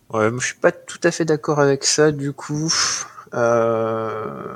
Ouais, 0.10 0.30
je 0.38 0.46
suis 0.46 0.56
pas 0.56 0.74
tout 0.74 1.00
à 1.04 1.12
fait 1.12 1.24
d'accord 1.24 1.60
avec 1.60 1.86
ça 1.86 2.12
du 2.12 2.34
coup. 2.34 2.74
Euh 3.34 4.56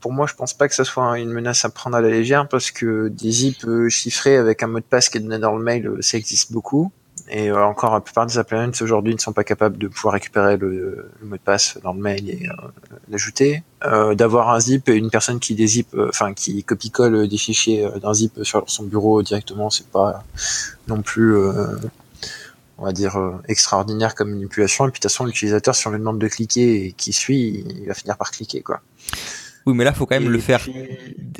pour 0.00 0.12
moi, 0.12 0.26
je 0.26 0.34
pense 0.34 0.54
pas 0.54 0.68
que 0.68 0.74
ce 0.74 0.84
soit 0.84 1.18
une 1.18 1.30
menace 1.30 1.64
à 1.64 1.68
prendre 1.68 1.96
à 1.96 2.00
la 2.00 2.08
légère 2.08 2.48
parce 2.48 2.70
que 2.70 3.08
des 3.08 3.30
zips 3.30 3.64
euh, 3.66 3.88
chiffrés 3.88 4.36
avec 4.36 4.62
un 4.62 4.66
mot 4.66 4.78
de 4.80 4.84
passe 4.84 5.08
qui 5.08 5.18
est 5.18 5.20
donné 5.20 5.38
dans 5.38 5.54
le 5.54 5.62
mail, 5.62 5.86
euh, 5.86 6.02
ça 6.02 6.16
existe 6.16 6.52
beaucoup. 6.52 6.90
Et 7.28 7.50
euh, 7.50 7.64
encore, 7.64 7.92
la 7.94 8.00
plupart 8.00 8.26
des 8.26 8.38
appliances 8.38 8.80
aujourd'hui 8.82 9.14
ne 9.14 9.20
sont 9.20 9.32
pas 9.32 9.44
capables 9.44 9.78
de 9.78 9.88
pouvoir 9.88 10.14
récupérer 10.14 10.56
le, 10.56 11.10
mot 11.22 11.36
de 11.36 11.40
passe 11.40 11.78
dans 11.82 11.92
le 11.92 12.00
mail 12.00 12.28
et 12.28 12.48
l'ajouter. 13.08 13.62
D'avoir 13.82 14.50
un 14.50 14.60
zip 14.60 14.88
et 14.88 14.94
une 14.94 15.10
personne 15.10 15.38
qui 15.38 15.54
dézip, 15.54 15.94
enfin 16.08 16.34
qui 16.34 16.64
copie-colle 16.64 17.28
des 17.28 17.38
fichiers 17.38 17.88
d'un 18.02 18.12
zip 18.12 18.40
sur 18.42 18.68
son 18.68 18.84
bureau 18.84 19.22
directement, 19.22 19.70
c'est 19.70 19.86
pas 19.86 20.24
non 20.88 21.02
plus, 21.02 21.34
on 22.78 22.84
va 22.84 22.92
dire, 22.92 23.16
extraordinaire 23.48 24.14
comme 24.14 24.30
manipulation. 24.30 24.86
Et 24.86 24.90
puis 24.90 24.98
de 24.98 25.02
toute 25.02 25.10
façon, 25.12 25.24
l'utilisateur, 25.24 25.74
si 25.74 25.86
on 25.86 25.92
lui 25.92 25.98
demande 25.98 26.18
de 26.18 26.28
cliquer 26.28 26.86
et 26.86 26.92
qui 26.92 27.12
suit, 27.12 27.64
il 27.80 27.86
va 27.86 27.94
finir 27.94 28.18
par 28.18 28.32
cliquer, 28.32 28.60
quoi. 28.60 28.80
Oui, 29.66 29.74
mais 29.74 29.84
là, 29.84 29.92
faut 29.92 30.06
quand 30.06 30.18
même 30.18 30.30
le 30.30 30.38
faire. 30.38 30.66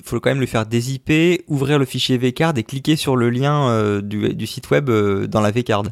Faut 0.05 0.21
quand 0.21 0.31
même 0.31 0.41
le 0.41 0.47
faire 0.47 0.67
dézipper, 0.67 1.45
ouvrir 1.49 1.79
le 1.79 1.85
fichier 1.85 2.19
vcard 2.19 2.53
et 2.57 2.65
cliquer 2.65 2.97
sur 2.97 3.17
le 3.17 3.31
lien 3.31 3.69
euh, 3.71 4.01
du, 4.03 4.47
site 4.47 4.71
web 4.71 4.91
euh, 4.91 5.27
dans 5.27 5.41
la 5.41 5.51
vcard. 5.51 5.85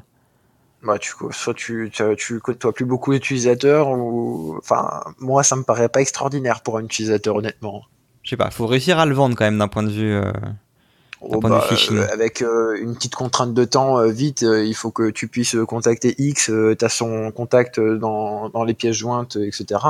Bah, 0.83 0.99
tu, 0.99 1.13
soit 1.31 1.55
tu, 1.55 1.91
tu, 1.93 2.05
tu 2.17 2.41
côtoies 2.41 2.73
plus 2.73 2.85
beaucoup 2.85 3.13
d'utilisateurs 3.13 3.91
ou, 3.91 4.57
enfin, 4.59 5.03
moi, 5.19 5.43
ça 5.43 5.57
me 5.57 5.63
paraît 5.63 5.89
pas 5.89 6.01
extraordinaire 6.01 6.61
pour 6.61 6.79
un 6.79 6.85
utilisateur, 6.85 7.37
honnêtement. 7.37 7.83
Je 8.23 8.31
sais 8.31 8.37
pas, 8.37 8.51
faut 8.51 8.67
réussir 8.67 8.99
à 8.99 9.07
le 9.07 9.15
vendre 9.15 9.35
quand 9.37 9.45
même 9.45 9.59
d'un 9.59 9.69
point 9.69 9.83
de 9.83 9.91
vue. 9.91 10.13
Euh, 10.13 10.31
oh, 11.21 11.41
bah, 11.41 11.67
avec 12.13 12.43
une 12.43 12.95
petite 12.95 13.15
contrainte 13.15 13.55
de 13.55 13.65
temps, 13.65 14.07
vite, 14.07 14.43
il 14.43 14.75
faut 14.75 14.91
que 14.91 15.11
tu 15.11 15.27
puisses 15.29 15.57
contacter 15.67 16.15
X, 16.19 16.53
tu 16.79 16.85
as 16.85 16.89
son 16.89 17.33
contact 17.33 17.81
dans, 17.81 18.51
dans 18.51 18.65
les 18.65 18.75
pièces 18.75 18.97
jointes, 18.97 19.37
etc. 19.37 19.81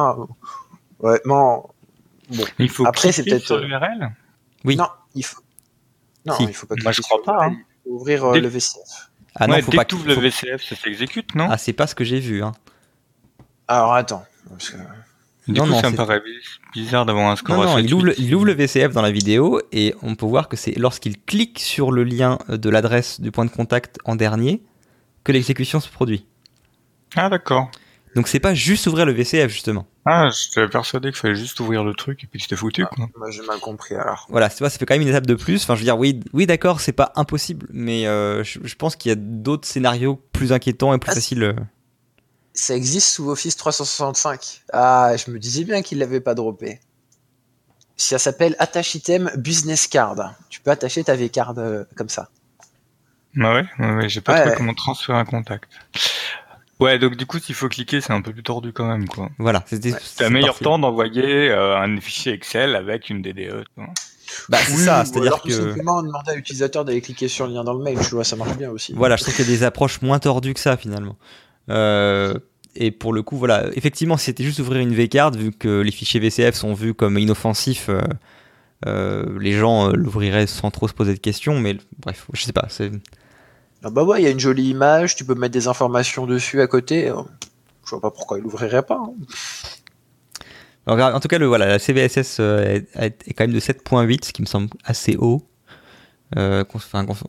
Honnêtement, 2.30 2.54
il 2.58 2.68
faut 2.68 2.86
après 2.86 3.12
c'est 3.12 3.24
peut-être 3.24 3.44
sur 3.46 3.56
euh, 3.56 3.64
l'URL. 3.66 4.10
Oui. 4.64 4.76
Non, 4.76 4.88
il 5.14 5.24
faut. 5.24 5.40
Non, 6.26 6.34
il 6.40 6.52
faut 6.54 6.66
pas. 6.66 6.74
Moi, 6.82 6.92
je 6.92 7.00
crois 7.02 7.22
pas. 7.22 7.46
Hein. 7.46 7.56
ouvrir 7.86 8.24
euh, 8.24 8.38
le 8.38 8.48
VCF. 8.48 9.10
Ah 9.34 9.46
non, 9.46 9.60
faut 9.62 9.70
pas 9.72 9.84
que 9.84 9.96
le 9.96 10.14
VCF, 10.14 10.62
ça 10.62 10.74
s'exécute, 10.76 11.34
non 11.34 11.46
Ah, 11.50 11.56
c'est 11.58 11.72
pas 11.72 11.86
ce 11.86 11.94
que 11.94 12.04
j'ai 12.04 12.18
vu. 12.20 12.42
Hein. 12.42 12.52
Alors 13.68 13.94
attends. 13.94 14.24
Du 15.46 15.54
Non, 15.54 15.64
coup, 15.64 15.70
non, 15.70 15.80
ça 15.80 15.86
me 15.86 15.92
c'est- 15.92 15.96
paraît 15.96 16.22
bizarre 16.74 17.06
d'avoir 17.06 17.30
un 17.30 17.36
score 17.36 17.56
Non, 17.56 17.62
à 17.62 17.66
non, 17.66 17.78
il 17.78 17.94
ouvre, 17.94 18.04
le, 18.06 18.12
7, 18.14 18.18
il 18.24 18.34
ouvre 18.34 18.44
le 18.46 18.52
VCF 18.52 18.92
dans 18.92 19.00
la 19.02 19.10
vidéo 19.10 19.62
et 19.72 19.94
on 20.02 20.14
peut 20.14 20.26
voir 20.26 20.48
que 20.48 20.56
c'est 20.56 20.72
lorsqu'il 20.72 21.18
clique 21.22 21.58
sur 21.60 21.90
le 21.92 22.04
lien 22.04 22.38
de 22.48 22.68
l'adresse 22.68 23.20
du 23.20 23.30
point 23.30 23.44
de 23.46 23.50
contact 23.50 23.98
en 24.04 24.16
dernier 24.16 24.62
que 25.24 25.32
l'exécution 25.32 25.80
se 25.80 25.88
produit. 25.88 26.26
Ah, 27.16 27.30
d'accord. 27.30 27.70
Donc 28.18 28.26
c'est 28.26 28.40
pas 28.40 28.52
juste 28.52 28.84
ouvrir 28.88 29.06
le 29.06 29.12
VCF 29.12 29.48
justement. 29.48 29.86
Ah, 30.04 30.28
j'étais 30.30 30.66
persuadé 30.66 31.10
qu'il 31.12 31.18
fallait 31.20 31.36
juste 31.36 31.60
ouvrir 31.60 31.84
le 31.84 31.94
truc 31.94 32.24
et 32.24 32.26
puis 32.26 32.40
c'était 32.40 32.56
foutu, 32.56 32.84
quoi. 32.84 33.06
Moi, 33.16 33.30
j'ai 33.30 33.42
mal 33.42 33.60
compris 33.60 33.94
alors. 33.94 34.26
Voilà, 34.28 34.50
c'est 34.50 34.58
pas, 34.58 34.70
ça 34.70 34.76
fait 34.76 34.86
quand 34.86 34.94
même 34.94 35.02
une 35.02 35.08
étape 35.08 35.24
de 35.26 35.36
plus. 35.36 35.62
Enfin, 35.62 35.76
je 35.76 35.78
veux 35.82 35.84
dire, 35.84 35.96
oui, 35.96 36.18
oui, 36.32 36.44
d'accord, 36.44 36.80
c'est 36.80 36.90
pas 36.90 37.12
impossible, 37.14 37.68
mais 37.70 38.08
euh, 38.08 38.42
je, 38.42 38.58
je 38.64 38.74
pense 38.74 38.96
qu'il 38.96 39.10
y 39.10 39.12
a 39.12 39.16
d'autres 39.16 39.68
scénarios 39.68 40.20
plus 40.32 40.52
inquiétants 40.52 40.92
et 40.94 40.98
plus 40.98 41.12
Ah, 41.12 41.14
faciles. 41.14 41.44
euh. 41.44 41.52
Ça 42.54 42.74
existe 42.74 43.06
sous 43.06 43.30
Office 43.30 43.54
365. 43.56 44.62
Ah, 44.72 45.12
je 45.16 45.30
me 45.30 45.38
disais 45.38 45.62
bien 45.62 45.80
qu'il 45.82 45.98
l'avait 45.98 46.20
pas 46.20 46.34
droppé. 46.34 46.80
Ça 47.96 48.18
s'appelle 48.18 48.56
Attache 48.58 48.96
Item 48.96 49.30
Business 49.36 49.86
Card. 49.86 50.34
Tu 50.50 50.60
peux 50.60 50.72
attacher 50.72 51.04
ta 51.04 51.14
V-Card 51.14 51.54
euh, 51.58 51.84
comme 51.94 52.08
ça. 52.08 52.30
Ah 53.40 53.54
ouais, 53.54 53.64
ouais, 53.78 53.92
ouais, 53.94 54.08
j'ai 54.08 54.20
pas 54.22 54.32
Ouais. 54.32 54.40
trouvé 54.40 54.56
comment 54.56 54.74
transférer 54.74 55.18
un 55.18 55.24
contact. 55.24 55.70
Ouais, 56.80 56.98
donc 56.98 57.16
du 57.16 57.26
coup, 57.26 57.38
s'il 57.40 57.54
faut 57.54 57.68
cliquer, 57.68 58.00
c'est 58.00 58.12
un 58.12 58.20
peu 58.22 58.32
plus 58.32 58.42
tordu 58.44 58.72
quand 58.72 58.86
même, 58.86 59.08
quoi. 59.08 59.30
Voilà, 59.38 59.64
c'était. 59.66 59.92
Ouais, 59.92 59.98
C'est 60.02 60.24
un 60.24 60.30
meilleur 60.30 60.50
parfait. 60.50 60.64
temps 60.64 60.78
d'envoyer 60.78 61.50
euh, 61.50 61.76
un 61.76 62.00
fichier 62.00 62.32
Excel 62.32 62.76
avec 62.76 63.10
une 63.10 63.20
DDE. 63.22 63.64
quoi. 63.74 63.86
Bah, 64.48 64.58
c'est 64.62 64.72
Oui, 64.76 64.78
ça, 64.84 65.02
ou 65.02 65.04
c'est-à-dire 65.06 65.22
alors 65.32 65.42
tout 65.42 65.48
que. 65.48 65.54
simplement 65.54 66.02
demander 66.02 66.30
à 66.32 66.34
l'utilisateur 66.34 66.84
d'aller 66.84 67.00
cliquer 67.00 67.26
sur 67.28 67.46
le 67.48 67.54
lien 67.54 67.64
dans 67.64 67.72
le 67.74 67.82
mail, 67.82 67.98
tu 67.98 68.10
vois, 68.14 68.24
ça 68.24 68.36
marche 68.36 68.56
bien 68.56 68.70
aussi. 68.70 68.92
Voilà, 68.94 69.16
je 69.16 69.22
trouve 69.22 69.34
qu'il 69.34 69.44
y 69.46 69.48
a 69.48 69.50
des 69.50 69.62
approches 69.64 70.02
moins 70.02 70.18
tordues 70.18 70.54
que 70.54 70.60
ça 70.60 70.76
finalement. 70.76 71.16
Euh, 71.70 72.34
et 72.76 72.90
pour 72.92 73.12
le 73.12 73.22
coup, 73.22 73.36
voilà, 73.36 73.64
effectivement, 73.74 74.16
si 74.16 74.26
c'était 74.26 74.44
juste 74.44 74.60
ouvrir 74.60 74.80
une 74.80 74.94
V-card, 74.94 75.32
vu 75.32 75.50
que 75.50 75.80
les 75.80 75.90
fichiers 75.90 76.20
VCF 76.20 76.54
sont 76.54 76.74
vus 76.74 76.94
comme 76.94 77.18
inoffensifs, 77.18 77.88
euh, 77.88 78.02
euh, 78.86 79.38
les 79.40 79.52
gens 79.52 79.88
euh, 79.88 79.92
l'ouvriraient 79.94 80.46
sans 80.46 80.70
trop 80.70 80.86
se 80.86 80.94
poser 80.94 81.14
de 81.14 81.18
questions. 81.18 81.58
Mais 81.58 81.76
bref, 81.98 82.26
je 82.34 82.42
sais 82.44 82.52
pas. 82.52 82.66
c'est- 82.68 82.92
Ah 83.84 83.90
bah 83.90 84.02
ouais, 84.04 84.20
il 84.20 84.24
y 84.24 84.26
a 84.26 84.30
une 84.30 84.40
jolie 84.40 84.70
image, 84.70 85.14
tu 85.16 85.24
peux 85.24 85.34
mettre 85.34 85.52
des 85.52 85.68
informations 85.68 86.26
dessus 86.26 86.60
à 86.60 86.66
côté. 86.66 87.08
euh, 87.08 87.22
Je 87.84 87.90
vois 87.90 88.00
pas 88.00 88.10
pourquoi 88.10 88.38
il 88.38 88.42
l'ouvrirait 88.44 88.82
pas. 88.82 89.00
hein. 89.00 89.14
Alors, 90.86 91.14
en 91.14 91.20
tout 91.20 91.28
cas, 91.28 91.38
le, 91.38 91.46
voilà, 91.46 91.66
la 91.66 91.78
CVSS 91.78 92.38
euh, 92.40 92.80
est, 92.94 93.28
est 93.28 93.34
quand 93.34 93.44
même 93.44 93.52
de 93.52 93.60
7.8, 93.60 94.24
ce 94.24 94.32
qui 94.32 94.40
me 94.42 94.46
semble 94.46 94.68
assez 94.84 95.16
haut. 95.18 95.42
euh, 96.36 96.64
quand, 96.64 96.80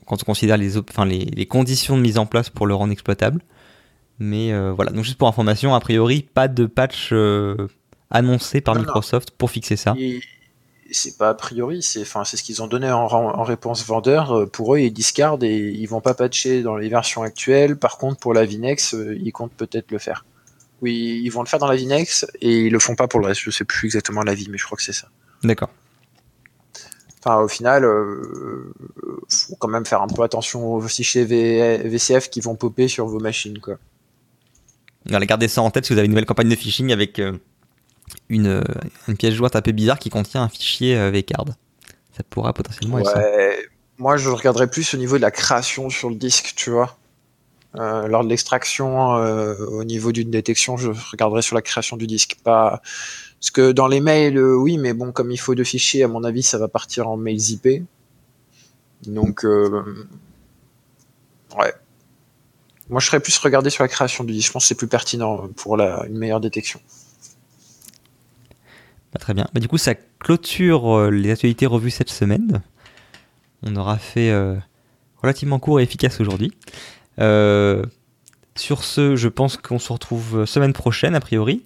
on 0.08 0.16
considère 0.18 0.58
les, 0.58 0.78
op- 0.78 0.90
enfin, 0.92 1.06
les, 1.06 1.26
les 1.26 1.46
conditions 1.46 1.98
de 1.98 2.02
mise 2.02 2.18
en 2.18 2.26
place 2.26 2.50
pour 2.50 2.68
le 2.68 2.74
rendre 2.76 2.94
exploitable. 2.94 3.42
Mais 4.18 4.52
euh, 4.54 4.72
voilà, 4.74 4.92
donc 4.92 5.04
juste 5.06 5.18
pour 5.18 5.28
information, 5.28 5.74
a 5.76 5.80
priori, 5.80 6.28
pas 6.34 6.48
de 6.48 6.66
patch 6.66 7.10
euh, 7.12 7.68
annoncé 8.10 8.60
par 8.62 8.76
Non, 8.76 8.82
non. 8.82 8.86
Microsoft 8.88 9.32
pour 9.32 9.52
fixer 9.52 9.76
ça. 9.78 9.96
Et 9.98 10.22
c'est 10.92 11.18
pas 11.18 11.30
a 11.30 11.34
priori, 11.34 11.82
c'est 11.84 12.02
enfin 12.02 12.24
c'est 12.26 12.38
ce 12.38 12.44
qu'ils 12.44 12.62
ont 12.62 12.68
donné 12.68 12.92
en, 12.92 13.06
en 13.08 13.44
réponse 13.44 13.86
vendeur. 13.86 14.32
Euh, 14.32 14.46
Pour 14.46 14.76
eux, 14.76 14.80
ils 14.80 14.92
discardent 14.92 15.44
et 15.44 15.58
ils 15.58 15.86
vont 15.88 16.02
pas 16.02 16.14
patcher 16.14 16.62
dans 16.64 16.76
les 16.76 16.90
versions 16.90 17.22
actuelles. 17.24 17.78
Par 17.78 17.98
contre, 17.98 18.20
pour 18.20 18.34
la 18.34 18.46
Vinex, 18.46 18.94
euh, 18.96 19.18
ils 19.22 19.32
comptent 19.32 19.54
peut-être 19.54 19.92
le 19.92 19.98
faire. 20.00 20.26
Oui, 20.82 21.22
ils 21.24 21.30
vont 21.30 21.42
le 21.44 21.48
faire 21.48 21.60
dans 21.60 21.68
la 21.68 21.76
Vinex 21.76 22.26
et 22.42 22.66
ils 22.68 22.72
le 22.72 22.80
font 22.80 22.96
pas 22.96 23.08
pour 23.08 23.20
le 23.20 23.28
reste. 23.28 23.42
Je 23.42 23.52
sais 23.52 23.66
plus 23.66 23.88
exactement 23.88 24.24
la 24.24 24.34
vie, 24.34 24.48
mais 24.50 24.58
je 24.58 24.66
crois 24.66 24.78
que 24.78 24.84
c'est 24.84 24.94
ça. 24.94 25.10
D'accord. 25.44 25.70
Enfin, 27.22 27.42
au 27.42 27.50
final, 27.50 27.84
euh, 27.84 28.74
faut 29.30 29.56
quand 29.58 29.68
même 29.68 29.86
faire 29.86 30.02
un 30.02 30.08
peu 30.08 30.22
attention 30.24 30.74
aux 30.74 30.82
fichiers 30.82 31.26
V- 31.26 31.78
VCF 31.84 32.30
qui 32.30 32.40
vont 32.40 32.56
popper 32.56 32.88
sur 32.88 33.08
vos 33.08 33.20
machines, 33.20 33.60
quoi. 33.60 33.78
Alors, 35.10 35.22
gardez 35.26 35.48
ça 35.50 35.62
en 35.62 35.70
tête 35.70 35.86
si 35.86 35.92
vous 35.94 36.00
avez 36.00 36.06
une 36.06 36.12
nouvelle 36.12 36.26
campagne 36.26 36.48
de 36.50 36.56
phishing 36.56 36.94
avec 36.94 37.20
euh, 37.20 37.34
une, 38.30 38.64
une 39.08 39.18
pièce 39.18 39.34
jointe 39.34 39.56
un 39.56 39.62
peu 39.62 39.72
bizarre 39.72 40.00
qui 40.00 40.10
contient 40.10 40.44
un 40.44 40.50
fichier 40.50 40.98
euh, 40.98 41.12
vcard. 41.12 41.46
Ça 42.16 42.24
pourra 42.30 42.54
potentiellement 42.54 43.00
être 43.00 43.12
ça. 43.12 43.20
Ouais, 43.20 43.58
moi 43.98 44.18
je 44.18 44.30
regarderais 44.30 44.70
plus 44.70 44.94
au 44.94 44.98
niveau 44.98 45.18
de 45.18 45.22
la 45.22 45.32
création 45.32 45.90
sur 45.90 46.10
le 46.10 46.16
disque, 46.16 46.54
tu 46.56 46.70
vois. 46.70 46.98
Euh, 47.76 48.08
lors 48.08 48.24
de 48.24 48.30
l'extraction, 48.30 49.16
euh, 49.18 49.56
au 49.68 49.84
niveau 49.84 50.12
d'une 50.12 50.32
détection, 50.32 50.76
je 50.76 50.92
regarderais 51.12 51.44
sur 51.44 51.56
la 51.56 51.62
création 51.62 51.98
du 51.98 52.08
disque. 52.08 52.38
Pas... 52.44 52.82
Parce 53.40 53.52
que 53.52 53.72
dans 53.72 53.88
les 53.88 54.00
mails, 54.00 54.40
oui, 54.40 54.78
mais 54.78 54.94
bon, 54.94 55.12
comme 55.12 55.32
il 55.32 55.38
faut 55.38 55.54
deux 55.56 55.64
fichiers, 55.64 56.04
à 56.04 56.08
mon 56.08 56.24
avis, 56.24 56.44
ça 56.44 56.58
va 56.58 56.68
partir 56.68 57.08
en 57.08 57.16
mails 57.16 57.52
IP. 57.52 57.84
Donc, 59.06 59.44
ouais. 61.58 61.74
Moi, 62.90 63.00
je 63.00 63.06
serais 63.06 63.20
plus 63.20 63.38
regardé 63.38 63.70
sur 63.70 63.84
la 63.84 63.88
création 63.88 64.24
du 64.24 64.34
disque. 64.34 64.48
Je 64.48 64.52
pense 64.52 64.64
que 64.64 64.68
c'est 64.70 64.76
plus 64.76 64.88
pertinent 64.88 65.48
pour 65.56 65.80
une 65.80 66.18
meilleure 66.18 66.42
détection. 66.42 66.82
Bah, 69.14 69.20
très 69.20 69.34
bien. 69.34 69.48
Bah, 69.54 69.60
du 69.60 69.68
coup, 69.68 69.78
ça 69.78 69.96
clôture 70.20 70.98
euh, 70.98 71.10
les 71.10 71.32
actualités 71.32 71.66
revues 71.66 71.90
cette 71.92 72.10
semaine. 72.10 72.62
On 73.64 73.76
aura 73.76 73.98
fait 73.98 74.30
euh, 74.32 74.56
relativement 75.18 75.60
court 75.60 75.80
et 75.80 75.84
efficace 75.84 76.20
aujourd'hui. 76.22 76.52
Euh, 77.20 77.84
sur 78.56 78.84
ce, 78.84 79.16
je 79.16 79.28
pense 79.28 79.58
qu'on 79.58 79.80
se 79.80 79.92
retrouve 79.92 80.46
semaine 80.46 80.74
prochaine, 80.74 81.16
a 81.16 81.20
priori, 81.20 81.66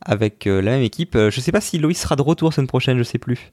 avec 0.00 0.46
euh, 0.46 0.60
la 0.62 0.72
même 0.72 0.82
équipe. 0.82 1.16
Je 1.16 1.40
sais 1.40 1.52
pas 1.52 1.60
si 1.60 1.78
Loïs 1.78 1.98
sera 2.00 2.16
de 2.16 2.22
retour 2.22 2.52
semaine 2.52 2.66
prochaine, 2.68 2.98
je 2.98 3.02
sais 3.02 3.18
plus. 3.18 3.52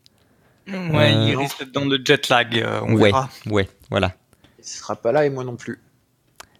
Ouais, 0.67 1.13
Euh, 1.15 1.29
il 1.29 1.35
risque 1.35 1.59
d'être 1.59 1.71
dans 1.71 1.85
le 1.85 1.99
jet 2.03 2.29
lag, 2.29 2.55
euh, 2.57 2.79
on 2.83 2.93
ouais, 2.93 3.05
verra. 3.11 3.29
ouais, 3.47 3.67
voilà. 3.89 4.13
Il 4.59 4.63
sera 4.65 4.95
pas 4.95 5.11
là 5.11 5.25
et 5.25 5.29
moi 5.29 5.43
non 5.43 5.55
plus. 5.55 5.79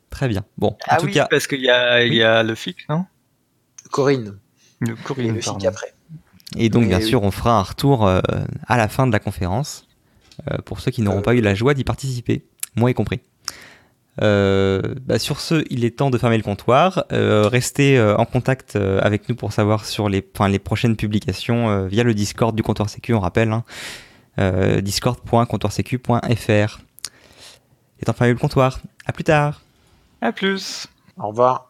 Très 0.10 0.28
bien. 0.28 0.44
Bon, 0.58 0.70
en 0.70 0.78
Ah 0.88 0.98
tout 0.98 1.06
oui, 1.06 1.14
cas, 1.14 1.28
parce 1.30 1.46
qu'il 1.48 1.62
y 1.62 1.70
a, 1.70 2.04
il 2.04 2.14
y 2.16 2.24
a 2.24 2.42
le 2.44 2.56
FIC, 2.56 2.90
non? 2.90 3.06
Corinne. 3.92 4.40
Le 4.80 4.94
Et 4.94 4.96
Corinne, 5.04 5.36
le 5.36 5.42
pardon. 5.42 5.60
FIC 5.60 5.68
après. 5.68 5.94
Et 6.58 6.70
donc 6.70 6.88
bien 6.88 7.00
oui. 7.00 7.04
sûr, 7.04 7.24
on 7.24 7.32
fera 7.32 7.54
un 7.58 7.64
retour 7.64 8.06
euh, 8.08 8.22
à 8.68 8.78
la 8.78 8.88
fin 8.88 9.08
de 9.08 9.12
la 9.12 9.20
conférence 9.20 9.88
euh, 10.52 10.58
pour 10.66 10.80
ceux 10.80 10.92
qui 10.92 11.02
n'auront 11.02 11.20
Euh. 11.20 11.22
pas 11.22 11.36
eu 11.36 11.42
la 11.42 11.56
joie 11.56 11.74
d'y 11.74 11.84
participer, 11.84 12.46
moi 12.76 12.90
y 12.92 12.94
compris. 12.94 13.22
Euh, 14.22 14.96
bah, 15.06 15.18
sur 15.18 15.40
ce, 15.40 15.64
il 15.70 15.86
est 15.86 15.98
temps 15.98 16.10
de 16.10 16.18
fermer 16.18 16.36
le 16.38 16.44
comptoir. 16.44 17.06
Euh, 17.14 17.48
restez 17.48 17.98
euh, 17.98 18.18
en 18.18 18.26
contact 18.26 18.76
euh, 18.76 19.00
avec 19.02 19.30
nous 19.30 19.36
pour 19.36 19.54
savoir 19.54 19.86
sur 19.86 20.10
les, 20.10 20.26
enfin, 20.36 20.50
les 20.50 20.60
prochaines 20.60 20.98
publications 20.98 21.70
euh, 21.70 21.88
via 21.88 22.04
le 22.04 22.14
Discord 22.14 22.54
du 22.56 22.62
comptoir 22.64 22.90
sécu, 22.90 23.14
on 23.14 23.22
rappelle, 23.22 23.52
hein, 23.54 23.64
euh, 24.40 24.82
discord.comptoirsécu.fr. 24.82 26.80
De 28.06 28.12
fermer 28.14 28.34
le 28.34 28.40
comptoir. 28.40 28.80
À 29.06 29.14
plus 29.14 29.24
tard. 29.24 29.62
À 30.22 30.32
plus 30.32 30.88
Au 31.18 31.28
revoir. 31.30 31.69